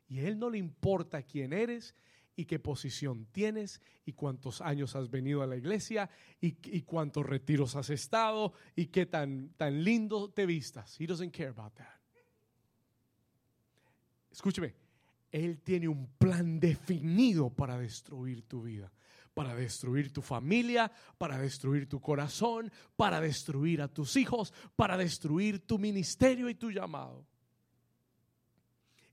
Y 0.09 0.21
a 0.21 0.29
Él 0.29 0.39
no 0.39 0.51
le 0.51 0.59
importa 0.59 1.23
quién 1.23 1.53
eres 1.53 1.95
y 2.37 2.45
qué 2.45 2.59
posición 2.59 3.27
tienes 3.33 3.81
y 4.05 4.13
cuántos 4.13 4.61
años 4.61 4.95
has 4.95 5.11
venido 5.11 5.43
a 5.43 5.47
la 5.47 5.57
iglesia 5.57 6.11
y, 6.41 6.53
cuántos 6.83 7.25
retiros 7.25 7.77
has 7.77 7.91
estado 7.91 8.53
y 8.77 8.87
qué 8.87 9.07
tan, 9.07 9.51
tan 9.57 9.83
lindo 9.83 10.31
te 10.31 10.45
vistas. 10.45 11.01
He 11.01 11.07
doesn't 11.07 11.35
care 11.35 11.49
about 11.49 11.75
that. 11.75 11.97
Escúcheme, 14.37 14.75
Él 15.33 15.63
tiene 15.63 15.89
un 15.89 16.09
plan 16.19 16.61
definido 16.61 17.49
para 17.49 17.79
destruir 17.79 18.43
tu 18.43 18.65
vida, 18.65 18.93
para 19.33 19.55
destruir 19.55 20.13
tu 20.13 20.21
familia, 20.21 20.93
para 21.17 21.39
destruir 21.39 21.89
tu 21.89 22.03
corazón, 22.03 22.71
para 22.97 23.19
destruir 23.19 23.81
a 23.81 23.89
tus 23.89 24.15
hijos, 24.17 24.53
para 24.77 24.99
destruir 24.99 25.67
tu 25.67 25.79
ministerio 25.79 26.51
y 26.51 26.55
tu 26.55 26.71
llamado. 26.71 27.27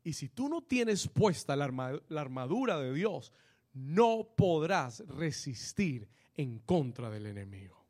Y 0.03 0.11
si 0.11 0.27
tú 0.27 0.49
no 0.49 0.61
tienes 0.61 1.07
puesta 1.07 1.55
la 1.55 2.19
armadura 2.19 2.77
de 2.81 2.93
Dios, 2.93 3.31
no 3.71 4.27
podrás 4.35 5.07
resistir 5.07 6.09
en 6.35 6.59
contra 6.59 7.09
del 7.09 7.27
enemigo. 7.27 7.81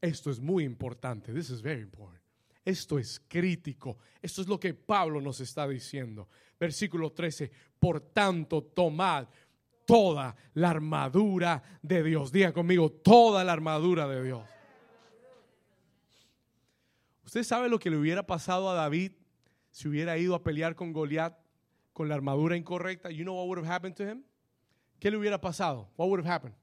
Esto 0.00 0.30
es 0.30 0.40
muy 0.40 0.64
importante. 0.64 1.34
This 1.34 1.50
is 1.50 1.60
very 1.60 1.82
important. 1.82 2.21
Esto 2.64 2.98
es 2.98 3.20
crítico. 3.28 3.98
Esto 4.20 4.42
es 4.42 4.48
lo 4.48 4.58
que 4.60 4.74
Pablo 4.74 5.20
nos 5.20 5.40
está 5.40 5.66
diciendo. 5.66 6.28
Versículo 6.58 7.12
13. 7.12 7.50
Por 7.78 8.00
tanto, 8.00 8.62
tomad 8.62 9.26
toda 9.84 10.36
la 10.54 10.70
armadura 10.70 11.62
de 11.82 12.02
Dios. 12.02 12.30
Diga 12.30 12.52
conmigo, 12.52 12.90
toda 12.90 13.42
la 13.42 13.52
armadura 13.52 14.06
de 14.06 14.22
Dios. 14.22 14.44
¿Usted 17.24 17.42
sabe 17.42 17.68
lo 17.68 17.78
que 17.78 17.90
le 17.90 17.96
hubiera 17.96 18.26
pasado 18.26 18.70
a 18.70 18.74
David 18.74 19.12
si 19.70 19.88
hubiera 19.88 20.16
ido 20.18 20.34
a 20.34 20.42
pelear 20.42 20.76
con 20.76 20.92
Goliat 20.92 21.36
con 21.92 22.08
la 22.08 22.14
armadura 22.14 22.56
incorrecta? 22.56 23.10
You 23.10 23.24
know 23.24 23.34
what 23.34 23.46
would 23.46 23.58
have 23.58 23.74
happened 23.74 23.96
to 23.96 24.04
him? 24.04 24.22
¿Qué 25.00 25.10
le 25.10 25.16
hubiera 25.16 25.40
pasado? 25.40 25.90
What 25.96 26.08
would 26.08 26.24
have 26.24 26.32
happened? 26.32 26.54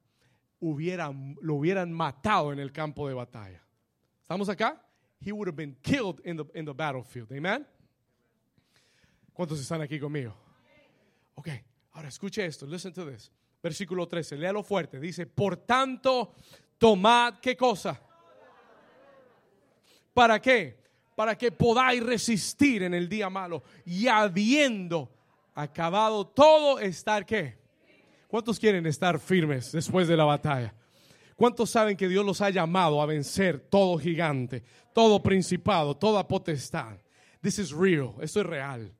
Lo 0.61 1.55
hubieran 1.55 1.91
matado 1.91 2.53
en 2.53 2.59
el 2.59 2.71
campo 2.71 3.07
de 3.07 3.13
batalla. 3.15 3.61
¿Estamos 4.21 4.47
acá? 4.47 4.85
He 5.19 5.31
would 5.31 5.47
have 5.47 5.55
been 5.55 5.75
killed 5.81 6.21
in 6.23 6.37
the, 6.37 6.45
in 6.53 6.65
the 6.65 6.73
battlefield. 6.73 7.31
Amen. 7.31 7.65
¿Cuántos 9.33 9.59
están 9.59 9.81
aquí 9.81 9.99
conmigo? 9.99 10.33
Ok, 11.35 11.47
ahora 11.93 12.09
escuche 12.09 12.45
esto. 12.45 12.65
Listen 12.65 12.93
to 12.93 13.05
this. 13.05 13.31
Versículo 13.61 14.07
13, 14.07 14.37
léalo 14.37 14.63
fuerte. 14.63 14.99
Dice, 14.99 15.25
por 15.25 15.57
tanto, 15.57 16.33
tomad 16.77 17.39
qué 17.41 17.55
cosa. 17.55 17.99
¿Para 20.13 20.41
qué? 20.41 20.77
Para 21.15 21.37
que 21.37 21.51
podáis 21.51 22.01
resistir 22.01 22.83
en 22.83 22.93
el 22.93 23.09
día 23.09 23.29
malo 23.29 23.63
y 23.85 24.07
habiendo 24.07 25.09
acabado 25.53 26.25
todo, 26.27 26.79
estar 26.79 27.25
qué? 27.25 27.57
¿Cuántos 28.27 28.59
quieren 28.59 28.85
estar 28.85 29.19
firmes 29.19 29.71
después 29.71 30.07
de 30.07 30.15
la 30.15 30.23
batalla? 30.23 30.73
¿Cuántos 31.35 31.69
saben 31.69 31.95
que 31.95 32.07
Dios 32.07 32.25
los 32.25 32.41
ha 32.41 32.49
llamado 32.49 33.01
a 33.01 33.05
vencer 33.05 33.59
todo 33.59 33.97
gigante, 33.97 34.63
todo 34.99 35.23
principado, 35.23 35.95
toda 35.95 36.27
potestad? 36.27 36.97
This 37.41 37.57
is 37.57 37.71
real. 37.71 38.15
Esto 38.19 38.41
es 38.41 38.45
real. 38.45 38.93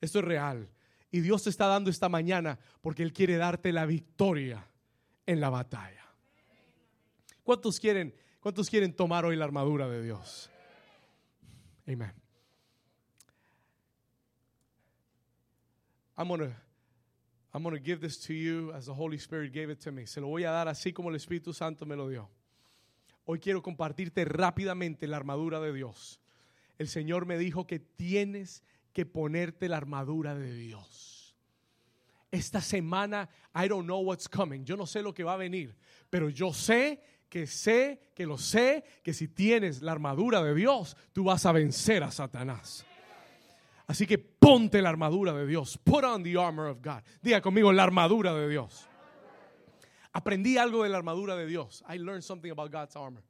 Esto 0.00 0.20
es 0.20 0.24
real. 0.24 0.70
Y 1.10 1.20
Dios 1.20 1.42
te 1.42 1.50
está 1.50 1.66
dando 1.66 1.90
esta 1.90 2.08
mañana 2.08 2.58
porque 2.80 3.02
Él 3.02 3.12
quiere 3.12 3.36
darte 3.36 3.70
la 3.70 3.84
victoria 3.84 4.66
en 5.26 5.40
la 5.40 5.50
batalla. 5.50 6.02
¿Cuántos 7.42 7.78
quieren, 7.78 8.14
cuántos 8.40 8.70
quieren 8.70 8.94
tomar 8.94 9.26
hoy 9.26 9.36
la 9.36 9.44
armadura 9.44 9.86
de 9.86 10.02
Dios? 10.02 10.50
Amen. 11.86 12.14
I'm 16.16 16.28
gonna 16.28 16.56
I'm 17.52 17.64
to 17.64 17.78
give 17.78 18.00
this 18.00 18.18
to 18.28 18.32
you 18.32 18.72
as 18.72 18.86
the 18.86 18.94
Holy 18.94 19.18
Spirit 19.18 19.52
gave 19.52 19.68
it 19.68 19.80
to 19.80 19.92
me. 19.92 20.06
Se 20.06 20.22
lo 20.22 20.28
voy 20.28 20.44
a 20.44 20.50
dar 20.52 20.68
así 20.68 20.94
como 20.94 21.10
el 21.10 21.16
Espíritu 21.16 21.52
Santo 21.52 21.84
me 21.84 21.96
lo 21.96 22.08
dio. 22.08 22.30
Hoy 23.24 23.38
quiero 23.38 23.62
compartirte 23.62 24.24
rápidamente 24.24 25.06
la 25.06 25.16
armadura 25.16 25.60
de 25.60 25.72
Dios. 25.72 26.20
El 26.78 26.88
Señor 26.88 27.26
me 27.26 27.38
dijo 27.38 27.66
que 27.66 27.78
tienes 27.78 28.62
que 28.92 29.06
ponerte 29.06 29.68
la 29.68 29.76
armadura 29.76 30.34
de 30.34 30.52
Dios. 30.52 31.34
Esta 32.30 32.60
semana, 32.60 33.28
I 33.54 33.68
don't 33.68 33.84
know 33.84 34.00
what's 34.00 34.28
coming. 34.28 34.64
Yo 34.64 34.76
no 34.76 34.86
sé 34.86 35.02
lo 35.02 35.14
que 35.14 35.24
va 35.24 35.34
a 35.34 35.38
venir, 35.38 35.76
pero 36.10 36.28
yo 36.28 36.52
sé 36.52 37.00
que 37.28 37.46
sé, 37.46 38.12
que 38.14 38.26
lo 38.26 38.38
sé, 38.38 38.84
que 39.02 39.12
si 39.12 39.28
tienes 39.28 39.82
la 39.82 39.92
armadura 39.92 40.42
de 40.42 40.54
Dios, 40.54 40.96
tú 41.12 41.24
vas 41.24 41.46
a 41.46 41.52
vencer 41.52 42.02
a 42.02 42.10
Satanás. 42.10 42.84
Así 43.86 44.06
que 44.06 44.18
ponte 44.18 44.80
la 44.80 44.88
armadura 44.88 45.32
de 45.32 45.46
Dios. 45.46 45.78
Put 45.78 46.04
on 46.04 46.22
the 46.22 46.38
armor 46.38 46.68
of 46.68 46.78
God. 46.82 47.02
Diga 47.22 47.40
conmigo 47.40 47.72
la 47.72 47.82
armadura 47.82 48.32
de 48.34 48.48
Dios. 48.48 48.88
Aprendí 50.14 50.56
algo 50.56 50.84
de 50.84 50.90
la 50.90 50.98
armadura 50.98 51.36
de 51.36 51.44
Dios. 51.44 51.82
I 51.88 51.98
learned 51.98 52.22
something 52.22 52.50
about 52.50 52.70
God's 52.70 52.94
armor. 52.94 53.22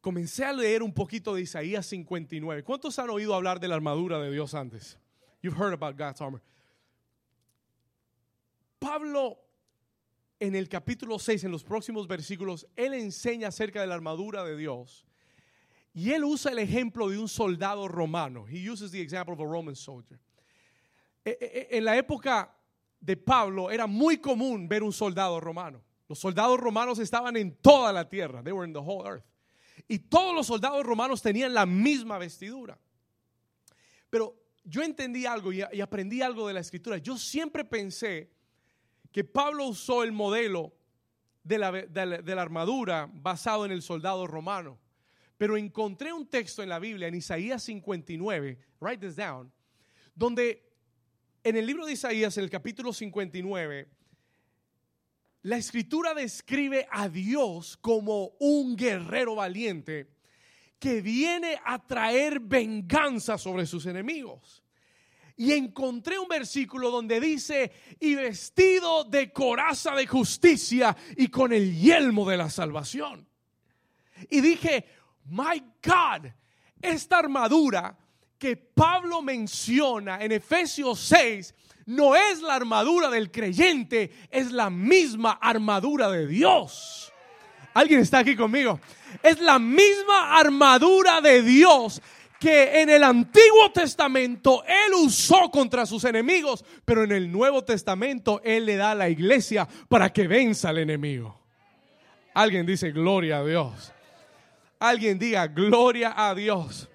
Comencé 0.00 0.44
a 0.44 0.52
leer 0.52 0.82
un 0.82 0.92
poquito 0.92 1.34
de 1.34 1.42
Isaías 1.42 1.86
59. 1.86 2.64
¿Cuántos 2.64 2.98
han 2.98 3.10
oído 3.10 3.32
hablar 3.32 3.60
de 3.60 3.68
la 3.68 3.76
armadura 3.76 4.18
de 4.18 4.30
Dios 4.32 4.54
antes? 4.54 4.98
You've 5.40 5.56
heard 5.56 5.72
about 5.72 5.96
God's 5.96 6.20
armor. 6.20 6.42
Pablo 8.80 9.38
en 10.40 10.56
el 10.56 10.68
capítulo 10.68 11.18
6, 11.18 11.44
en 11.44 11.52
los 11.52 11.62
próximos 11.62 12.08
versículos, 12.08 12.66
él 12.76 12.94
enseña 12.94 13.48
acerca 13.48 13.80
de 13.80 13.86
la 13.86 13.94
armadura 13.94 14.44
de 14.44 14.56
Dios 14.56 15.04
y 15.94 16.12
él 16.12 16.24
usa 16.24 16.50
el 16.50 16.58
ejemplo 16.58 17.08
de 17.08 17.18
un 17.18 17.28
soldado 17.28 17.86
romano. 17.86 18.46
He 18.48 18.68
uses 18.68 18.90
the 18.90 19.00
example 19.00 19.34
of 19.34 19.40
a 19.40 19.46
Roman 19.46 19.76
soldier. 19.76 20.18
E, 21.24 21.30
e, 21.30 21.68
e, 21.70 21.78
en 21.78 21.84
la 21.84 21.96
época 21.96 22.52
de 23.00 23.16
Pablo 23.16 23.70
era 23.70 23.86
muy 23.86 24.18
común 24.18 24.68
ver 24.68 24.82
un 24.82 24.92
soldado 24.92 25.40
romano. 25.40 25.82
Los 26.08 26.18
soldados 26.18 26.58
romanos 26.58 26.98
estaban 26.98 27.36
en 27.36 27.56
toda 27.56 27.92
la 27.92 28.08
tierra. 28.08 28.42
They 28.42 28.52
were 28.52 28.66
in 28.66 28.72
the 28.72 28.80
whole 28.80 29.06
earth. 29.06 29.24
Y 29.86 29.98
todos 29.98 30.34
los 30.34 30.46
soldados 30.46 30.84
romanos 30.84 31.22
tenían 31.22 31.54
la 31.54 31.66
misma 31.66 32.18
vestidura. 32.18 32.78
Pero 34.10 34.34
yo 34.64 34.82
entendí 34.82 35.26
algo 35.26 35.52
y, 35.52 35.62
aprendí 35.62 36.22
algo 36.22 36.48
de 36.48 36.54
la 36.54 36.60
escritura. 36.60 36.98
Yo 36.98 37.16
siempre 37.16 37.64
pensé 37.64 38.30
que 39.12 39.24
Pablo 39.24 39.66
usó 39.66 40.02
el 40.02 40.12
modelo 40.12 40.74
de 41.42 41.58
la 41.58 42.42
armadura 42.42 43.08
basado 43.12 43.64
en 43.64 43.72
el 43.72 43.82
soldado 43.82 44.26
romano. 44.26 44.78
Pero 45.36 45.56
encontré 45.56 46.12
un 46.12 46.26
texto 46.26 46.62
en 46.62 46.68
la 46.68 46.80
Biblia, 46.80 47.06
en 47.06 47.14
Isaías 47.14 47.62
59, 47.62 48.58
write 48.80 49.06
this 49.06 49.14
down, 49.14 49.52
donde 50.14 50.67
en 51.48 51.56
el 51.56 51.64
libro 51.64 51.86
de 51.86 51.94
Isaías, 51.94 52.36
en 52.36 52.44
el 52.44 52.50
capítulo 52.50 52.92
59, 52.92 53.88
la 55.42 55.56
escritura 55.56 56.12
describe 56.12 56.86
a 56.90 57.08
Dios 57.08 57.78
como 57.78 58.32
un 58.38 58.76
guerrero 58.76 59.34
valiente 59.36 60.10
que 60.78 61.00
viene 61.00 61.58
a 61.64 61.78
traer 61.86 62.38
venganza 62.40 63.38
sobre 63.38 63.64
sus 63.64 63.86
enemigos. 63.86 64.62
Y 65.36 65.52
encontré 65.52 66.18
un 66.18 66.28
versículo 66.28 66.90
donde 66.90 67.18
dice, 67.18 67.72
y 67.98 68.14
vestido 68.14 69.04
de 69.04 69.32
coraza 69.32 69.94
de 69.94 70.06
justicia 70.06 70.94
y 71.16 71.28
con 71.28 71.54
el 71.54 71.74
yelmo 71.74 72.28
de 72.28 72.36
la 72.36 72.50
salvación. 72.50 73.26
Y 74.28 74.42
dije, 74.42 74.84
my 75.24 75.62
God, 75.82 76.30
esta 76.82 77.20
armadura 77.20 77.96
que 78.38 78.56
Pablo 78.56 79.20
menciona 79.22 80.22
en 80.22 80.32
Efesios 80.32 81.00
6 81.00 81.54
no 81.86 82.14
es 82.14 82.42
la 82.42 82.54
armadura 82.54 83.08
del 83.08 83.30
creyente, 83.30 84.12
es 84.30 84.52
la 84.52 84.68
misma 84.68 85.38
armadura 85.40 86.10
de 86.10 86.26
Dios. 86.26 87.12
¿Alguien 87.72 88.00
está 88.00 88.18
aquí 88.18 88.36
conmigo? 88.36 88.78
Es 89.22 89.40
la 89.40 89.58
misma 89.58 90.38
armadura 90.38 91.20
de 91.20 91.42
Dios 91.42 92.02
que 92.38 92.82
en 92.82 92.90
el 92.90 93.02
Antiguo 93.02 93.72
Testamento 93.72 94.62
Él 94.64 94.94
usó 95.02 95.50
contra 95.50 95.86
sus 95.86 96.04
enemigos, 96.04 96.64
pero 96.84 97.04
en 97.04 97.12
el 97.12 97.32
Nuevo 97.32 97.64
Testamento 97.64 98.40
Él 98.44 98.66
le 98.66 98.76
da 98.76 98.92
a 98.92 98.94
la 98.94 99.08
iglesia 99.08 99.66
para 99.88 100.12
que 100.12 100.28
venza 100.28 100.68
al 100.68 100.78
enemigo. 100.78 101.40
Alguien 102.34 102.66
dice, 102.66 102.92
gloria 102.92 103.38
a 103.38 103.44
Dios. 103.44 103.92
Alguien 104.78 105.18
diga, 105.18 105.46
gloria 105.48 106.14
a 106.16 106.34
Dios. 106.34 106.88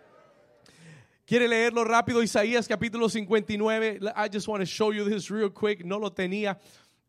¿Quiere 1.33 1.47
leerlo 1.47 1.83
rápido? 1.83 2.21
Isaías 2.21 2.67
capítulo 2.67 3.09
59. 3.09 4.01
I 4.15 4.29
just 4.31 4.47
want 4.47 4.61
to 4.61 4.67
show 4.67 4.93
you 4.93 5.09
this 5.09 5.31
real 5.31 5.49
quick. 5.49 5.83
No 5.83 5.97
lo 5.97 6.11
tenía 6.11 6.59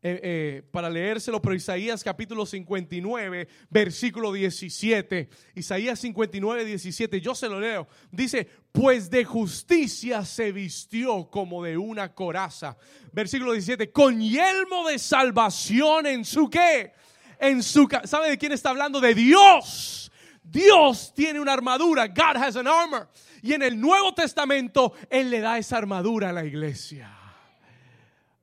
eh, 0.01 0.19
eh, 0.23 0.63
para 0.71 0.89
leérselo, 0.89 1.39
pero 1.39 1.53
Isaías 1.53 2.03
capítulo 2.03 2.43
59, 2.47 3.47
versículo 3.69 4.33
17. 4.33 5.29
Isaías 5.53 5.99
59, 5.99 6.65
17. 6.65 7.21
Yo 7.21 7.35
se 7.35 7.47
lo 7.47 7.59
leo. 7.59 7.87
Dice, 8.09 8.49
pues 8.71 9.11
de 9.11 9.25
justicia 9.25 10.25
se 10.25 10.51
vistió 10.51 11.29
como 11.29 11.63
de 11.63 11.77
una 11.77 12.11
coraza. 12.15 12.77
Versículo 13.13 13.51
17. 13.51 13.91
Con 13.91 14.19
yelmo 14.19 14.89
de 14.89 14.97
salvación 14.97 16.07
en 16.07 16.25
su 16.25 16.49
qué? 16.49 16.93
En 17.37 17.61
su... 17.61 17.87
¿Sabe 18.05 18.31
de 18.31 18.39
quién 18.39 18.53
está 18.53 18.71
hablando? 18.71 18.99
De 18.99 19.13
Dios 19.13 20.11
Dios 20.45 21.13
tiene 21.13 21.39
una 21.39 21.53
armadura. 21.53 22.07
God 22.07 22.37
has 22.37 22.55
an 22.55 22.67
armor. 22.67 23.09
Y 23.41 23.53
en 23.53 23.61
el 23.61 23.79
Nuevo 23.79 24.13
Testamento, 24.13 24.93
Él 25.09 25.29
le 25.29 25.39
da 25.39 25.57
esa 25.57 25.77
armadura 25.77 26.29
a 26.29 26.33
la 26.33 26.45
iglesia. 26.45 27.11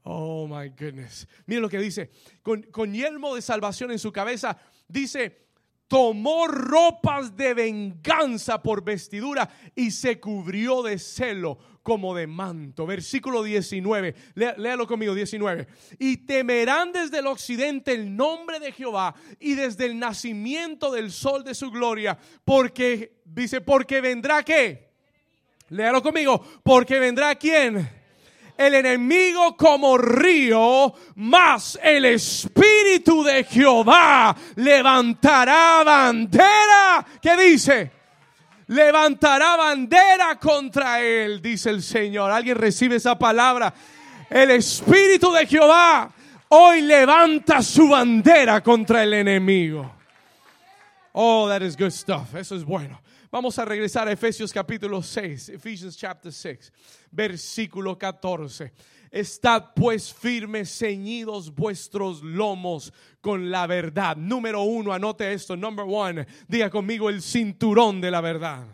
Oh 0.04 0.46
my 0.46 0.68
goodness. 0.68 1.28
Miren 1.46 1.62
lo 1.62 1.68
que 1.68 1.78
dice. 1.78 2.10
Con, 2.42 2.62
con 2.62 2.92
yelmo 2.92 3.34
de 3.34 3.42
salvación 3.42 3.92
en 3.92 3.98
su 3.98 4.12
cabeza, 4.12 4.58
dice: 4.88 5.46
tomó 5.92 6.48
ropas 6.48 7.36
de 7.36 7.52
venganza 7.52 8.62
por 8.62 8.82
vestidura 8.82 9.50
y 9.74 9.90
se 9.90 10.18
cubrió 10.18 10.82
de 10.82 10.98
celo 10.98 11.58
como 11.82 12.14
de 12.14 12.26
manto. 12.26 12.86
Versículo 12.86 13.42
19, 13.42 14.14
léalo 14.56 14.86
conmigo, 14.86 15.14
19. 15.14 15.66
Y 15.98 16.16
temerán 16.24 16.92
desde 16.92 17.18
el 17.18 17.26
occidente 17.26 17.92
el 17.92 18.16
nombre 18.16 18.58
de 18.58 18.72
Jehová 18.72 19.14
y 19.38 19.52
desde 19.52 19.84
el 19.84 19.98
nacimiento 19.98 20.90
del 20.90 21.12
sol 21.12 21.44
de 21.44 21.54
su 21.54 21.70
gloria, 21.70 22.16
porque, 22.42 23.20
dice, 23.26 23.60
porque 23.60 24.00
vendrá 24.00 24.42
qué? 24.42 24.92
Léalo 25.68 26.02
conmigo. 26.02 26.42
Porque 26.62 26.98
vendrá 26.98 27.34
quién? 27.34 28.01
El 28.56 28.74
enemigo 28.74 29.56
como 29.56 29.98
río, 29.98 30.94
más 31.16 31.78
el 31.82 32.04
espíritu 32.04 33.24
de 33.24 33.44
Jehová 33.44 34.36
levantará 34.56 35.82
bandera. 35.84 37.04
¿Qué 37.20 37.36
dice? 37.36 37.90
Levantará 38.68 39.56
bandera 39.56 40.38
contra 40.38 41.00
él, 41.00 41.42
dice 41.42 41.70
el 41.70 41.82
Señor. 41.82 42.30
¿Alguien 42.30 42.56
recibe 42.56 42.96
esa 42.96 43.18
palabra? 43.18 43.74
El 44.30 44.50
espíritu 44.52 45.32
de 45.32 45.46
Jehová 45.46 46.10
hoy 46.48 46.82
levanta 46.82 47.62
su 47.62 47.88
bandera 47.88 48.62
contra 48.62 49.02
el 49.02 49.14
enemigo. 49.14 49.90
Oh, 51.12 51.48
that 51.48 51.62
is 51.62 51.76
good 51.76 51.90
stuff. 51.90 52.34
Eso 52.34 52.56
es 52.56 52.64
bueno. 52.64 53.01
Vamos 53.32 53.58
a 53.58 53.64
regresar 53.64 54.06
a 54.06 54.12
Efesios 54.12 54.52
capítulo 54.52 55.02
6, 55.02 55.48
Ephesians 55.48 55.96
chapter 55.96 56.30
6, 56.30 56.70
versículo 57.10 57.98
14. 57.98 58.70
Estad 59.10 59.72
pues 59.74 60.12
firmes, 60.12 60.68
ceñidos 60.78 61.50
vuestros 61.54 62.22
lomos 62.22 62.92
con 63.22 63.50
la 63.50 63.66
verdad. 63.66 64.18
Número 64.18 64.60
uno, 64.60 64.92
anote 64.92 65.32
esto. 65.32 65.56
Number 65.56 65.86
one, 65.88 66.26
diga 66.46 66.68
conmigo 66.68 67.08
el 67.08 67.22
cinturón 67.22 68.02
de 68.02 68.10
la 68.10 68.20
verdad. 68.20 68.66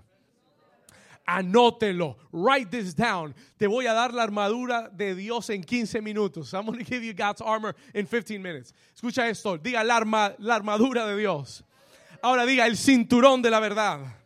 Anótelo. 1.24 2.16
Write 2.32 2.76
this 2.76 2.96
down. 2.96 3.36
Te 3.58 3.68
voy 3.68 3.86
a 3.86 3.92
dar 3.92 4.12
la 4.12 4.24
armadura 4.24 4.88
de 4.88 5.14
Dios 5.14 5.50
en 5.50 5.62
15 5.62 6.02
minutos. 6.02 6.52
I'm 6.52 6.66
going 6.66 6.80
to 6.80 6.84
give 6.84 7.04
you 7.04 7.14
God's 7.14 7.40
armor 7.42 7.76
in 7.94 8.08
15 8.08 8.42
minutes. 8.42 8.74
Escucha 8.92 9.28
esto. 9.28 9.56
Diga 9.56 9.84
la, 9.84 9.98
arma, 9.98 10.34
la 10.40 10.56
armadura 10.56 11.06
de 11.06 11.16
Dios. 11.16 11.62
Ahora 12.20 12.44
diga 12.44 12.66
el 12.66 12.76
cinturón 12.76 13.40
de 13.40 13.50
la 13.50 13.60
verdad 13.60 14.17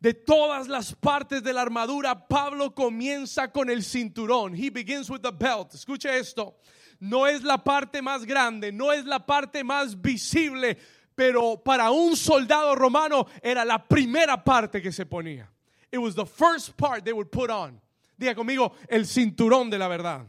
de 0.00 0.14
todas 0.14 0.66
las 0.66 0.94
partes 0.94 1.42
de 1.42 1.52
la 1.52 1.60
armadura, 1.60 2.26
Pablo 2.26 2.74
comienza 2.74 3.52
con 3.52 3.68
el 3.68 3.84
cinturón. 3.84 4.54
He 4.54 4.70
begins 4.70 5.10
with 5.10 5.20
the 5.20 5.30
belt. 5.30 5.74
Escuche 5.74 6.18
esto. 6.18 6.56
No 6.98 7.26
es 7.26 7.42
la 7.42 7.62
parte 7.62 8.02
más 8.02 8.24
grande, 8.24 8.72
no 8.72 8.92
es 8.92 9.04
la 9.04 9.24
parte 9.24 9.62
más 9.62 10.00
visible, 10.00 10.76
pero 11.14 11.62
para 11.62 11.90
un 11.90 12.16
soldado 12.16 12.74
romano 12.74 13.26
era 13.42 13.64
la 13.64 13.86
primera 13.86 14.42
parte 14.42 14.80
que 14.80 14.90
se 14.90 15.04
ponía. 15.04 15.50
It 15.92 15.98
was 15.98 16.14
the 16.14 16.26
first 16.26 16.76
part 16.76 17.04
they 17.04 17.12
would 17.12 17.30
put 17.30 17.50
on. 17.50 17.80
Diga 18.18 18.34
conmigo, 18.34 18.74
el 18.88 19.06
cinturón 19.06 19.70
de 19.70 19.78
la 19.78 19.88
verdad. 19.88 20.26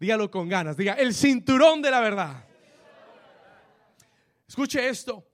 Dígalo 0.00 0.30
con 0.30 0.48
ganas. 0.48 0.76
Diga, 0.76 0.94
el 0.94 1.12
cinturón 1.12 1.82
de 1.82 1.90
la 1.90 2.00
verdad. 2.00 2.44
Escuche 4.46 4.88
esto. 4.88 5.27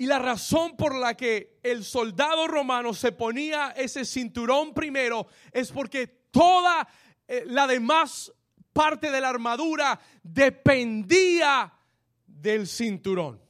Y 0.00 0.06
la 0.06 0.18
razón 0.18 0.78
por 0.78 0.94
la 0.94 1.14
que 1.14 1.58
el 1.62 1.84
soldado 1.84 2.48
romano 2.48 2.94
se 2.94 3.12
ponía 3.12 3.74
ese 3.76 4.06
cinturón 4.06 4.72
primero 4.72 5.26
es 5.52 5.70
porque 5.70 6.06
toda 6.06 6.88
eh, 7.28 7.42
la 7.44 7.66
demás 7.66 8.32
parte 8.72 9.10
de 9.10 9.20
la 9.20 9.28
armadura 9.28 10.00
dependía 10.22 11.70
del 12.26 12.66
cinturón. 12.66 13.42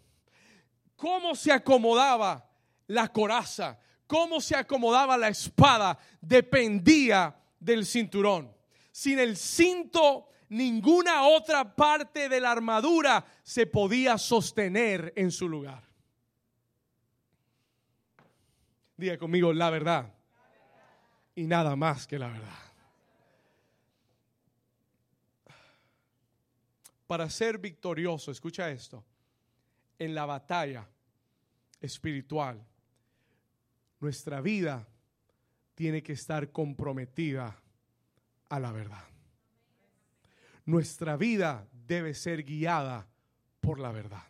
Cómo 0.96 1.36
se 1.36 1.52
acomodaba 1.52 2.50
la 2.88 3.12
coraza, 3.12 3.78
cómo 4.08 4.40
se 4.40 4.56
acomodaba 4.56 5.16
la 5.16 5.28
espada, 5.28 5.96
dependía 6.20 7.32
del 7.60 7.86
cinturón. 7.86 8.52
Sin 8.90 9.20
el 9.20 9.36
cinto, 9.36 10.30
ninguna 10.48 11.28
otra 11.28 11.76
parte 11.76 12.28
de 12.28 12.40
la 12.40 12.50
armadura 12.50 13.24
se 13.44 13.68
podía 13.68 14.18
sostener 14.18 15.12
en 15.14 15.30
su 15.30 15.48
lugar. 15.48 15.89
Diga 19.00 19.16
conmigo 19.16 19.50
la 19.54 19.70
verdad. 19.70 20.12
Y 21.34 21.46
nada 21.46 21.74
más 21.74 22.06
que 22.06 22.18
la 22.18 22.28
verdad. 22.28 22.58
Para 27.06 27.30
ser 27.30 27.56
victorioso, 27.56 28.30
escucha 28.30 28.70
esto, 28.70 29.02
en 29.98 30.14
la 30.14 30.26
batalla 30.26 30.86
espiritual, 31.80 32.62
nuestra 34.00 34.42
vida 34.42 34.86
tiene 35.74 36.02
que 36.02 36.12
estar 36.12 36.52
comprometida 36.52 37.58
a 38.50 38.60
la 38.60 38.70
verdad. 38.70 39.08
Nuestra 40.66 41.16
vida 41.16 41.66
debe 41.72 42.12
ser 42.12 42.44
guiada 42.44 43.08
por 43.62 43.80
la 43.80 43.92
verdad. 43.92 44.24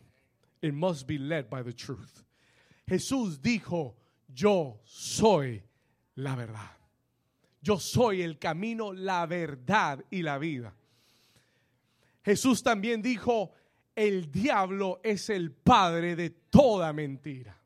It 0.61 0.73
must 0.73 1.05
be 1.07 1.19
led 1.19 1.49
by 1.49 1.61
the 1.61 1.73
truth. 1.73 2.23
Jesús 2.87 3.41
dijo, 3.41 4.00
yo 4.33 4.81
soy 4.83 5.63
la 6.15 6.35
verdad. 6.35 6.77
Yo 7.61 7.79
soy 7.79 8.21
el 8.21 8.39
camino, 8.39 8.91
la 8.91 9.25
verdad 9.25 10.03
y 10.09 10.23
la 10.23 10.37
vida. 10.37 10.75
Jesús 12.23 12.63
también 12.63 13.01
dijo, 13.01 13.51
el 13.95 14.31
diablo 14.31 14.99
es 15.03 15.29
el 15.29 15.51
padre 15.51 16.15
de 16.15 16.29
toda 16.29 16.91
mentira. 16.93 17.57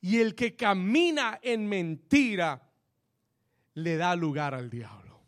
Y 0.00 0.18
el 0.18 0.34
que 0.34 0.56
camina 0.56 1.38
en 1.42 1.66
mentira 1.66 2.68
le 3.74 3.96
da 3.96 4.14
lugar 4.16 4.54
al 4.54 4.68
diablo. 4.68 5.20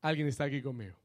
¿Alguien 0.00 0.28
está 0.28 0.44
aquí 0.44 0.62
conmigo? 0.62 0.96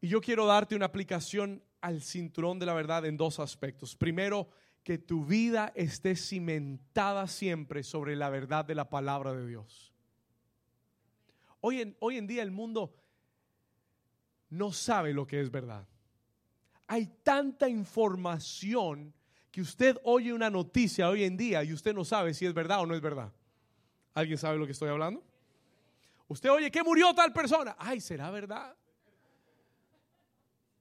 Y 0.00 0.08
yo 0.08 0.20
quiero 0.20 0.46
darte 0.46 0.76
una 0.76 0.86
aplicación 0.86 1.62
al 1.80 2.02
cinturón 2.02 2.58
de 2.58 2.66
la 2.66 2.74
verdad 2.74 3.06
en 3.06 3.16
dos 3.16 3.40
aspectos. 3.40 3.96
Primero, 3.96 4.50
que 4.82 4.98
tu 4.98 5.24
vida 5.24 5.72
esté 5.74 6.16
cimentada 6.16 7.26
siempre 7.26 7.82
sobre 7.82 8.16
la 8.16 8.30
verdad 8.30 8.64
de 8.64 8.74
la 8.74 8.88
palabra 8.88 9.32
de 9.32 9.46
Dios. 9.46 9.92
Hoy 11.60 11.82
en, 11.82 11.96
hoy 12.00 12.16
en 12.16 12.26
día 12.26 12.42
el 12.42 12.50
mundo 12.50 12.94
no 14.48 14.72
sabe 14.72 15.12
lo 15.12 15.26
que 15.26 15.40
es 15.40 15.50
verdad. 15.50 15.86
Hay 16.86 17.06
tanta 17.22 17.68
información 17.68 19.14
que 19.50 19.60
usted 19.60 19.96
oye 20.04 20.32
una 20.32 20.50
noticia 20.50 21.08
hoy 21.08 21.24
en 21.24 21.36
día 21.36 21.62
y 21.62 21.72
usted 21.72 21.94
no 21.94 22.04
sabe 22.04 22.34
si 22.34 22.46
es 22.46 22.54
verdad 22.54 22.80
o 22.80 22.86
no 22.86 22.94
es 22.94 23.00
verdad. 23.00 23.32
¿Alguien 24.14 24.38
sabe 24.38 24.58
lo 24.58 24.66
que 24.66 24.72
estoy 24.72 24.88
hablando? 24.88 25.22
Usted 26.28 26.50
oye 26.50 26.70
que 26.70 26.82
murió 26.82 27.12
tal 27.14 27.32
persona. 27.32 27.76
Ay, 27.78 28.00
¿será 28.00 28.30
verdad? 28.30 28.74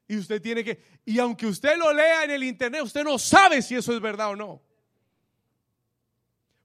Y 0.09 0.17
usted 0.17 0.41
tiene 0.41 0.63
que, 0.63 0.81
y 1.05 1.19
aunque 1.19 1.45
usted 1.45 1.77
lo 1.77 1.93
lea 1.93 2.23
en 2.23 2.31
el 2.31 2.43
internet, 2.43 2.81
usted 2.81 3.03
no 3.03 3.19
sabe 3.19 3.61
si 3.61 3.75
eso 3.75 3.93
es 3.93 4.01
verdad 4.01 4.31
o 4.31 4.35
no. 4.35 4.59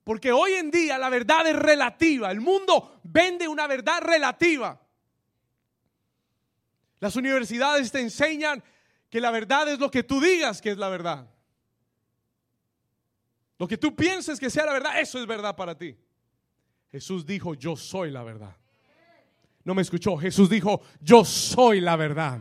Porque 0.02 0.32
hoy 0.32 0.54
en 0.54 0.70
día 0.70 0.96
la 0.96 1.10
verdad 1.10 1.46
es 1.46 1.54
relativa. 1.54 2.30
El 2.30 2.40
mundo 2.40 3.00
vende 3.04 3.46
una 3.46 3.66
verdad 3.66 4.00
relativa. 4.00 4.80
Las 7.00 7.16
universidades 7.16 7.92
te 7.92 8.00
enseñan 8.00 8.64
que 9.10 9.20
la 9.20 9.30
verdad 9.30 9.68
es 9.68 9.78
lo 9.78 9.90
que 9.90 10.02
tú 10.02 10.22
digas 10.22 10.62
que 10.62 10.70
es 10.70 10.78
la 10.78 10.88
verdad. 10.88 11.28
Lo 13.58 13.68
que 13.68 13.76
tú 13.76 13.94
pienses 13.94 14.40
que 14.40 14.48
sea 14.48 14.64
la 14.64 14.72
verdad, 14.72 14.98
eso 14.98 15.20
es 15.20 15.26
verdad 15.26 15.54
para 15.54 15.76
ti. 15.76 15.94
Jesús 16.90 17.26
dijo, 17.26 17.52
yo 17.52 17.76
soy 17.76 18.10
la 18.10 18.22
verdad. 18.22 18.56
No 19.64 19.74
me 19.74 19.82
escuchó. 19.82 20.16
Jesús 20.16 20.48
dijo, 20.48 20.80
yo 21.02 21.26
soy 21.26 21.82
la 21.82 21.96
verdad 21.96 22.40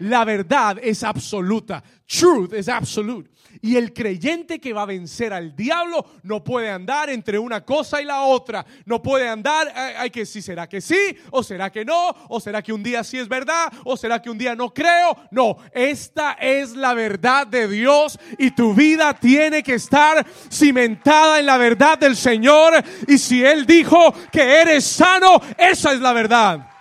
la 0.00 0.24
verdad 0.24 0.78
es 0.82 1.02
absoluta. 1.02 1.82
Truth 2.06 2.54
is 2.54 2.68
absolute. 2.68 3.30
Y 3.62 3.76
el 3.76 3.92
creyente 3.92 4.60
que 4.60 4.72
va 4.72 4.82
a 4.82 4.86
vencer 4.86 5.32
al 5.32 5.54
diablo 5.54 6.04
no 6.22 6.42
puede 6.44 6.70
andar 6.70 7.10
entre 7.10 7.38
una 7.38 7.64
cosa 7.64 8.00
y 8.00 8.04
la 8.04 8.22
otra. 8.22 8.64
No 8.84 9.02
puede 9.02 9.28
andar, 9.28 9.72
hay 9.74 10.10
que 10.10 10.26
si 10.26 10.42
será 10.42 10.68
que 10.68 10.80
sí, 10.80 11.16
o 11.30 11.42
será 11.42 11.70
que 11.70 11.84
no, 11.84 12.14
o 12.28 12.40
será 12.40 12.62
que 12.62 12.72
un 12.72 12.82
día 12.82 13.02
sí 13.02 13.18
es 13.18 13.28
verdad, 13.28 13.72
o 13.84 13.96
será 13.96 14.20
que 14.20 14.30
un 14.30 14.38
día 14.38 14.54
no 14.54 14.72
creo. 14.72 15.16
No, 15.30 15.56
esta 15.72 16.32
es 16.34 16.76
la 16.76 16.94
verdad 16.94 17.46
de 17.46 17.68
Dios 17.68 18.18
y 18.38 18.50
tu 18.50 18.74
vida 18.74 19.14
tiene 19.14 19.62
que 19.62 19.74
estar 19.74 20.26
cimentada 20.50 21.40
en 21.40 21.46
la 21.46 21.56
verdad 21.56 21.98
del 21.98 22.16
Señor. 22.16 22.74
Y 23.08 23.18
si 23.18 23.44
Él 23.44 23.66
dijo 23.66 24.12
que 24.30 24.42
eres 24.42 24.84
sano, 24.84 25.40
esa 25.56 25.92
es 25.92 26.00
la 26.00 26.12
verdad. 26.12 26.75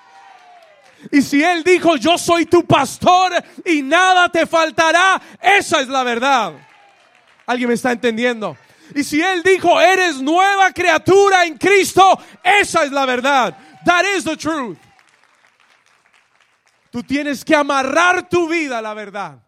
Y 1.12 1.22
si 1.22 1.44
Él 1.44 1.64
dijo, 1.64 1.98
yo 1.98 2.18
soy 2.18 2.46
tu 2.46 2.66
pastor 2.66 3.32
y 3.64 3.82
nada 3.82 4.30
te 4.30 4.46
faltará, 4.46 5.22
esa 5.42 5.82
es 5.82 5.88
la 5.88 6.04
verdad. 6.04 6.54
¿Alguien 7.46 7.70
me 7.70 7.76
está 7.76 7.92
entendiendo? 7.92 8.58
Y 8.94 9.04
si 9.04 9.22
Él 9.22 9.42
dijo, 9.44 9.80
eres 9.80 10.22
nueva 10.22 10.72
criatura 10.72 11.46
en 11.46 11.58
Cristo, 11.58 12.20
esa 12.44 12.84
es 12.84 12.92
la 12.92 13.06
verdad. 13.06 13.58
That 13.86 14.04
is 14.18 14.24
the 14.24 14.36
truth. 14.38 14.78
Tú 16.92 17.04
tienes 17.04 17.44
que 17.44 17.56
amarrar 17.56 18.30
tu 18.30 18.48
vida 18.48 18.80
a 18.80 18.82
la 18.82 18.94
verdad. 18.94 19.44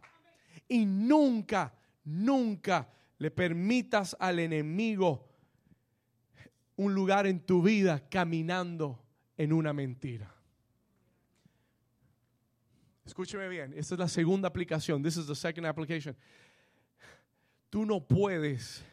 Y 0.67 0.85
nunca, 0.85 1.73
nunca 2.03 2.87
le 3.19 3.31
permitas 3.31 4.15
al 4.19 4.39
enemigo 4.39 5.27
un 6.75 6.93
lugar 6.93 7.25
en 7.25 7.39
tu 7.45 7.61
vida 7.61 8.03
caminando 8.09 8.99
en 9.37 9.53
una 9.53 9.73
mentira. 9.73 10.36
Escúcheme 13.07 13.47
bien, 13.47 13.73
esta 13.77 13.95
es 13.95 13.99
la 13.99 14.09
segunda 14.09 14.49
aplicación. 14.49 15.01
This 15.01 15.15
is 15.15 15.27
the 15.27 15.35
second 15.35 15.65
application. 15.65 16.13
Tú 17.69 17.85
no 17.85 18.05
puedes 18.05 18.83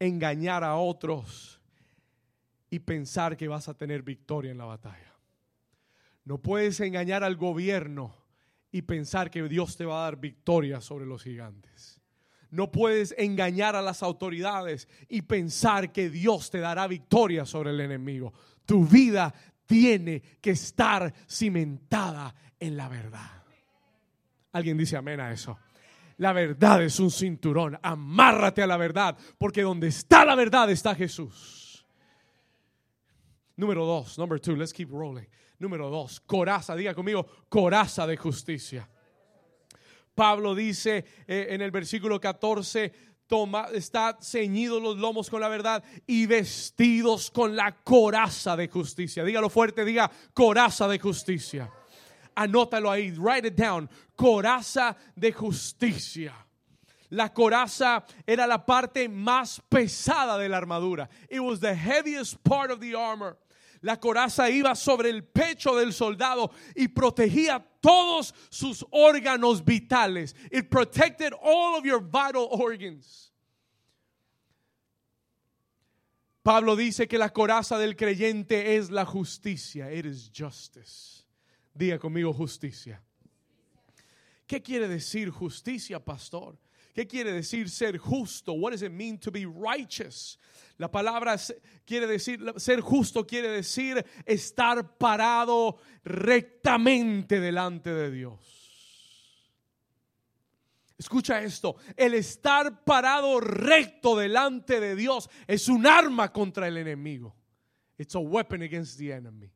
engañar 0.00 0.64
a 0.64 0.74
otros 0.74 1.60
y 2.70 2.80
pensar 2.80 3.36
que 3.36 3.46
vas 3.46 3.68
a 3.68 3.74
tener 3.74 4.02
victoria 4.02 4.50
en 4.50 4.58
la 4.58 4.64
batalla. 4.64 5.14
No 6.24 6.38
puedes 6.38 6.80
engañar 6.80 7.22
al 7.22 7.36
gobierno 7.36 8.16
y 8.72 8.82
pensar 8.82 9.30
que 9.30 9.44
Dios 9.48 9.76
te 9.76 9.84
va 9.84 10.00
a 10.00 10.04
dar 10.04 10.16
victoria 10.16 10.80
sobre 10.80 11.06
los 11.06 11.22
gigantes. 11.22 12.00
No 12.50 12.72
puedes 12.72 13.14
engañar 13.16 13.76
a 13.76 13.82
las 13.82 14.02
autoridades 14.02 14.88
y 15.08 15.22
pensar 15.22 15.92
que 15.92 16.10
Dios 16.10 16.50
te 16.50 16.58
dará 16.58 16.88
victoria 16.88 17.46
sobre 17.46 17.70
el 17.70 17.80
enemigo. 17.80 18.32
Tu 18.66 18.84
vida 18.84 19.32
tiene 19.66 20.20
que 20.40 20.50
estar 20.50 21.14
cimentada 21.28 22.34
en 22.62 22.76
la 22.76 22.88
verdad. 22.88 23.42
Alguien 24.52 24.76
dice 24.76 24.96
amén 24.96 25.18
a 25.18 25.32
eso. 25.32 25.58
La 26.18 26.32
verdad 26.32 26.80
es 26.82 27.00
un 27.00 27.10
cinturón. 27.10 27.76
Amárrate 27.82 28.62
a 28.62 28.66
la 28.68 28.76
verdad, 28.76 29.18
porque 29.36 29.62
donde 29.62 29.88
está 29.88 30.24
la 30.24 30.36
verdad 30.36 30.70
está 30.70 30.94
Jesús. 30.94 31.84
Número 33.56 33.84
dos, 33.84 34.16
number 34.16 34.38
two, 34.40 34.54
let's 34.54 34.72
keep 34.72 34.90
rolling. 34.90 35.26
Número 35.58 35.90
dos, 35.90 36.20
coraza, 36.20 36.76
diga 36.76 36.94
conmigo, 36.94 37.26
coraza 37.48 38.06
de 38.06 38.16
justicia. 38.16 38.88
Pablo 40.14 40.54
dice 40.54 41.04
eh, 41.26 41.48
en 41.50 41.62
el 41.62 41.72
versículo 41.72 42.20
14, 42.20 42.92
toma, 43.26 43.68
está 43.72 44.18
ceñido 44.22 44.78
los 44.78 44.98
lomos 44.98 45.28
con 45.28 45.40
la 45.40 45.48
verdad 45.48 45.82
y 46.06 46.26
vestidos 46.26 47.30
con 47.30 47.56
la 47.56 47.82
coraza 47.82 48.56
de 48.56 48.68
justicia. 48.68 49.24
Dígalo 49.24 49.48
fuerte, 49.48 49.84
diga 49.84 50.10
coraza 50.32 50.86
de 50.86 50.98
justicia. 51.00 51.70
Anótalo 52.36 52.90
ahí, 52.90 53.12
write 53.18 53.46
it 53.46 53.56
down. 53.56 53.88
Coraza 54.16 54.96
de 55.16 55.32
justicia. 55.32 56.32
La 57.10 57.28
coraza 57.28 58.04
era 58.26 58.46
la 58.46 58.64
parte 58.64 59.08
más 59.08 59.60
pesada 59.68 60.38
de 60.38 60.48
la 60.48 60.56
armadura. 60.56 61.08
It 61.28 61.40
was 61.40 61.60
the 61.60 61.74
heaviest 61.74 62.42
part 62.42 62.70
of 62.70 62.80
the 62.80 62.94
armor. 62.94 63.36
La 63.82 63.96
coraza 63.96 64.48
iba 64.48 64.74
sobre 64.74 65.10
el 65.10 65.24
pecho 65.24 65.74
del 65.76 65.92
soldado 65.92 66.52
y 66.74 66.88
protegía 66.88 67.62
todos 67.80 68.32
sus 68.48 68.84
órganos 68.92 69.62
vitales. 69.62 70.34
It 70.50 70.70
protected 70.70 71.34
all 71.42 71.76
of 71.76 71.84
your 71.84 72.00
vital 72.00 72.48
organs. 72.50 73.32
Pablo 76.42 76.76
dice 76.76 77.06
que 77.06 77.18
la 77.18 77.28
coraza 77.28 77.78
del 77.78 77.94
creyente 77.94 78.76
es 78.76 78.90
la 78.90 79.04
justicia. 79.04 79.92
It 79.92 80.06
is 80.06 80.30
justice. 80.32 81.21
Diga 81.74 81.98
conmigo 81.98 82.32
justicia. 82.32 83.02
¿Qué 84.46 84.62
quiere 84.62 84.88
decir 84.88 85.30
justicia, 85.30 85.98
pastor? 85.98 86.58
¿Qué 86.94 87.06
quiere 87.06 87.32
decir 87.32 87.70
ser 87.70 87.96
justo? 87.96 88.52
What 88.52 88.72
does 88.72 88.82
it 88.82 88.92
mean 88.92 89.18
to 89.18 89.30
be 89.30 89.46
righteous? 89.46 90.38
La 90.76 90.90
palabra 90.90 91.36
quiere 91.86 92.06
decir, 92.06 92.40
ser 92.58 92.80
justo 92.80 93.26
quiere 93.26 93.48
decir 93.48 94.04
estar 94.26 94.98
parado 94.98 95.78
rectamente 96.04 97.40
delante 97.40 97.94
de 97.94 98.10
Dios. 98.10 98.62
Escucha 100.98 101.42
esto, 101.42 101.76
el 101.96 102.14
estar 102.14 102.84
parado 102.84 103.40
recto 103.40 104.16
delante 104.16 104.78
de 104.78 104.94
Dios 104.94 105.30
es 105.46 105.68
un 105.68 105.86
arma 105.86 106.30
contra 106.30 106.68
el 106.68 106.76
enemigo. 106.76 107.34
It's 107.98 108.14
a 108.14 108.20
weapon 108.20 108.62
against 108.62 108.98
the 108.98 109.12
enemy. 109.12 109.50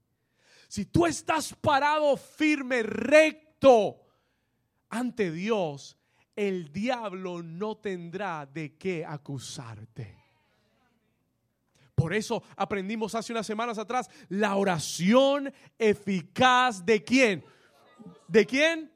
Si 0.76 0.84
tú 0.84 1.06
estás 1.06 1.54
parado 1.54 2.18
firme, 2.18 2.82
recto 2.82 3.96
ante 4.90 5.30
Dios, 5.30 5.96
el 6.34 6.70
diablo 6.70 7.42
no 7.42 7.78
tendrá 7.78 8.44
de 8.44 8.76
qué 8.76 9.02
acusarte. 9.02 10.22
Por 11.94 12.12
eso 12.12 12.42
aprendimos 12.56 13.14
hace 13.14 13.32
unas 13.32 13.46
semanas 13.46 13.78
atrás 13.78 14.10
la 14.28 14.56
oración 14.56 15.50
eficaz 15.78 16.84
de 16.84 17.02
quién? 17.02 17.42
¿De 18.28 18.44
quién? 18.44 18.92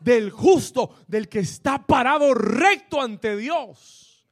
Del 0.00 0.32
justo, 0.32 0.96
del 1.06 1.28
que 1.28 1.38
está 1.38 1.86
parado 1.86 2.34
recto 2.34 3.00
ante 3.00 3.36
Dios. 3.36 4.26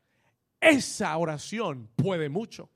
Esa 0.60 1.16
oración 1.16 1.90
puede 1.94 2.28
mucho. 2.28 2.68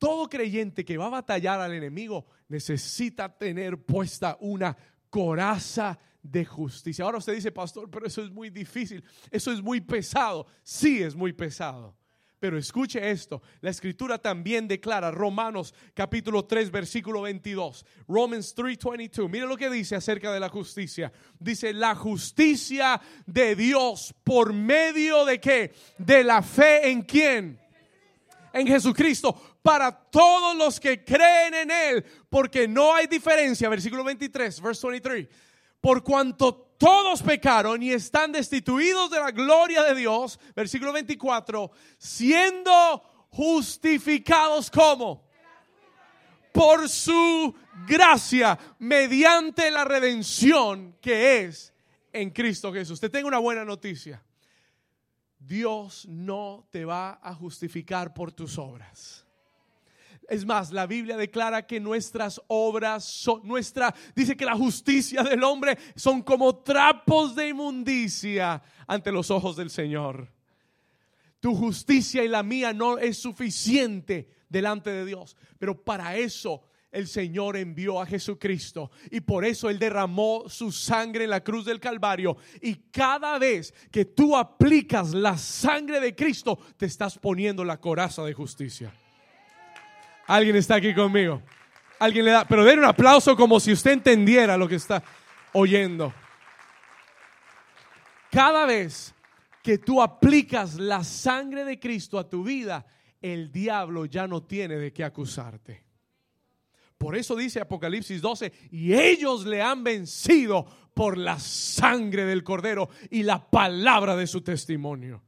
Todo 0.00 0.30
creyente 0.30 0.82
que 0.82 0.96
va 0.96 1.08
a 1.08 1.10
batallar 1.10 1.60
al 1.60 1.74
enemigo 1.74 2.24
necesita 2.48 3.28
tener 3.28 3.76
puesta 3.76 4.38
una 4.40 4.74
coraza 5.10 5.98
de 6.22 6.46
justicia. 6.46 7.04
Ahora 7.04 7.18
usted 7.18 7.34
dice, 7.34 7.52
pastor, 7.52 7.90
pero 7.90 8.06
eso 8.06 8.22
es 8.22 8.30
muy 8.30 8.48
difícil, 8.48 9.04
eso 9.30 9.52
es 9.52 9.60
muy 9.60 9.82
pesado. 9.82 10.46
Sí, 10.62 11.02
es 11.02 11.14
muy 11.14 11.34
pesado. 11.34 11.94
Pero 12.38 12.56
escuche 12.56 13.10
esto, 13.10 13.42
la 13.60 13.68
escritura 13.68 14.16
también 14.16 14.66
declara 14.66 15.10
Romanos 15.10 15.74
capítulo 15.92 16.46
3 16.46 16.70
versículo 16.70 17.20
22, 17.20 17.84
Romans 18.08 18.54
3:22. 18.56 19.28
Mire 19.28 19.46
lo 19.46 19.58
que 19.58 19.68
dice 19.68 19.96
acerca 19.96 20.32
de 20.32 20.40
la 20.40 20.48
justicia. 20.48 21.12
Dice, 21.38 21.74
"La 21.74 21.94
justicia 21.94 22.98
de 23.26 23.54
Dios 23.54 24.14
por 24.24 24.54
medio 24.54 25.26
de 25.26 25.38
qué? 25.38 25.74
De 25.98 26.24
la 26.24 26.40
fe 26.40 26.90
en 26.90 27.02
quién? 27.02 27.60
En 28.54 28.66
Jesucristo, 28.66 29.49
para 29.62 29.92
todos 29.92 30.56
los 30.56 30.80
que 30.80 31.04
creen 31.04 31.54
en 31.54 31.70
él, 31.70 32.04
porque 32.28 32.66
no 32.66 32.94
hay 32.94 33.06
diferencia, 33.06 33.68
versículo 33.68 34.04
23, 34.04 34.60
verse 34.60 34.86
23. 34.86 35.28
Por 35.80 36.02
cuanto 36.02 36.54
todos 36.78 37.22
pecaron 37.22 37.82
y 37.82 37.92
están 37.92 38.32
destituidos 38.32 39.10
de 39.10 39.20
la 39.20 39.30
gloria 39.30 39.82
de 39.82 39.94
Dios, 39.94 40.38
versículo 40.54 40.92
24, 40.92 41.70
siendo 41.98 43.28
justificados 43.30 44.70
como 44.70 45.28
por 46.52 46.88
su 46.88 47.54
gracia 47.86 48.58
mediante 48.78 49.70
la 49.70 49.84
redención 49.84 50.96
que 51.00 51.44
es 51.44 51.72
en 52.12 52.30
Cristo 52.30 52.72
Jesús. 52.72 52.94
Usted 52.94 53.10
tenga 53.10 53.28
una 53.28 53.38
buena 53.38 53.64
noticia. 53.64 54.22
Dios 55.38 56.06
no 56.06 56.66
te 56.70 56.84
va 56.84 57.18
a 57.22 57.34
justificar 57.34 58.12
por 58.12 58.32
tus 58.32 58.58
obras. 58.58 59.26
Es 60.30 60.46
más, 60.46 60.70
la 60.70 60.86
Biblia 60.86 61.16
declara 61.16 61.66
que 61.66 61.80
nuestras 61.80 62.40
obras 62.46 63.04
son 63.04 63.40
nuestra, 63.48 63.92
dice 64.14 64.36
que 64.36 64.44
la 64.44 64.54
justicia 64.54 65.24
del 65.24 65.42
hombre 65.42 65.76
son 65.96 66.22
como 66.22 66.58
trapos 66.58 67.34
de 67.34 67.48
inmundicia 67.48 68.62
ante 68.86 69.10
los 69.10 69.32
ojos 69.32 69.56
del 69.56 69.70
Señor. 69.70 70.28
Tu 71.40 71.52
justicia 71.52 72.22
y 72.22 72.28
la 72.28 72.44
mía 72.44 72.72
no 72.72 72.96
es 72.96 73.18
suficiente 73.18 74.30
delante 74.48 74.90
de 74.90 75.04
Dios, 75.04 75.36
pero 75.58 75.82
para 75.82 76.16
eso 76.16 76.62
el 76.92 77.08
Señor 77.08 77.56
envió 77.56 78.00
a 78.00 78.06
Jesucristo 78.06 78.92
y 79.10 79.22
por 79.22 79.44
eso 79.44 79.68
Él 79.68 79.80
derramó 79.80 80.44
su 80.48 80.70
sangre 80.70 81.24
en 81.24 81.30
la 81.30 81.42
cruz 81.42 81.64
del 81.64 81.80
Calvario. 81.80 82.36
Y 82.62 82.76
cada 82.92 83.36
vez 83.40 83.74
que 83.90 84.04
tú 84.04 84.36
aplicas 84.36 85.12
la 85.12 85.36
sangre 85.36 85.98
de 85.98 86.14
Cristo, 86.14 86.56
te 86.76 86.86
estás 86.86 87.18
poniendo 87.18 87.64
la 87.64 87.80
coraza 87.80 88.22
de 88.22 88.32
justicia. 88.32 88.94
Alguien 90.30 90.54
está 90.54 90.76
aquí 90.76 90.94
conmigo. 90.94 91.42
Alguien 91.98 92.24
le 92.24 92.30
da, 92.30 92.44
pero 92.44 92.64
den 92.64 92.78
un 92.78 92.84
aplauso 92.84 93.34
como 93.34 93.58
si 93.58 93.72
usted 93.72 93.90
entendiera 93.90 94.56
lo 94.56 94.68
que 94.68 94.76
está 94.76 95.02
oyendo. 95.52 96.14
Cada 98.30 98.64
vez 98.64 99.12
que 99.60 99.78
tú 99.78 100.00
aplicas 100.00 100.76
la 100.76 101.02
sangre 101.02 101.64
de 101.64 101.80
Cristo 101.80 102.16
a 102.16 102.28
tu 102.28 102.44
vida, 102.44 102.86
el 103.20 103.50
diablo 103.50 104.04
ya 104.04 104.28
no 104.28 104.44
tiene 104.44 104.76
de 104.76 104.92
qué 104.92 105.02
acusarte. 105.02 105.82
Por 106.96 107.16
eso 107.16 107.34
dice 107.34 107.60
Apocalipsis 107.60 108.22
12, 108.22 108.52
y 108.70 108.94
ellos 108.94 109.44
le 109.46 109.60
han 109.60 109.82
vencido 109.82 110.64
por 110.94 111.18
la 111.18 111.40
sangre 111.40 112.24
del 112.24 112.44
cordero 112.44 112.88
y 113.10 113.24
la 113.24 113.50
palabra 113.50 114.14
de 114.14 114.28
su 114.28 114.42
testimonio. 114.42 115.24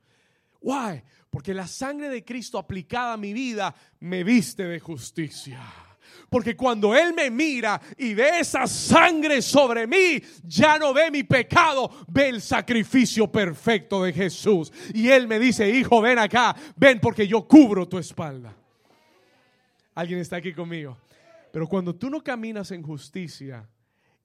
Why? 0.62 1.02
Porque 1.30 1.54
la 1.54 1.66
sangre 1.66 2.08
de 2.08 2.24
Cristo 2.24 2.58
aplicada 2.58 3.14
a 3.14 3.16
mi 3.16 3.32
vida 3.32 3.74
me 4.00 4.22
viste 4.22 4.64
de 4.64 4.80
justicia. 4.80 5.60
Porque 6.28 6.56
cuando 6.56 6.94
Él 6.94 7.12
me 7.14 7.30
mira 7.30 7.80
y 7.98 8.14
ve 8.14 8.40
esa 8.40 8.66
sangre 8.66 9.42
sobre 9.42 9.86
mí, 9.86 10.22
ya 10.44 10.78
no 10.78 10.94
ve 10.94 11.10
mi 11.10 11.24
pecado, 11.24 11.90
ve 12.08 12.28
el 12.28 12.40
sacrificio 12.40 13.30
perfecto 13.30 14.02
de 14.02 14.12
Jesús. 14.12 14.72
Y 14.94 15.08
Él 15.08 15.28
me 15.28 15.38
dice, 15.38 15.68
hijo, 15.68 16.00
ven 16.00 16.18
acá, 16.18 16.56
ven 16.76 17.00
porque 17.00 17.26
yo 17.26 17.46
cubro 17.46 17.86
tu 17.86 17.98
espalda. 17.98 18.56
¿Alguien 19.94 20.20
está 20.20 20.36
aquí 20.36 20.54
conmigo? 20.54 20.96
Pero 21.52 21.66
cuando 21.66 21.94
tú 21.94 22.08
no 22.08 22.22
caminas 22.22 22.70
en 22.70 22.82
justicia 22.82 23.68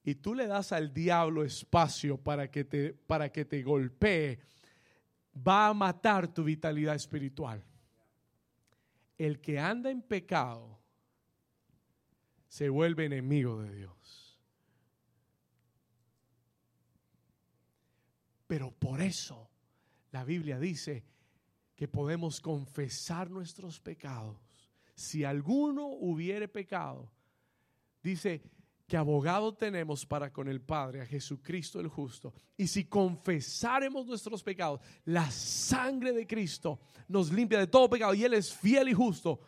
y 0.02 0.14
tú 0.14 0.34
le 0.34 0.46
das 0.46 0.72
al 0.72 0.94
diablo 0.94 1.44
espacio 1.44 2.16
para 2.16 2.50
que 2.50 2.64
te, 2.64 2.94
para 3.06 3.30
que 3.30 3.44
te 3.44 3.62
golpee, 3.62 4.38
va 5.46 5.68
a 5.68 5.74
matar 5.74 6.32
tu 6.32 6.44
vitalidad 6.44 6.94
espiritual. 6.94 7.62
El 9.16 9.40
que 9.40 9.58
anda 9.58 9.90
en 9.90 10.02
pecado 10.02 10.78
se 12.46 12.68
vuelve 12.68 13.04
enemigo 13.04 13.62
de 13.62 13.74
Dios. 13.74 14.38
Pero 18.46 18.70
por 18.70 19.00
eso 19.02 19.50
la 20.10 20.24
Biblia 20.24 20.58
dice, 20.58 21.04
que 21.78 21.86
podemos 21.86 22.40
confesar 22.40 23.30
nuestros 23.30 23.78
pecados. 23.78 24.36
Si 24.96 25.22
alguno 25.22 25.86
hubiere 25.86 26.48
pecado, 26.48 27.08
dice 28.02 28.42
que 28.88 28.96
abogado 28.96 29.52
tenemos 29.52 30.06
para 30.06 30.32
con 30.32 30.48
el 30.48 30.62
Padre, 30.62 31.02
a 31.02 31.06
Jesucristo 31.06 31.78
el 31.78 31.88
justo. 31.88 32.32
Y 32.56 32.66
si 32.66 32.86
confesaremos 32.86 34.06
nuestros 34.06 34.42
pecados, 34.42 34.80
la 35.04 35.30
sangre 35.30 36.12
de 36.12 36.26
Cristo 36.26 36.80
nos 37.06 37.30
limpia 37.30 37.58
de 37.58 37.66
todo 37.66 37.90
pecado 37.90 38.14
y 38.14 38.24
Él 38.24 38.32
es 38.32 38.50
fiel 38.50 38.88
y 38.88 38.94
justo 38.94 39.40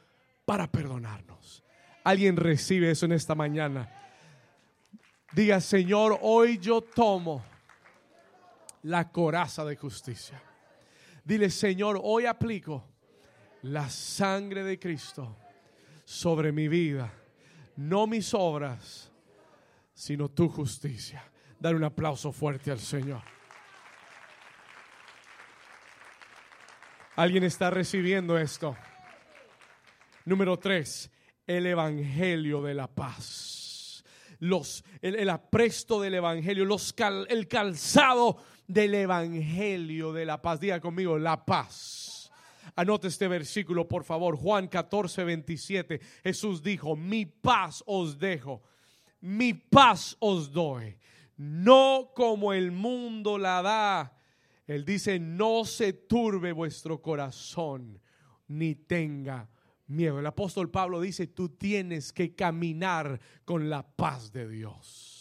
para 0.45 0.70
perdonarnos. 0.70 1.64
Alguien 2.05 2.36
recibe 2.36 2.91
eso 2.91 3.07
en 3.07 3.12
esta 3.12 3.34
mañana. 3.34 3.88
Diga, 5.32 5.59
Señor, 5.62 6.18
hoy 6.20 6.59
yo 6.59 6.82
tomo 6.82 7.43
la 8.82 9.11
coraza 9.11 9.64
de 9.64 9.74
justicia. 9.74 10.43
Dile, 11.24 11.49
Señor, 11.49 11.99
hoy 12.03 12.26
aplico 12.26 12.84
la 13.62 13.88
sangre 13.88 14.64
de 14.64 14.78
Cristo 14.78 15.34
sobre 16.05 16.53
mi 16.53 16.68
vida, 16.68 17.11
no 17.76 18.07
mis 18.07 18.34
obras, 18.34 19.09
sino 20.01 20.30
tu 20.30 20.48
justicia. 20.48 21.22
Dar 21.59 21.74
un 21.74 21.84
aplauso 21.84 22.32
fuerte 22.32 22.70
al 22.70 22.80
Señor. 22.80 23.20
¿Alguien 27.16 27.44
está 27.44 27.68
recibiendo 27.68 28.38
esto? 28.38 28.74
Número 30.24 30.59
tres, 30.59 31.11
el 31.46 31.66
Evangelio 31.66 32.62
de 32.62 32.72
la 32.72 32.86
paz. 32.86 34.03
Los, 34.38 34.82
el, 35.03 35.28
apresto 35.28 36.01
del 36.01 36.14
Evangelio, 36.14 36.64
los 36.64 36.94
el 37.28 37.46
calzado 37.46 38.38
del 38.66 38.94
Evangelio 38.94 40.14
de 40.14 40.24
la 40.24 40.40
paz. 40.40 40.61
Diga 40.61 40.80
conmigo, 40.80 41.18
la 41.18 41.44
paz. 41.44 42.32
Anote 42.74 43.09
este 43.09 43.28
versículo, 43.28 43.86
por 43.86 44.05
favor. 44.05 44.34
Juan 44.36 44.66
14, 44.68 45.24
27. 45.24 46.01
Jesús 46.24 46.62
dijo, 46.62 46.96
mi 46.96 47.26
paz 47.26 47.84
os 47.84 48.18
dejo, 48.18 48.62
mi 49.20 49.54
paz 49.54 50.16
os 50.20 50.50
doy. 50.52 50.96
No 51.36 52.12
como 52.14 52.52
el 52.52 52.70
mundo 52.70 53.38
la 53.38 53.62
da. 53.62 54.16
Él 54.66 54.84
dice, 54.84 55.18
no 55.18 55.64
se 55.64 55.92
turbe 55.92 56.52
vuestro 56.52 57.00
corazón, 57.02 58.00
ni 58.48 58.74
tenga 58.74 59.48
miedo. 59.86 60.20
El 60.20 60.26
apóstol 60.26 60.70
Pablo 60.70 61.00
dice, 61.00 61.26
tú 61.26 61.48
tienes 61.48 62.12
que 62.12 62.34
caminar 62.34 63.20
con 63.44 63.68
la 63.68 63.82
paz 63.82 64.32
de 64.32 64.48
Dios. 64.48 65.19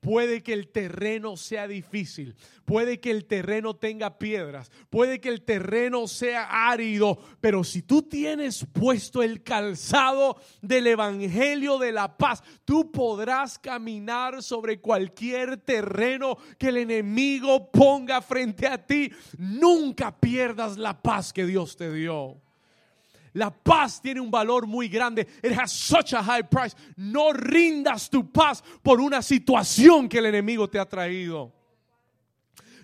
Puede 0.00 0.42
que 0.42 0.54
el 0.54 0.68
terreno 0.68 1.36
sea 1.36 1.68
difícil, 1.68 2.34
puede 2.64 3.00
que 3.00 3.10
el 3.10 3.26
terreno 3.26 3.76
tenga 3.76 4.18
piedras, 4.18 4.70
puede 4.88 5.20
que 5.20 5.28
el 5.28 5.42
terreno 5.42 6.08
sea 6.08 6.70
árido, 6.70 7.18
pero 7.42 7.64
si 7.64 7.82
tú 7.82 8.02
tienes 8.02 8.66
puesto 8.72 9.22
el 9.22 9.42
calzado 9.42 10.40
del 10.62 10.86
Evangelio 10.86 11.78
de 11.78 11.92
la 11.92 12.16
paz, 12.16 12.42
tú 12.64 12.90
podrás 12.90 13.58
caminar 13.58 14.42
sobre 14.42 14.80
cualquier 14.80 15.58
terreno 15.58 16.38
que 16.58 16.68
el 16.68 16.78
enemigo 16.78 17.70
ponga 17.70 18.22
frente 18.22 18.66
a 18.66 18.86
ti. 18.86 19.12
Nunca 19.36 20.18
pierdas 20.18 20.78
la 20.78 21.02
paz 21.02 21.30
que 21.30 21.44
Dios 21.44 21.76
te 21.76 21.92
dio. 21.92 22.40
La 23.34 23.50
paz 23.50 24.00
tiene 24.00 24.20
un 24.20 24.30
valor 24.30 24.66
muy 24.66 24.88
grande. 24.88 25.26
It 25.42 25.52
has 25.52 25.72
such 25.72 26.12
a 26.12 26.22
high 26.22 26.42
price. 26.42 26.74
No 26.96 27.32
rindas 27.32 28.10
tu 28.10 28.30
paz 28.30 28.62
por 28.82 29.00
una 29.00 29.22
situación 29.22 30.08
que 30.08 30.18
el 30.18 30.26
enemigo 30.26 30.68
te 30.68 30.78
ha 30.78 30.88
traído. 30.88 31.52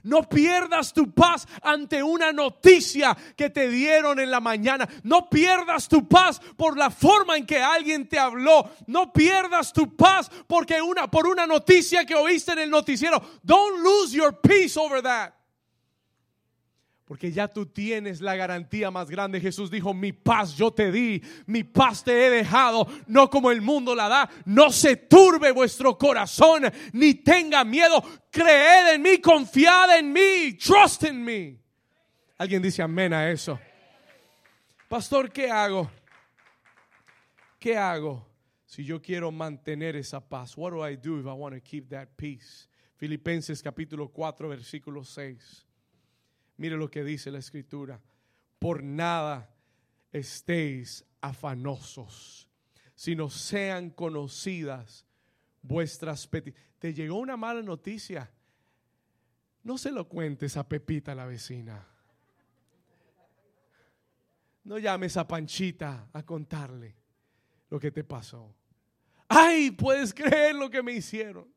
No 0.07 0.23
pierdas 0.23 0.93
tu 0.93 1.13
paz 1.13 1.49
ante 1.63 2.01
una 2.01 2.33
noticia 2.33 3.17
que 3.37 3.51
te 3.51 3.69
dieron 3.69 4.21
en 4.21 4.31
la 4.31 4.39
mañana. 4.39 4.89
No 5.03 5.29
pierdas 5.29 5.89
tu 5.89 6.07
paz 6.07 6.41
por 6.57 6.79
la 6.79 6.91
forma 6.91 7.37
en 7.37 7.45
que 7.45 7.59
alguien 7.59 8.09
te 8.09 8.17
habló. 8.17 8.71
No 8.87 9.13
pierdas 9.13 9.73
tu 9.73 9.97
paz 9.97 10.31
porque 10.47 10.81
una 10.81 11.11
por 11.11 11.27
una 11.27 11.45
noticia 11.45 12.05
que 12.05 12.15
oíste 12.15 12.53
en 12.53 12.61
el 12.61 12.71
noticiero. 12.71 13.21
Don't 13.43 13.83
lose 13.83 14.17
your 14.17 14.41
peace 14.41 14.79
over 14.79 15.03
that. 15.03 15.33
Porque 17.07 17.31
ya 17.31 17.47
tú 17.47 17.67
tienes 17.67 18.21
la 18.21 18.35
garantía 18.35 18.91
más 18.91 19.09
grande. 19.09 19.41
Jesús 19.41 19.71
dijo, 19.71 19.95
mi 19.95 20.13
paz 20.13 20.57
yo 20.57 20.73
te 20.73 20.91
di, 20.91 21.23
mi 21.47 21.63
paz 21.63 22.03
te 22.03 22.27
he 22.27 22.31
dejado, 22.31 22.85
no 23.07 23.31
como 23.31 23.53
el 23.53 23.63
mundo 23.63 23.95
la 23.95 24.09
da. 24.09 24.31
No 24.45 24.71
se 24.71 24.97
turbe 24.97 25.53
vuestro 25.53 25.97
corazón, 25.97 26.65
ni 26.93 27.15
tenga 27.15 27.65
miedo. 27.65 28.03
Creed 28.33 28.95
en 28.95 29.03
mí, 29.03 29.19
confiad 29.19 29.99
en 29.99 30.13
mí, 30.13 30.55
trust 30.55 31.05
in 31.05 31.25
me. 31.25 31.57
Alguien 32.39 32.61
dice 32.61 32.83
amén 32.83 33.13
a 33.13 33.31
eso. 33.31 33.57
Pastor, 34.89 35.31
¿qué 35.31 35.49
hago? 35.49 35.89
¿Qué 37.61 37.77
hago 37.77 38.27
si 38.65 38.85
yo 38.85 39.01
quiero 39.01 39.31
mantener 39.31 39.95
esa 39.95 40.21
paz? 40.21 40.57
What 40.57 40.73
do 40.73 40.85
I 40.85 40.97
do 40.97 41.21
if 41.21 41.27
I 41.27 41.33
want 41.33 41.55
to 41.55 41.61
keep 41.61 41.89
that 41.91 42.09
peace? 42.17 42.69
Filipenses 42.97 43.63
capítulo 43.63 44.09
4, 44.09 44.49
versículo 44.49 45.05
6. 45.05 45.66
Mire 46.57 46.77
lo 46.77 46.91
que 46.91 47.05
dice 47.05 47.31
la 47.31 47.39
escritura. 47.39 48.01
Por 48.59 48.83
nada 48.83 49.55
estéis 50.13 51.05
afanosos, 51.21 52.49
sino 52.95 53.29
sean 53.29 53.91
conocidas 53.91 55.05
vuestras 55.63 56.27
peticiones. 56.27 56.71
Te 56.79 56.95
llegó 56.95 57.17
una 57.17 57.37
mala 57.37 57.63
noticia. 57.63 58.31
No 59.63 59.77
se 59.77 59.91
lo 59.91 60.09
cuentes 60.09 60.57
a 60.57 60.67
Pepita, 60.69 61.15
la 61.15 61.27
vecina. 61.27 61.87
No 64.65 64.79
llames 64.79 65.17
a 65.17 65.29
Panchita 65.29 66.09
a 66.13 66.23
contarle 66.25 66.97
lo 67.69 67.79
que 67.79 67.91
te 67.91 68.05
pasó. 68.05 68.55
Ay, 69.29 69.71
puedes 69.71 70.15
creer 70.15 70.55
lo 70.55 70.71
que 70.71 70.83
me 70.83 70.93
hicieron. 70.93 71.53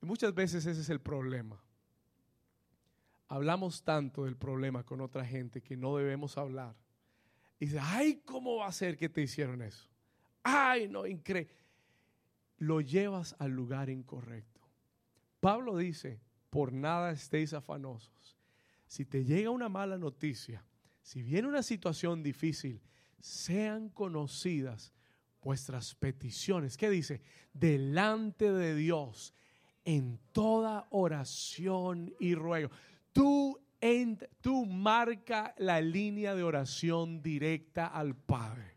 muchas 0.00 0.34
veces 0.34 0.66
ese 0.66 0.80
es 0.80 0.88
el 0.88 1.00
problema 1.00 1.62
hablamos 3.28 3.82
tanto 3.84 4.24
del 4.24 4.36
problema 4.36 4.84
con 4.84 5.00
otra 5.00 5.24
gente 5.24 5.62
que 5.62 5.76
no 5.76 5.96
debemos 5.96 6.38
hablar. 6.38 6.74
Y 7.60 7.66
dice, 7.66 7.78
ay, 7.80 8.22
¿cómo 8.24 8.56
va 8.56 8.66
a 8.66 8.72
ser 8.72 8.96
que 8.96 9.08
te 9.08 9.22
hicieron 9.22 9.62
eso? 9.62 9.88
Ay, 10.42 10.88
no, 10.88 11.06
increíble. 11.06 11.54
Lo 12.58 12.80
llevas 12.80 13.36
al 13.38 13.52
lugar 13.52 13.90
incorrecto. 13.90 14.60
Pablo 15.40 15.76
dice, 15.76 16.20
por 16.50 16.72
nada 16.72 17.12
estéis 17.12 17.52
afanosos. 17.52 18.36
Si 18.86 19.04
te 19.04 19.24
llega 19.24 19.50
una 19.50 19.68
mala 19.68 19.98
noticia, 19.98 20.64
si 21.02 21.22
viene 21.22 21.48
una 21.48 21.62
situación 21.62 22.22
difícil, 22.22 22.80
sean 23.20 23.90
conocidas 23.90 24.92
vuestras 25.42 25.94
peticiones. 25.94 26.76
¿Qué 26.76 26.90
dice? 26.90 27.20
Delante 27.52 28.50
de 28.50 28.74
Dios 28.74 29.34
en 29.84 30.18
toda 30.32 30.86
oración 30.90 32.14
y 32.18 32.34
ruego. 32.34 32.70
Tú, 33.18 33.58
tú 34.40 34.64
marca 34.64 35.52
la 35.58 35.80
línea 35.80 36.36
de 36.36 36.44
oración 36.44 37.20
directa 37.20 37.88
al 37.88 38.14
Padre. 38.14 38.76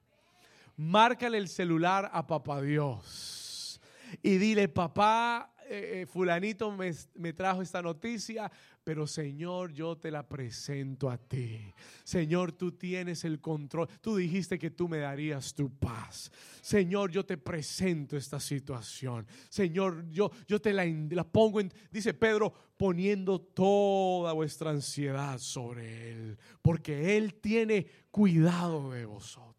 Márcale 0.78 1.38
el 1.38 1.48
celular 1.48 2.10
a 2.12 2.26
Papá 2.26 2.60
Dios. 2.60 3.80
Y 4.24 4.38
dile, 4.38 4.68
papá, 4.68 5.54
eh, 5.70 6.02
eh, 6.02 6.06
fulanito 6.08 6.72
me, 6.72 6.92
me 7.14 7.34
trajo 7.34 7.62
esta 7.62 7.84
noticia, 7.84 8.52
pero 8.84 9.06
Señor, 9.06 9.72
yo 9.74 9.98
te 9.98 10.10
la 10.10 10.28
presento 10.28 11.10
a 11.10 11.18
ti. 11.18 11.74
Señor, 12.04 12.52
tú 12.52 12.72
tienes 12.72 13.24
el 13.26 13.40
control. 13.40 13.88
Tú 14.02 14.16
dijiste 14.16 14.58
que 14.58 14.72
tú 14.72 14.88
me 14.88 14.98
darías 14.98 15.54
tu 15.54 15.70
paz. 15.70 16.32
Señor, 16.62 17.12
yo 17.12 17.24
te 17.24 17.38
presento 17.38 18.18
esta 18.18 18.40
situación. 18.40 19.28
Señor, 19.50 20.10
yo, 20.10 20.32
yo 20.48 20.60
te 20.60 20.74
la, 20.74 20.86
la 20.86 21.24
pongo 21.24 21.60
en, 21.60 21.72
dice 21.92 22.14
Pedro, 22.16 22.54
poniendo 22.76 23.40
toda 23.40 24.34
vuestra 24.34 24.72
ansiedad 24.72 25.38
sobre 25.38 26.12
Él, 26.12 26.40
porque 26.64 27.18
Él 27.18 27.36
tiene 27.36 27.86
cuidado 28.10 28.92
de 28.92 29.06
vosotros. 29.06 29.52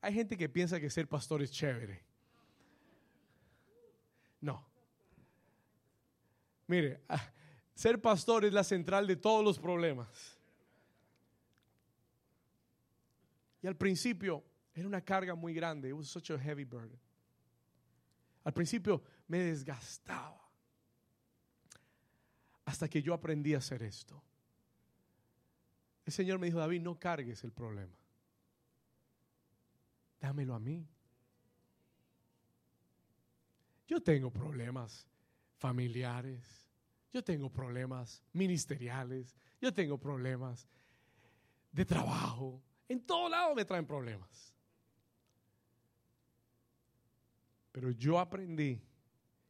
Hay 0.00 0.14
gente 0.14 0.38
que 0.38 0.48
piensa 0.48 0.80
que 0.80 0.88
ser 0.88 1.08
pastor 1.08 1.42
es 1.42 1.50
chévere. 1.50 2.02
No. 4.40 4.66
Mire, 6.68 7.02
ah, 7.08 7.32
ser 7.74 8.00
pastor 8.00 8.44
es 8.44 8.52
la 8.52 8.62
central 8.62 9.06
de 9.06 9.16
todos 9.16 9.44
los 9.44 9.58
problemas. 9.58 10.38
Y 13.60 13.66
al 13.66 13.76
principio 13.76 14.44
era 14.72 14.86
una 14.86 15.00
carga 15.00 15.34
muy 15.34 15.52
grande. 15.52 15.88
It 15.88 15.94
was 15.94 16.08
such 16.08 16.30
a 16.30 16.38
heavy 16.38 16.64
burden. 16.64 16.98
Al 18.44 18.52
principio 18.52 19.02
me 19.26 19.38
desgastaba. 19.38 20.40
Hasta 22.64 22.88
que 22.88 23.02
yo 23.02 23.14
aprendí 23.14 23.54
a 23.54 23.58
hacer 23.58 23.82
esto. 23.82 24.22
El 26.04 26.12
Señor 26.12 26.38
me 26.38 26.46
dijo, 26.46 26.58
David, 26.58 26.82
no 26.82 26.98
cargues 26.98 27.42
el 27.44 27.52
problema. 27.52 27.94
Dámelo 30.20 30.54
a 30.54 30.60
mí. 30.60 30.86
Yo 33.86 34.02
tengo 34.02 34.30
problemas 34.30 35.06
familiares, 35.58 36.66
yo 37.12 37.22
tengo 37.22 37.50
problemas 37.50 38.22
ministeriales, 38.32 39.36
yo 39.60 39.72
tengo 39.72 39.98
problemas 39.98 40.68
de 41.72 41.84
trabajo. 41.84 42.62
En 42.88 43.04
todo 43.04 43.28
lado 43.28 43.54
me 43.54 43.64
traen 43.64 43.86
problemas. 43.86 44.54
Pero 47.72 47.90
yo 47.90 48.18
aprendí 48.18 48.82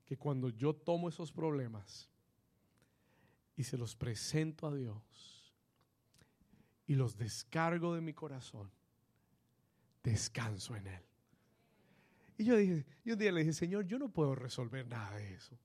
que 0.04 0.16
cuando 0.16 0.48
yo 0.50 0.74
tomo 0.74 1.08
esos 1.08 1.32
problemas 1.32 2.08
y 3.56 3.64
se 3.64 3.76
los 3.76 3.94
presento 3.94 4.66
a 4.66 4.74
Dios 4.74 5.54
y 6.86 6.94
los 6.94 7.16
descargo 7.16 7.94
de 7.94 8.00
mi 8.00 8.14
corazón, 8.14 8.70
descanso 10.02 10.74
en 10.76 10.86
Él. 10.86 11.02
Y 12.38 12.44
yo 12.44 12.56
dije, 12.56 12.86
yo 13.04 13.14
un 13.14 13.18
día 13.18 13.32
le 13.32 13.40
dije, 13.40 13.52
Señor, 13.52 13.84
yo 13.84 13.98
no 13.98 14.08
puedo 14.08 14.34
resolver 14.34 14.86
nada 14.86 15.16
de 15.16 15.34
eso. 15.34 15.58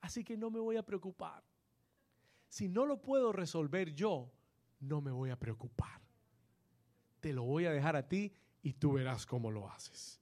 Así 0.00 0.24
que 0.24 0.36
no 0.36 0.50
me 0.50 0.60
voy 0.60 0.76
a 0.76 0.84
preocupar. 0.84 1.42
Si 2.48 2.68
no 2.68 2.86
lo 2.86 3.00
puedo 3.00 3.32
resolver 3.32 3.94
yo, 3.94 4.32
no 4.80 5.00
me 5.00 5.10
voy 5.10 5.30
a 5.30 5.38
preocupar. 5.38 6.00
Te 7.20 7.32
lo 7.32 7.42
voy 7.44 7.66
a 7.66 7.72
dejar 7.72 7.96
a 7.96 8.08
ti 8.08 8.32
y 8.62 8.74
tú 8.74 8.92
verás 8.92 9.26
cómo 9.26 9.50
lo 9.50 9.68
haces. 9.68 10.20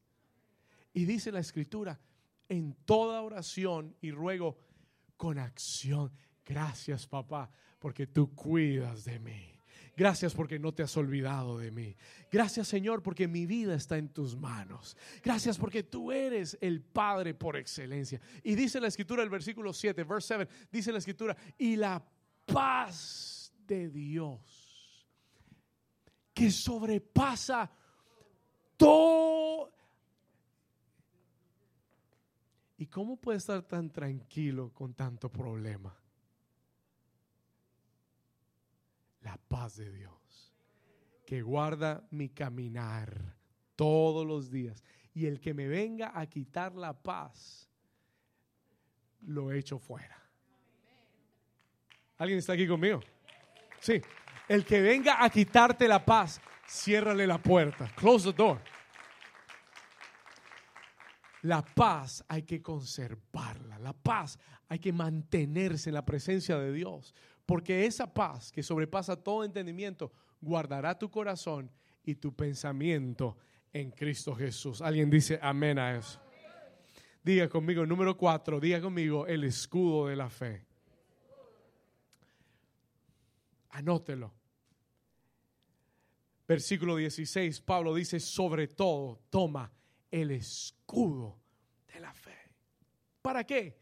Y 0.93 1.05
dice 1.05 1.33
la 1.33 1.41
escritura, 1.41 2.01
en 2.49 2.75
toda 2.85 3.23
oración 3.23 3.97
y 4.01 4.11
ruego 4.11 4.59
con 5.17 5.39
acción. 5.39 6.13
Gracias 6.45 7.07
papá, 7.07 7.51
porque 7.79 8.07
tú 8.07 8.35
cuidas 8.35 9.05
de 9.05 9.19
mí. 9.19 9.54
Gracias 9.97 10.35
porque 10.35 10.59
no 10.59 10.73
te 10.73 10.83
has 10.83 10.97
olvidado 10.97 11.59
de 11.59 11.71
mí. 11.71 11.97
Gracias 12.31 12.69
Señor 12.69 13.03
porque 13.03 13.29
mi 13.29 13.47
vida 13.47 13.75
está 13.75 13.97
en 13.97 14.09
tus 14.09 14.37
manos. 14.37 14.97
Gracias 15.23 15.57
porque 15.57 15.83
tú 15.83 16.11
eres 16.11 16.59
el 16.61 16.83
Padre 16.83 17.35
por 17.35 17.57
excelencia. 17.57 18.21
Y 18.43 18.55
dice 18.55 18.81
la 18.81 18.89
escritura, 18.89 19.23
el 19.23 19.31
versículo 19.31 19.73
7, 19.73 20.03
verse 20.05 20.35
7, 20.37 20.69
dice 20.71 20.93
la 20.93 20.99
escritura, 20.99 21.37
y 21.57 21.77
la 21.77 22.05
paz 22.45 23.53
de 23.67 23.89
Dios 23.89 24.65
que 26.35 26.51
sobrepasa 26.51 27.71
todo. 28.77 29.73
¿Y 32.77 32.87
cómo 32.87 33.17
puede 33.17 33.39
estar 33.39 33.63
tan 33.63 33.91
tranquilo 33.91 34.73
con 34.75 34.95
tanto 34.95 35.31
problema? 35.31 35.97
Paz 39.37 39.77
de 39.77 39.91
Dios, 39.93 40.55
que 41.27 41.43
guarda 41.43 42.07
mi 42.11 42.29
caminar 42.29 43.37
todos 43.77 44.27
los 44.27 44.51
días. 44.51 44.83
Y 45.15 45.27
el 45.27 45.41
que 45.41 45.55
me 45.55 45.69
venga 45.69 46.13
a 46.19 46.27
quitar 46.27 46.75
la 46.75 46.93
paz, 46.93 47.71
lo 49.23 49.53
echo 49.53 49.79
fuera. 49.79 50.21
¿Alguien 52.19 52.39
está 52.39 52.53
aquí 52.53 52.67
conmigo? 52.67 53.01
Sí. 53.81 54.01
El 54.49 54.65
que 54.65 54.81
venga 54.81 55.25
a 55.25 55.31
quitarte 55.31 55.89
la 55.89 56.05
paz, 56.05 56.41
ciérrale 56.69 57.27
la 57.27 57.39
puerta. 57.39 57.91
Close 57.97 58.33
the 58.33 58.37
door. 58.37 58.61
La 61.43 61.63
paz 61.63 62.25
hay 62.29 62.43
que 62.43 62.63
conservarla. 62.63 63.79
La 63.79 63.93
paz 63.93 64.39
hay 64.69 64.79
que 64.79 64.93
mantenerse 64.93 65.91
en 65.91 65.95
la 65.95 66.05
presencia 66.05 66.59
de 66.59 66.73
Dios. 66.73 67.15
Porque 67.47 67.85
esa 67.87 68.13
paz 68.13 68.51
que 68.51 68.63
sobrepasa 68.63 69.17
todo 69.17 69.45
entendimiento 69.45 70.13
guardará 70.41 70.99
tu 70.99 71.11
corazón 71.11 71.71
y 72.05 72.15
tu 72.15 72.35
pensamiento 72.35 73.37
en 73.73 73.91
Cristo 73.91 74.35
Jesús. 74.35 74.81
Alguien 74.81 75.11
dice 75.11 75.39
amén 75.43 75.79
a 75.79 75.97
eso. 75.97 76.21
Diga 77.23 77.49
conmigo, 77.49 77.87
número 77.87 78.17
cuatro, 78.17 78.61
diga 78.61 78.81
conmigo 78.81 79.27
el 79.27 79.45
escudo 79.45 80.09
de 80.09 80.17
la 80.17 80.29
fe. 80.29 80.67
Anótelo. 83.71 84.33
Versículo 86.47 86.97
16, 86.97 87.63
Pablo 87.63 87.95
dice, 87.95 88.21
sobre 88.21 88.69
todo, 88.69 89.23
toma 89.31 89.73
el 90.11 90.31
escudo 90.31 91.39
de 91.93 92.01
la 92.01 92.13
fe. 92.13 92.37
¿Para 93.23 93.45
qué? 93.45 93.81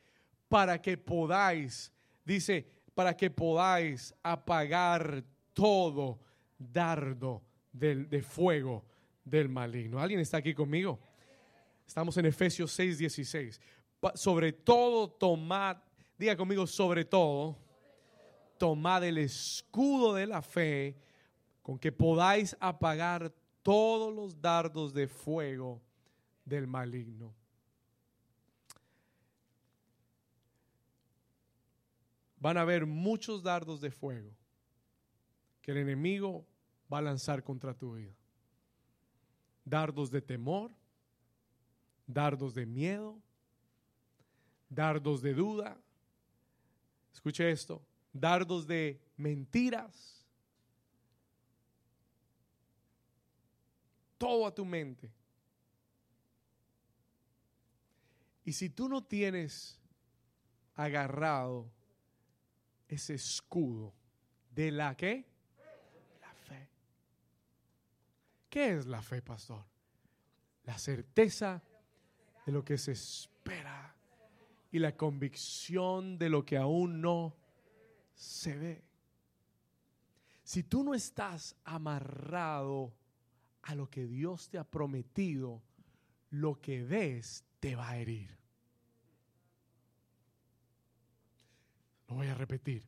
Para 0.49 0.81
que 0.81 0.97
podáis, 0.97 1.93
dice, 2.25 2.71
para 2.95 3.17
que 3.17 3.31
podáis 3.31 4.15
apagar 4.23 5.25
todo 5.53 6.19
dardo 6.59 7.43
de 7.73 8.23
fuego 8.23 8.85
del 9.25 9.49
maligno. 9.49 9.99
¿Alguien 9.99 10.21
está 10.21 10.39
aquí 10.39 10.55
conmigo? 10.55 10.99
Estamos 11.87 12.17
en 12.17 12.27
Efesios 12.27 12.73
6, 12.73 12.99
16. 12.99 13.61
Sobre 14.15 14.53
todo 14.53 15.09
tomad, 15.09 15.77
diga 16.19 16.37
conmigo, 16.37 16.67
sobre 16.67 17.05
todo, 17.05 17.57
tomad 18.59 19.05
el 19.05 19.19
escudo 19.19 20.15
de 20.15 20.27
la 20.27 20.43
fe 20.43 20.97
con 21.63 21.79
que 21.79 21.93
podáis 21.93 22.57
apagar 22.61 23.33
todos 23.63 24.15
los 24.15 24.41
dardos 24.41 24.93
de 24.93 25.07
fuego 25.07 25.81
del 26.45 26.67
maligno. 26.67 27.35
Van 32.43 32.57
a 32.57 32.63
haber 32.63 32.87
muchos 32.87 33.41
dardos 33.41 33.81
de 33.81 33.93
fuego 33.93 34.33
que 35.63 35.71
el 35.71 35.77
enemigo 35.77 36.45
va 36.93 36.99
a 36.99 37.03
lanzar 37.03 37.45
contra 37.45 37.73
tu 37.73 37.95
vida. 37.95 38.13
Dardos 39.65 40.11
de 40.11 40.21
temor, 40.21 40.73
dardos 42.05 42.53
de 42.53 42.67
miedo, 42.67 43.17
dardos 44.69 45.23
de 45.23 45.35
duda. 45.35 45.81
Escuche 47.15 47.49
esto, 47.49 47.81
dardos 48.13 48.67
de 48.67 49.01
mentiras. 49.17 50.27
Todo 54.19 54.49
a 54.49 54.53
tu 54.53 54.65
mente. 54.65 55.13
Y 58.45 58.53
si 58.53 58.69
tú 58.69 58.89
no 58.89 59.01
tienes 59.05 59.81
agarrado 60.75 61.71
ese 62.95 63.15
escudo 63.15 63.95
de 64.55 64.71
la 64.71 64.95
qué? 64.95 65.25
La 66.21 66.35
fe. 66.35 66.69
¿Qué 68.51 68.77
es 68.77 68.87
la 68.87 69.01
fe, 69.01 69.23
pastor? 69.23 69.65
La 70.65 70.79
certeza 70.79 71.63
de 72.45 72.53
lo 72.53 72.63
que 72.63 72.77
se 72.77 72.93
espera 72.93 73.95
y 74.71 74.79
la 74.79 74.95
convicción 74.95 76.19
de 76.19 76.29
lo 76.29 76.45
que 76.45 76.59
aún 76.59 77.01
no 77.01 77.35
se 78.15 78.57
ve. 78.59 78.85
Si 80.45 80.63
tú 80.63 80.85
no 80.85 80.93
estás 80.95 81.57
amarrado 81.65 82.93
a 83.63 83.75
lo 83.75 83.89
que 83.89 84.07
Dios 84.07 84.51
te 84.51 84.59
ha 84.59 84.65
prometido, 84.65 85.63
lo 86.31 86.61
que 86.61 86.83
ves 86.83 87.45
te 87.59 87.75
va 87.75 87.91
a 87.91 87.99
herir. 87.99 88.42
Voy 92.13 92.29
a 92.29 92.35
repetir. 92.35 92.87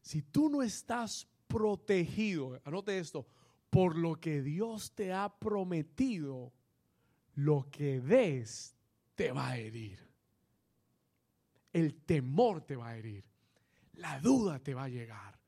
Si 0.00 0.22
tú 0.22 0.48
no 0.48 0.62
estás 0.62 1.28
protegido, 1.46 2.60
anote 2.64 2.98
esto, 2.98 3.26
por 3.70 3.96
lo 3.96 4.20
que 4.20 4.42
Dios 4.42 4.92
te 4.92 5.12
ha 5.12 5.28
prometido, 5.38 6.52
lo 7.34 7.68
que 7.70 8.00
ves 8.00 8.74
te 9.14 9.32
va 9.32 9.50
a 9.50 9.58
herir. 9.58 9.98
El 11.72 11.94
temor 12.02 12.62
te 12.62 12.76
va 12.76 12.88
a 12.88 12.96
herir. 12.96 13.24
La 13.94 14.20
duda 14.20 14.58
te 14.58 14.74
va 14.74 14.84
a 14.84 14.88
llegar. 14.88 15.38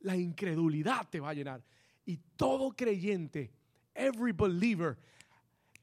La 0.00 0.16
incredulidad 0.16 1.08
te 1.08 1.20
va 1.20 1.30
a 1.30 1.34
llenar. 1.34 1.64
Y 2.04 2.18
todo 2.36 2.70
creyente, 2.70 3.52
every 3.94 4.32
believer, 4.32 4.96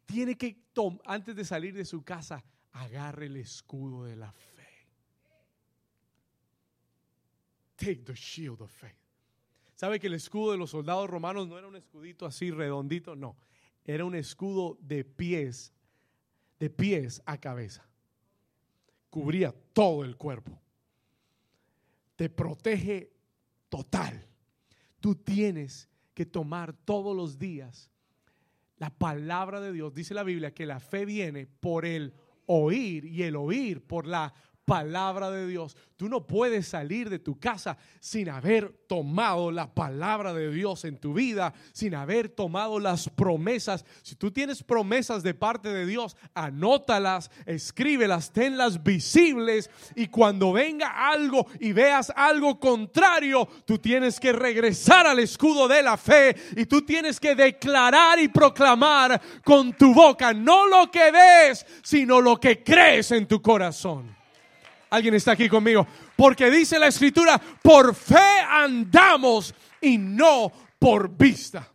tiene 0.05 0.35
que, 0.35 0.63
antes 1.05 1.35
de 1.35 1.45
salir 1.45 1.73
de 1.73 1.85
su 1.85 2.03
casa, 2.03 2.43
agarre 2.71 3.27
el 3.27 3.37
escudo 3.37 4.05
de 4.05 4.15
la 4.15 4.31
fe 4.31 4.52
Take 7.83 8.05
the 8.05 8.15
shield 8.15 8.61
of 8.61 8.71
faith. 8.71 8.95
¿Sabe 9.75 9.99
que 9.99 10.07
el 10.07 10.13
escudo 10.13 10.51
de 10.51 10.57
los 10.57 10.69
soldados 10.69 11.09
romanos 11.09 11.47
no 11.47 11.57
era 11.57 11.67
un 11.67 11.75
escudito 11.75 12.25
así 12.25 12.51
redondito? 12.51 13.15
No, 13.15 13.35
era 13.83 14.05
un 14.05 14.15
escudo 14.15 14.77
de 14.81 15.03
pies, 15.03 15.73
de 16.59 16.69
pies 16.69 17.21
a 17.25 17.37
cabeza. 17.37 17.85
Cubría 19.09 19.53
todo 19.73 20.03
el 20.03 20.15
cuerpo. 20.15 20.59
Te 22.15 22.29
protege 22.29 23.11
total. 23.69 24.25
Tú 24.99 25.15
tienes 25.15 25.89
que 26.13 26.25
tomar 26.25 26.73
todos 26.73 27.15
los 27.15 27.37
días 27.37 27.89
la 28.77 28.89
palabra 28.89 29.59
de 29.59 29.71
Dios. 29.71 29.93
Dice 29.93 30.13
la 30.13 30.23
Biblia 30.23 30.53
que 30.53 30.65
la 30.65 30.79
fe 30.79 31.05
viene 31.05 31.47
por 31.47 31.85
el 31.85 32.13
oír 32.45 33.05
y 33.05 33.23
el 33.23 33.35
oír 33.35 33.81
por 33.85 34.07
la 34.07 34.33
palabra 34.65 35.29
de 35.29 35.47
Dios. 35.47 35.75
Tú 35.97 36.09
no 36.09 36.25
puedes 36.25 36.67
salir 36.67 37.09
de 37.09 37.19
tu 37.19 37.39
casa 37.39 37.77
sin 37.99 38.29
haber 38.29 38.73
tomado 38.87 39.51
la 39.51 39.73
palabra 39.73 40.33
de 40.33 40.51
Dios 40.51 40.85
en 40.85 40.97
tu 40.97 41.13
vida, 41.13 41.53
sin 41.71 41.95
haber 41.95 42.29
tomado 42.29 42.79
las 42.79 43.09
promesas. 43.09 43.85
Si 44.01 44.15
tú 44.15 44.31
tienes 44.31 44.63
promesas 44.63 45.23
de 45.23 45.33
parte 45.33 45.69
de 45.69 45.85
Dios, 45.85 46.17
anótalas, 46.33 47.31
escríbelas, 47.45 48.31
tenlas 48.31 48.83
visibles 48.83 49.69
y 49.95 50.07
cuando 50.07 50.51
venga 50.51 51.09
algo 51.09 51.47
y 51.59 51.71
veas 51.71 52.11
algo 52.15 52.59
contrario, 52.59 53.47
tú 53.65 53.77
tienes 53.77 54.19
que 54.19 54.33
regresar 54.33 55.07
al 55.07 55.19
escudo 55.19 55.67
de 55.67 55.83
la 55.83 55.95
fe 55.97 56.35
y 56.57 56.65
tú 56.65 56.81
tienes 56.81 57.19
que 57.19 57.35
declarar 57.35 58.19
y 58.19 58.27
proclamar 58.27 59.21
con 59.43 59.73
tu 59.73 59.93
boca 59.93 60.33
no 60.33 60.67
lo 60.67 60.89
que 60.91 61.11
ves, 61.11 61.65
sino 61.83 62.19
lo 62.19 62.37
que 62.37 62.63
crees 62.63 63.11
en 63.11 63.27
tu 63.27 63.41
corazón. 63.41 64.22
Alguien 64.93 65.15
está 65.15 65.31
aquí 65.31 65.49
conmigo. 65.49 65.87
Porque 66.15 66.51
dice 66.51 66.77
la 66.77 66.85
escritura, 66.85 67.41
por 67.63 67.95
fe 67.95 68.41
andamos 68.47 69.51
y 69.81 69.97
no 69.97 70.51
por 70.77 71.09
vista. 71.09 71.67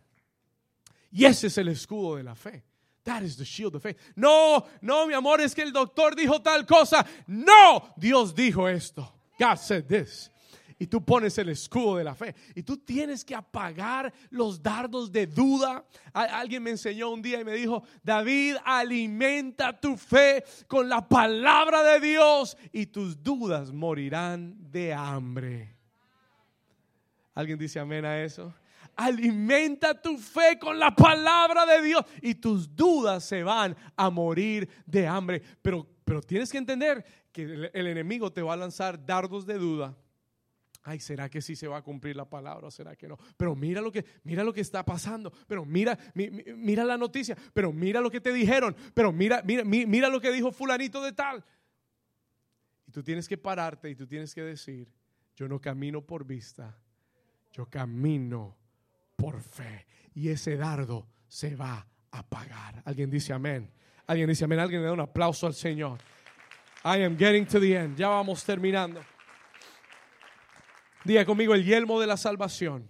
Y 1.11 1.25
ese 1.25 1.47
es 1.47 1.57
el 1.57 1.67
escudo 1.67 2.15
de 2.15 2.23
la 2.23 2.33
fe. 2.33 2.63
That 3.03 3.23
is 3.23 3.35
the 3.35 3.43
shield 3.43 3.75
of 3.75 3.83
faith. 3.83 3.97
No, 4.15 4.65
no, 4.79 5.05
mi 5.05 5.13
amor, 5.13 5.41
es 5.41 5.53
que 5.53 5.63
el 5.63 5.73
doctor 5.73 6.15
dijo 6.15 6.41
tal 6.41 6.65
cosa. 6.65 7.05
No, 7.27 7.93
Dios 7.97 8.33
dijo 8.33 8.69
esto. 8.69 9.13
God 9.37 9.57
said 9.57 9.85
this 9.87 10.31
y 10.79 10.87
tú 10.87 11.03
pones 11.03 11.37
el 11.37 11.49
escudo 11.49 11.97
de 11.97 12.05
la 12.05 12.15
fe. 12.15 12.33
Y 12.55 12.63
tú 12.63 12.77
tienes 12.77 13.25
que 13.25 13.35
apagar 13.35 14.11
los 14.29 14.63
dardos 14.63 15.11
de 15.11 15.27
duda. 15.27 15.85
Alguien 16.13 16.63
me 16.63 16.69
enseñó 16.71 17.09
un 17.09 17.21
día 17.21 17.41
y 17.41 17.43
me 17.43 17.53
dijo, 17.53 17.83
David, 18.01 18.55
alimenta 18.63 19.77
tu 19.77 19.97
fe 19.97 20.43
con 20.67 20.87
la 20.87 21.05
palabra 21.05 21.83
de 21.83 21.99
Dios 21.99 22.57
y 22.71 22.85
tus 22.85 23.21
dudas 23.21 23.73
morirán 23.73 24.55
de 24.71 24.93
hambre. 24.93 25.75
¿Alguien 27.35 27.59
dice 27.59 27.79
amén 27.79 28.05
a 28.05 28.23
eso? 28.23 28.53
Alimenta 28.95 30.01
tu 30.01 30.17
fe 30.17 30.57
con 30.57 30.79
la 30.79 30.95
palabra 30.95 31.65
de 31.65 31.81
Dios 31.81 32.05
y 32.21 32.35
tus 32.35 32.73
dudas 32.73 33.25
se 33.25 33.43
van 33.43 33.75
a 33.97 34.09
morir 34.09 34.69
de 34.85 35.05
hambre. 35.05 35.41
Pero, 35.61 35.85
pero 36.05 36.21
tienes 36.21 36.49
que 36.49 36.57
entender 36.57 37.03
que 37.33 37.69
el 37.73 37.87
enemigo 37.87 38.31
te 38.31 38.41
va 38.41 38.53
a 38.53 38.57
lanzar 38.57 39.05
dardos 39.05 39.45
de 39.45 39.55
duda 39.55 39.93
ay, 40.89 40.99
¿será 40.99 41.29
que 41.29 41.41
sí 41.41 41.55
se 41.55 41.67
va 41.67 41.77
a 41.77 41.81
cumplir 41.83 42.15
la 42.15 42.27
palabra 42.27 42.67
o 42.67 42.71
será 42.71 42.95
que 42.95 43.07
no? 43.07 43.17
Pero 43.37 43.55
mira 43.55 43.79
lo 43.79 43.91
que, 43.91 44.03
mira 44.23 44.43
lo 44.43 44.51
que 44.51 44.61
está 44.61 44.83
pasando, 44.83 45.31
pero 45.47 45.65
mira, 45.65 45.97
mira 46.15 46.83
la 46.83 46.97
noticia, 46.97 47.37
pero 47.53 47.71
mira 47.71 48.01
lo 48.01 48.09
que 48.09 48.19
te 48.19 48.33
dijeron, 48.33 48.75
pero 48.93 49.11
mira, 49.11 49.41
mira, 49.45 49.63
mira 49.63 50.09
lo 50.09 50.19
que 50.19 50.31
dijo 50.31 50.51
fulanito 50.51 51.03
de 51.03 51.13
tal. 51.13 51.45
Y 52.87 52.91
tú 52.91 53.03
tienes 53.03 53.27
que 53.27 53.37
pararte 53.37 53.89
y 53.89 53.95
tú 53.95 54.07
tienes 54.07 54.33
que 54.33 54.41
decir, 54.41 54.91
yo 55.35 55.47
no 55.47 55.61
camino 55.61 56.01
por 56.01 56.25
vista, 56.25 56.75
yo 57.51 57.67
camino 57.67 58.57
por 59.15 59.41
fe. 59.41 59.85
Y 60.15 60.29
ese 60.29 60.57
dardo 60.57 61.07
se 61.27 61.55
va 61.55 61.87
a 62.11 62.19
apagar. 62.19 62.81
Alguien 62.85 63.11
dice 63.11 63.31
amén. 63.31 63.71
Alguien 64.07 64.27
dice 64.27 64.45
amén. 64.45 64.59
Alguien 64.59 64.81
le 64.81 64.87
da 64.87 64.93
un 64.93 65.01
aplauso 65.01 65.45
al 65.45 65.53
Señor. 65.53 65.99
I 66.83 67.03
am 67.03 67.15
getting 67.15 67.45
to 67.45 67.59
the 67.59 67.75
end. 67.75 67.95
Ya 67.95 68.07
vamos 68.07 68.43
terminando. 68.43 69.01
Diga 71.03 71.25
conmigo 71.25 71.53
el 71.53 71.63
yelmo 71.63 71.99
de 71.99 72.07
la 72.07 72.17
salvación. 72.17 72.87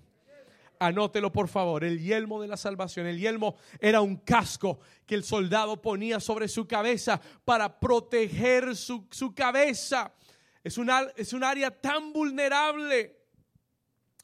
Anótelo 0.79 1.31
por 1.31 1.49
favor, 1.49 1.83
el 1.83 1.99
yelmo 1.99 2.41
de 2.41 2.47
la 2.47 2.55
salvación. 2.55 3.05
El 3.05 3.19
yelmo 3.19 3.57
era 3.79 4.01
un 4.01 4.15
casco 4.17 4.79
que 5.05 5.15
el 5.15 5.23
soldado 5.23 5.81
ponía 5.81 6.19
sobre 6.21 6.47
su 6.47 6.67
cabeza 6.67 7.19
para 7.43 7.79
proteger 7.79 8.75
su, 8.75 9.07
cabeza. 9.35 10.13
Es 10.63 10.79
es 11.17 11.33
un 11.33 11.43
área 11.43 11.71
tan 11.71 12.13
vulnerable 12.13 13.18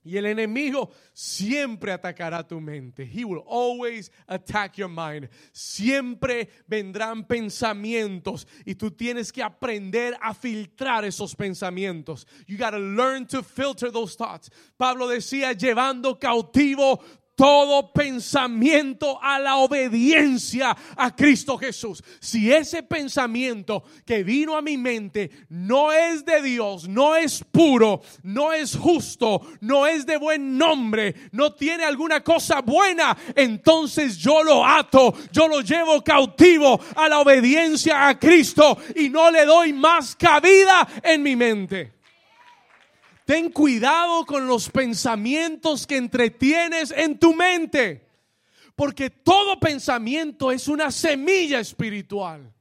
y 0.05 0.17
el 0.17 0.27
enemigo 0.27 0.91
siempre 1.13 1.91
atacará 1.91 2.47
tu 2.47 2.61
mente. 2.61 3.03
He 3.03 3.25
will 3.25 3.43
always 3.47 4.11
attack 4.27 4.77
your 4.77 4.87
mind. 4.87 5.29
Siempre 5.51 6.49
vendrán 6.67 7.27
pensamientos 7.27 8.47
y 8.65 8.75
tú 8.75 8.91
tienes 8.91 9.31
que 9.31 9.41
aprender 9.41 10.15
a 10.21 10.35
filtrar 10.35 11.03
esos 11.05 11.35
pensamientos. 11.35 12.27
You 12.45 12.57
got 12.57 12.71
to 12.71 12.79
learn 12.79 13.25
to 13.27 13.41
filter 13.41 13.91
those 13.91 14.15
thoughts. 14.15 14.51
Pablo 14.77 15.07
decía, 15.07 15.53
llevando 15.53 16.19
cautivo 16.19 17.01
todo 17.35 17.91
pensamiento 17.91 19.19
a 19.21 19.39
la 19.39 19.57
obediencia 19.57 20.75
a 20.95 21.15
Cristo 21.15 21.57
Jesús. 21.57 22.03
Si 22.19 22.51
ese 22.51 22.83
pensamiento 22.83 23.83
que 24.05 24.23
vino 24.23 24.55
a 24.55 24.61
mi 24.61 24.77
mente 24.77 25.29
no 25.49 25.91
es 25.91 26.25
de 26.25 26.41
Dios, 26.41 26.87
no 26.87 27.15
es 27.15 27.43
puro, 27.51 28.01
no 28.23 28.53
es 28.53 28.75
justo, 28.75 29.41
no 29.61 29.85
es 29.85 30.05
de 30.05 30.17
buen 30.17 30.57
nombre, 30.57 31.13
no 31.31 31.53
tiene 31.53 31.83
alguna 31.83 32.23
cosa 32.23 32.61
buena, 32.61 33.15
entonces 33.35 34.17
yo 34.17 34.43
lo 34.43 34.65
ato, 34.65 35.13
yo 35.31 35.47
lo 35.47 35.61
llevo 35.61 36.03
cautivo 36.03 36.79
a 36.95 37.09
la 37.09 37.19
obediencia 37.19 38.07
a 38.07 38.17
Cristo 38.17 38.77
y 38.95 39.09
no 39.09 39.29
le 39.29 39.45
doy 39.45 39.73
más 39.73 40.15
cabida 40.15 40.87
en 41.03 41.21
mi 41.21 41.35
mente. 41.35 41.94
Ten 43.25 43.51
cuidado 43.51 44.25
con 44.25 44.47
los 44.47 44.69
pensamientos 44.69 45.87
que 45.87 45.97
entretienes 45.97 46.91
en 46.91 47.17
tu 47.17 47.33
mente. 47.33 48.07
Porque 48.75 49.09
todo 49.09 49.59
pensamiento 49.59 50.51
es 50.51 50.67
una 50.67 50.91
semilla 50.91 51.59
espiritual. 51.59 52.53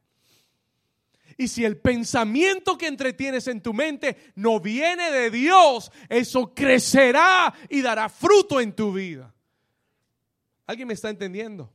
Y 1.36 1.48
si 1.48 1.64
el 1.64 1.76
pensamiento 1.76 2.78
que 2.78 2.86
entretienes 2.86 3.48
en 3.48 3.60
tu 3.60 3.74
mente 3.74 4.32
no 4.36 4.60
viene 4.60 5.10
de 5.10 5.30
Dios, 5.30 5.90
eso 6.08 6.54
crecerá 6.54 7.52
y 7.68 7.82
dará 7.82 8.08
fruto 8.08 8.60
en 8.60 8.72
tu 8.72 8.92
vida. 8.92 9.34
¿Alguien 10.66 10.88
me 10.88 10.94
está 10.94 11.10
entendiendo? 11.10 11.73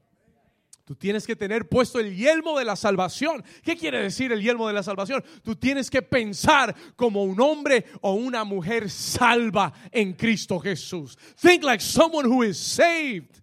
Tú 0.90 0.96
tienes 0.96 1.28
que 1.28 1.36
tener 1.36 1.70
puesto 1.70 2.00
el 2.00 2.16
yelmo 2.16 2.58
de 2.58 2.66
la 2.66 2.76
salvación. 2.76 3.44
¿Qué 3.62 3.78
quiere 3.78 4.02
decir 4.02 4.32
el 4.32 4.42
yelmo 4.42 4.68
de 4.68 4.74
la 4.74 4.82
salvación? 4.82 5.24
Tú 5.44 5.56
tienes 5.56 5.88
que 5.88 6.02
pensar 6.02 6.76
como 6.96 7.24
un 7.24 7.40
hombre 7.40 7.86
o 8.02 8.14
una 8.14 8.44
mujer 8.44 8.90
salva 8.90 9.72
en 9.92 10.14
Cristo 10.14 10.60
Jesús. 10.60 11.16
Think 11.40 11.64
like 11.64 11.84
someone 11.84 12.28
who 12.28 12.44
is 12.44 12.58
saved. 12.58 13.40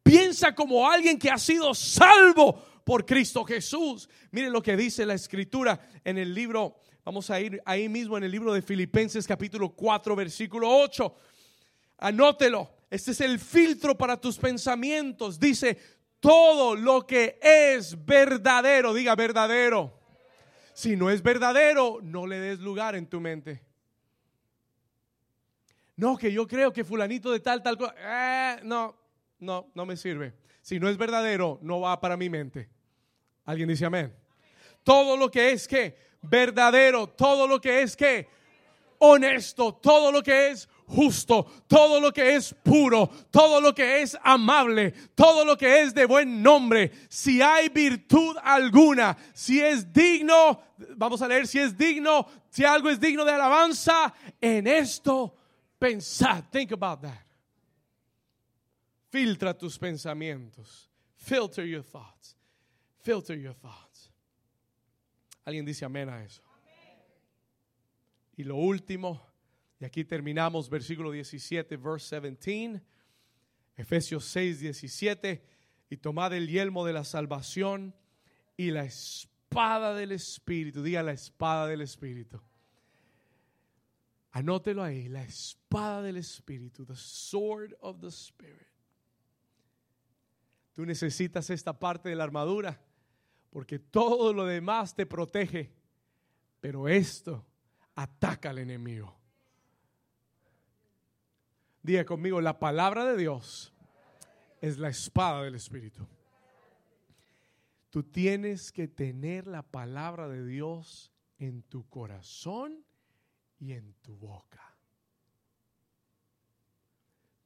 Piensa 0.00 0.54
como 0.54 0.88
alguien 0.88 1.18
que 1.18 1.28
ha 1.28 1.38
sido 1.38 1.74
salvo 1.74 2.62
por 2.84 3.04
Cristo 3.04 3.42
Jesús. 3.42 4.08
Miren 4.30 4.52
lo 4.52 4.62
que 4.62 4.76
dice 4.76 5.04
la 5.04 5.14
escritura 5.14 5.80
en 6.04 6.18
el 6.18 6.32
libro, 6.32 6.76
vamos 7.04 7.30
a 7.30 7.40
ir 7.40 7.60
ahí 7.66 7.88
mismo 7.88 8.16
en 8.16 8.22
el 8.22 8.30
libro 8.30 8.54
de 8.54 8.62
Filipenses 8.62 9.26
capítulo 9.26 9.70
4 9.70 10.14
versículo 10.14 10.70
8. 10.70 11.16
Anótelo. 11.98 12.70
Este 12.88 13.10
es 13.10 13.20
el 13.20 13.40
filtro 13.40 13.98
para 13.98 14.20
tus 14.20 14.36
pensamientos. 14.36 15.38
Dice, 15.38 15.99
todo 16.20 16.76
lo 16.76 17.06
que 17.06 17.38
es 17.42 18.04
verdadero, 18.04 18.94
diga 18.94 19.16
verdadero. 19.16 19.92
Si 20.72 20.96
no 20.96 21.10
es 21.10 21.22
verdadero, 21.22 21.98
no 22.02 22.26
le 22.26 22.38
des 22.38 22.60
lugar 22.60 22.94
en 22.94 23.06
tu 23.06 23.20
mente. 23.20 23.62
No, 25.96 26.16
que 26.16 26.32
yo 26.32 26.46
creo 26.46 26.72
que 26.72 26.84
fulanito 26.84 27.30
de 27.30 27.40
tal, 27.40 27.62
tal 27.62 27.76
cosa. 27.76 27.94
Eh, 27.98 28.60
no, 28.62 28.96
no, 29.40 29.70
no 29.74 29.84
me 29.84 29.96
sirve. 29.96 30.32
Si 30.62 30.80
no 30.80 30.88
es 30.88 30.96
verdadero, 30.96 31.58
no 31.60 31.80
va 31.80 32.00
para 32.00 32.16
mi 32.16 32.30
mente. 32.30 32.70
¿Alguien 33.44 33.68
dice 33.68 33.84
amén? 33.84 34.14
Todo 34.82 35.16
lo 35.16 35.30
que 35.30 35.50
es 35.50 35.68
que 35.68 35.94
verdadero, 36.22 37.08
todo 37.08 37.46
lo 37.46 37.60
que 37.60 37.82
es 37.82 37.94
que 37.94 38.28
honesto, 38.98 39.74
todo 39.74 40.10
lo 40.10 40.22
que 40.22 40.48
es 40.50 40.69
justo, 40.90 41.46
todo 41.66 42.00
lo 42.00 42.12
que 42.12 42.34
es 42.34 42.54
puro, 42.62 43.08
todo 43.30 43.60
lo 43.60 43.74
que 43.74 44.02
es 44.02 44.16
amable, 44.22 44.92
todo 45.14 45.44
lo 45.44 45.56
que 45.56 45.82
es 45.82 45.94
de 45.94 46.04
buen 46.04 46.42
nombre, 46.42 46.90
si 47.08 47.40
hay 47.40 47.68
virtud 47.68 48.36
alguna, 48.42 49.16
si 49.32 49.60
es 49.60 49.92
digno, 49.92 50.60
vamos 50.96 51.22
a 51.22 51.28
leer, 51.28 51.46
si 51.46 51.58
es 51.58 51.76
digno, 51.76 52.26
si 52.50 52.64
algo 52.64 52.90
es 52.90 52.98
digno 52.98 53.24
de 53.24 53.32
alabanza, 53.32 54.12
en 54.40 54.66
esto 54.66 55.36
pensad. 55.78 56.44
Think 56.50 56.72
about 56.72 57.00
that. 57.02 57.24
Filtra 59.10 59.56
tus 59.56 59.78
pensamientos. 59.78 60.88
Filter 61.16 61.64
your 61.64 61.82
thoughts. 61.82 62.36
Filter 63.02 63.36
your 63.36 63.54
thoughts. 63.54 64.10
¿Alguien 65.46 65.64
dice 65.64 65.84
amén 65.84 66.08
a 66.08 66.22
eso? 66.22 66.42
Y 68.36 68.44
lo 68.44 68.56
último, 68.56 69.20
y 69.80 69.84
aquí 69.84 70.04
terminamos 70.04 70.68
versículo 70.68 71.10
17, 71.10 71.76
verse 71.76 72.20
17, 72.20 72.82
Efesios 73.76 74.26
6, 74.26 74.60
17, 74.60 75.42
y 75.88 75.96
tomad 75.96 76.34
el 76.34 76.48
yelmo 76.48 76.84
de 76.84 76.92
la 76.92 77.04
salvación 77.04 77.94
y 78.56 78.70
la 78.70 78.84
espada 78.84 79.94
del 79.94 80.12
Espíritu, 80.12 80.82
diga 80.82 81.02
la 81.02 81.12
espada 81.12 81.66
del 81.66 81.80
Espíritu. 81.80 82.40
Anótelo 84.32 84.84
ahí, 84.84 85.08
la 85.08 85.22
espada 85.24 86.02
del 86.02 86.18
Espíritu, 86.18 86.84
the 86.84 86.94
sword 86.94 87.74
of 87.80 88.00
the 88.00 88.08
Spirit. 88.08 88.68
Tú 90.74 90.84
necesitas 90.86 91.50
esta 91.50 91.78
parte 91.78 92.10
de 92.10 92.16
la 92.16 92.24
armadura 92.24 92.80
porque 93.50 93.78
todo 93.78 94.32
lo 94.32 94.44
demás 94.44 94.94
te 94.94 95.04
protege 95.06 95.72
Pero 96.60 96.88
esto 96.88 97.44
ataca 97.94 98.50
al 98.50 98.58
enemigo. 98.58 99.19
Diga 101.82 102.04
conmigo, 102.04 102.40
la 102.40 102.58
palabra 102.58 103.04
de 103.04 103.16
Dios 103.16 103.72
es 104.60 104.78
la 104.78 104.88
espada 104.88 105.42
del 105.42 105.54
Espíritu. 105.54 106.06
Tú 107.88 108.02
tienes 108.04 108.70
que 108.70 108.86
tener 108.86 109.46
la 109.46 109.62
palabra 109.62 110.28
de 110.28 110.44
Dios 110.46 111.10
en 111.38 111.62
tu 111.62 111.88
corazón 111.88 112.84
y 113.58 113.72
en 113.72 113.94
tu 114.02 114.16
boca. 114.16 114.76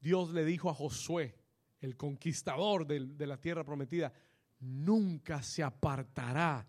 Dios 0.01 0.31
le 0.31 0.45
dijo 0.45 0.69
a 0.69 0.75
Josué, 0.75 1.35
el 1.81 1.97
conquistador 1.97 2.87
de, 2.87 3.01
de, 3.01 3.27
la 3.27 3.41
tierra 3.41 3.65
prometida, 3.65 4.13
nunca 4.61 5.43
se 5.43 5.63
apartará 5.63 6.67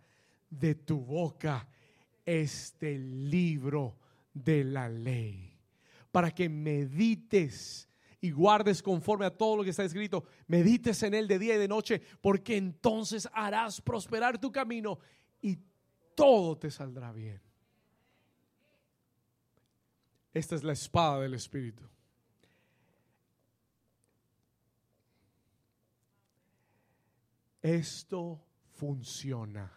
de 0.50 0.76
tu 0.76 1.00
boca 1.00 1.68
este 2.26 2.98
libro 2.98 3.98
de 4.34 4.64
la 4.64 4.88
ley, 4.90 5.55
para 6.16 6.32
que 6.32 6.48
medites 6.48 7.90
y 8.22 8.32
guardes 8.32 8.82
conforme 8.82 9.26
a 9.26 9.38
todo 9.38 9.58
lo 9.58 9.66
que 9.66 9.72
está 9.72 9.84
escrito, 9.84 10.24
medites 10.48 11.04
en 11.04 11.14
él 11.14 11.28
de 11.28 11.38
día 11.38 11.56
y 11.56 11.58
de 11.58 11.68
noche, 11.68 12.02
porque 12.22 12.56
entonces 12.56 13.28
harás 13.34 13.82
prosperar 13.82 14.40
tu 14.40 14.50
camino 14.50 14.98
y 15.42 15.60
todo 16.16 16.58
te 16.58 16.72
saldrá 16.72 17.12
bien. 17.12 17.42
Esta 20.34 20.56
es 20.56 20.64
la 20.64 20.72
espada 20.72 21.20
del 21.20 21.34
Espíritu. 21.34 21.84
Esto 27.62 28.42
funciona. 28.72 29.70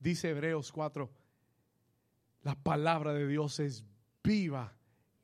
Dice 0.00 0.30
Hebreos 0.30 0.72
4, 0.72 1.10
la 2.42 2.54
palabra 2.54 3.12
de 3.12 3.26
Dios 3.28 3.60
es 3.60 3.84
viva 4.24 4.74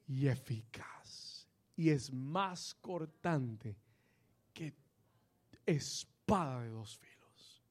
y 0.06 0.28
eficaz 0.28 1.48
y 1.76 1.88
es 1.88 2.12
más 2.12 2.74
cortante 2.74 3.78
que 4.52 4.74
espada 5.64 6.60
de 6.60 6.68
dos 6.68 6.98
filos. 6.98 7.62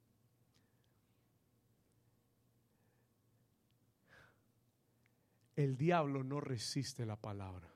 El 5.55 5.77
diablo 5.77 6.23
no 6.23 6.41
resiste 6.41 7.05
la 7.05 7.15
palabra. 7.15 7.71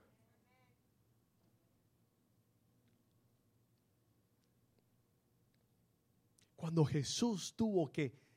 Cuando 6.56 6.84
Jesús 6.84 7.53
tuvo 7.56 7.91
que 7.91 8.28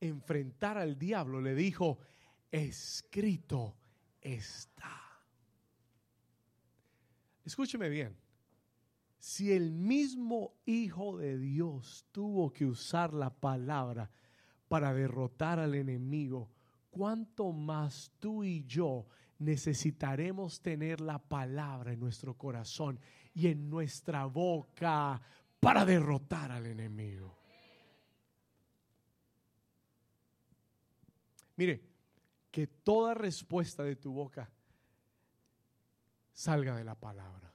enfrentar 0.00 0.78
al 0.78 0.98
diablo, 0.98 1.40
le 1.40 1.54
dijo, 1.54 1.98
escrito 2.50 3.76
está. 4.20 5.00
Escúcheme 7.44 7.88
bien. 7.88 8.16
Si 9.18 9.52
el 9.52 9.72
mismo 9.72 10.54
Hijo 10.66 11.16
de 11.16 11.38
Dios 11.38 12.06
tuvo 12.12 12.52
que 12.52 12.66
usar 12.66 13.14
la 13.14 13.30
palabra 13.30 14.10
para 14.68 14.92
derrotar 14.92 15.58
al 15.58 15.74
enemigo, 15.74 16.50
¿cuánto 16.90 17.52
más 17.52 18.12
tú 18.18 18.44
y 18.44 18.64
yo 18.64 19.06
necesitaremos 19.38 20.60
tener 20.60 21.00
la 21.00 21.18
palabra 21.18 21.92
en 21.92 22.00
nuestro 22.00 22.36
corazón 22.36 23.00
y 23.34 23.48
en 23.48 23.68
nuestra 23.68 24.26
boca 24.26 25.20
para 25.60 25.84
derrotar 25.84 26.52
al 26.52 26.66
enemigo? 26.66 27.43
Mire, 31.56 31.82
que 32.50 32.66
toda 32.66 33.14
respuesta 33.14 33.82
de 33.82 33.96
tu 33.96 34.12
boca 34.12 34.50
salga 36.32 36.76
de 36.76 36.84
la 36.84 36.94
palabra. 36.94 37.52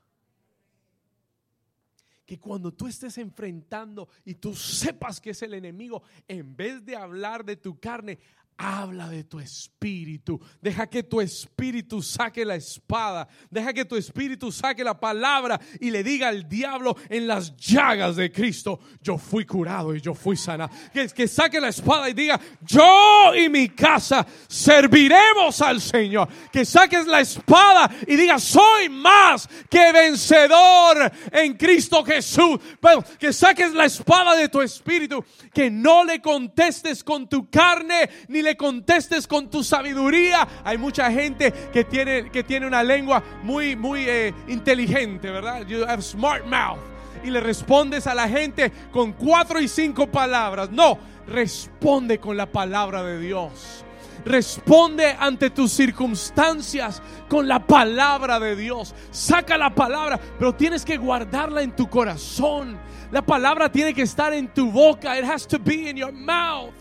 Que 2.26 2.40
cuando 2.40 2.74
tú 2.74 2.88
estés 2.88 3.18
enfrentando 3.18 4.08
y 4.24 4.36
tú 4.36 4.56
sepas 4.56 5.20
que 5.20 5.32
es 5.32 5.42
el 5.42 5.54
enemigo, 5.54 6.04
en 6.28 6.56
vez 6.56 6.86
de 6.86 6.96
hablar 6.96 7.44
de 7.44 7.56
tu 7.56 7.80
carne, 7.80 8.20
Habla 8.62 9.08
de 9.08 9.24
tu 9.24 9.40
espíritu. 9.40 10.38
Deja 10.62 10.86
que 10.86 11.02
tu 11.02 11.22
espíritu 11.22 12.02
saque 12.02 12.44
la 12.44 12.56
espada. 12.56 13.26
Deja 13.50 13.72
que 13.72 13.86
tu 13.86 13.96
espíritu 13.96 14.52
saque 14.52 14.84
la 14.84 15.00
palabra 15.00 15.58
y 15.80 15.90
le 15.90 16.04
diga 16.04 16.28
al 16.28 16.44
diablo 16.50 16.98
en 17.08 17.26
las 17.26 17.56
llagas 17.56 18.18
de 18.18 18.30
Cristo, 18.30 18.82
yo 19.02 19.18
fui 19.18 19.46
curado 19.46 19.96
y 19.96 20.02
yo 20.02 20.14
fui 20.14 20.36
sana. 20.36 20.70
Que, 20.92 21.08
que 21.08 21.30
saque 21.30 21.62
la 21.62 21.70
espada 21.70 22.10
y 22.10 22.14
diga, 22.14 22.38
yo 22.60 23.34
y 23.34 23.48
mi 23.48 23.70
casa 23.70 24.28
serviremos 24.50 25.62
al 25.62 25.80
Señor. 25.80 26.28
Que 26.52 26.66
saques 26.66 27.08
la 27.08 27.22
espada 27.22 27.90
y 28.06 28.18
diga, 28.18 28.40
soy 28.40 28.90
más 28.90 29.48
que 29.70 29.94
vencedor 29.94 31.10
en 31.32 31.54
Cristo 31.54 32.04
Jesús. 32.04 32.60
Pero 32.82 33.06
que 33.18 33.32
saques 33.32 33.74
la 33.74 33.86
espada 33.86 34.36
de 34.36 34.50
tu 34.50 34.60
espíritu. 34.60 35.24
Que 35.54 35.72
no 35.72 36.04
le 36.04 36.22
contestes 36.22 37.06
con 37.06 37.30
tu 37.30 37.50
carne 37.50 38.10
ni 38.28 38.42
le 38.42 38.49
contestes 38.56 39.28
con 39.28 39.50
tu 39.50 39.64
sabiduría. 39.64 40.48
Hay 40.64 40.78
mucha 40.78 41.12
gente 41.12 41.52
que 41.72 41.84
tiene, 41.84 42.30
que 42.30 42.44
tiene 42.44 42.68
una 42.68 42.84
lengua 42.84 43.24
muy, 43.44 43.76
muy 43.76 44.06
eh, 44.08 44.34
inteligente, 44.48 45.30
¿verdad? 45.30 45.66
You 45.66 45.84
have 45.86 46.02
smart 46.02 46.46
mouth. 46.46 46.80
Y 47.24 47.30
le 47.30 47.40
respondes 47.40 48.08
a 48.08 48.16
la 48.16 48.28
gente 48.28 48.72
con 48.92 49.14
cuatro 49.14 49.60
y 49.60 49.68
cinco 49.68 50.08
palabras. 50.08 50.70
No, 50.72 50.98
responde 51.28 52.20
con 52.20 52.38
la 52.38 52.46
palabra 52.46 53.04
de 53.04 53.20
Dios. 53.20 53.84
Responde 54.26 55.16
ante 55.18 55.50
tus 55.50 55.72
circunstancias 55.72 57.02
con 57.28 57.48
la 57.48 57.66
palabra 57.66 58.40
de 58.40 58.56
Dios. 58.56 58.94
Saca 59.12 59.58
la 59.58 59.74
palabra, 59.74 60.20
pero 60.38 60.54
tienes 60.54 60.84
que 60.84 60.98
guardarla 60.98 61.62
en 61.62 61.76
tu 61.76 61.90
corazón. 61.90 62.78
La 63.12 63.22
palabra 63.22 63.72
tiene 63.72 63.94
que 63.94 64.04
estar 64.04 64.34
en 64.34 64.48
tu 64.48 64.72
boca. 64.72 65.18
It 65.18 65.26
has 65.26 65.48
to 65.48 65.58
be 65.58 65.90
in 65.90 65.98
your 65.98 66.12
mouth. 66.12 66.74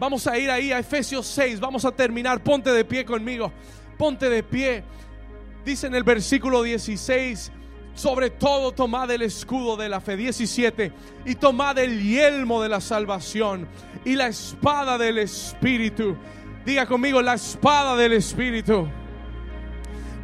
Vamos 0.00 0.26
a 0.26 0.38
ir 0.38 0.50
ahí 0.50 0.72
a 0.72 0.78
Efesios 0.78 1.26
6. 1.26 1.60
Vamos 1.60 1.84
a 1.84 1.92
terminar. 1.92 2.42
Ponte 2.42 2.72
de 2.72 2.86
pie 2.86 3.04
conmigo. 3.04 3.52
Ponte 3.98 4.30
de 4.30 4.42
pie. 4.42 4.82
Dice 5.62 5.88
en 5.88 5.94
el 5.94 6.04
versículo 6.04 6.62
16. 6.62 7.52
Sobre 7.94 8.30
todo 8.30 8.72
tomad 8.72 9.10
el 9.10 9.20
escudo 9.20 9.76
de 9.76 9.90
la 9.90 10.00
fe 10.00 10.16
17 10.16 10.90
y 11.26 11.34
tomad 11.34 11.76
el 11.76 12.02
yelmo 12.02 12.62
de 12.62 12.70
la 12.70 12.80
salvación 12.80 13.68
y 14.02 14.14
la 14.16 14.28
espada 14.28 14.96
del 14.96 15.18
Espíritu. 15.18 16.16
Diga 16.64 16.86
conmigo 16.86 17.20
la 17.20 17.34
espada 17.34 17.94
del 17.94 18.14
Espíritu. 18.14 18.88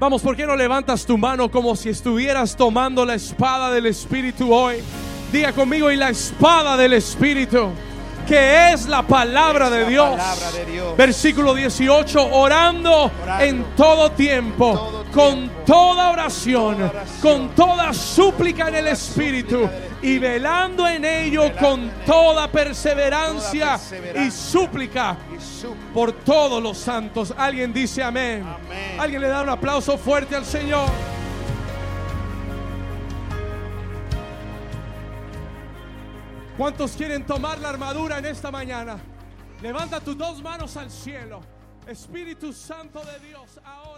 Vamos, 0.01 0.23
¿por 0.23 0.37
qué 0.37 0.47
no 0.47 0.57
levantas 0.57 1.05
tu 1.05 1.19
mano 1.19 1.51
como 1.51 1.77
si 1.77 1.91
estuvieras 1.91 2.57
tomando 2.57 3.05
la 3.05 3.15
espada 3.15 3.71
del 3.71 3.85
Espíritu 3.85 4.55
hoy? 4.55 4.77
Diga 5.31 5.53
conmigo 5.53 5.91
y 5.91 5.97
la 5.97 6.09
espada 6.09 6.79
del 6.79 6.95
Espíritu 6.95 7.73
que 8.27 8.73
es 8.73 8.87
la 8.87 9.03
palabra 9.03 9.71
de 9.71 9.87
Dios. 9.87 10.21
Versículo 10.97 11.55
18, 11.55 12.29
orando, 12.33 13.11
en 13.41 13.65
todo 13.77 14.11
tiempo, 14.13 15.05
con 15.13 15.51
toda 15.65 16.11
oración, 16.11 16.91
con 17.23 17.51
toda 17.51 17.93
súplica 17.95 18.69
en 18.69 18.75
el 18.77 18.89
Espíritu 18.89 19.69
y 20.03 20.19
velando 20.19 20.87
en 20.87 21.05
ello 21.05 21.53
con 21.59 21.91
toda 22.05 22.49
perseverancia 22.49 23.79
y 24.15 24.31
súplica 24.31 25.17
por 25.95 26.13
todos 26.13 26.63
los 26.63 26.77
santos. 26.77 27.33
Alguien 27.37 27.73
dice 27.73 28.03
amén. 28.03 28.45
Alguien 28.99 29.23
le 29.23 29.29
da 29.29 29.43
un 29.43 29.49
aplauso 29.49 29.97
fuerte 29.97 30.37
al 30.37 30.45
Señor. 30.45 30.89
¿Cuántos 36.57 36.93
quieren 36.93 37.27
tomar 37.27 37.59
la 37.59 37.69
armadura 37.69 38.19
en 38.19 38.25
esta 38.25 38.51
mañana? 38.51 38.97
Levanta 39.61 40.01
tus 40.01 40.17
dos 40.17 40.43
manos 40.43 40.75
al 40.79 40.91
cielo. 40.91 41.43
Espíritu 41.87 42.51
Santo 42.51 43.03
de 43.05 43.29
Dios, 43.29 43.61
ahora. 43.63 43.96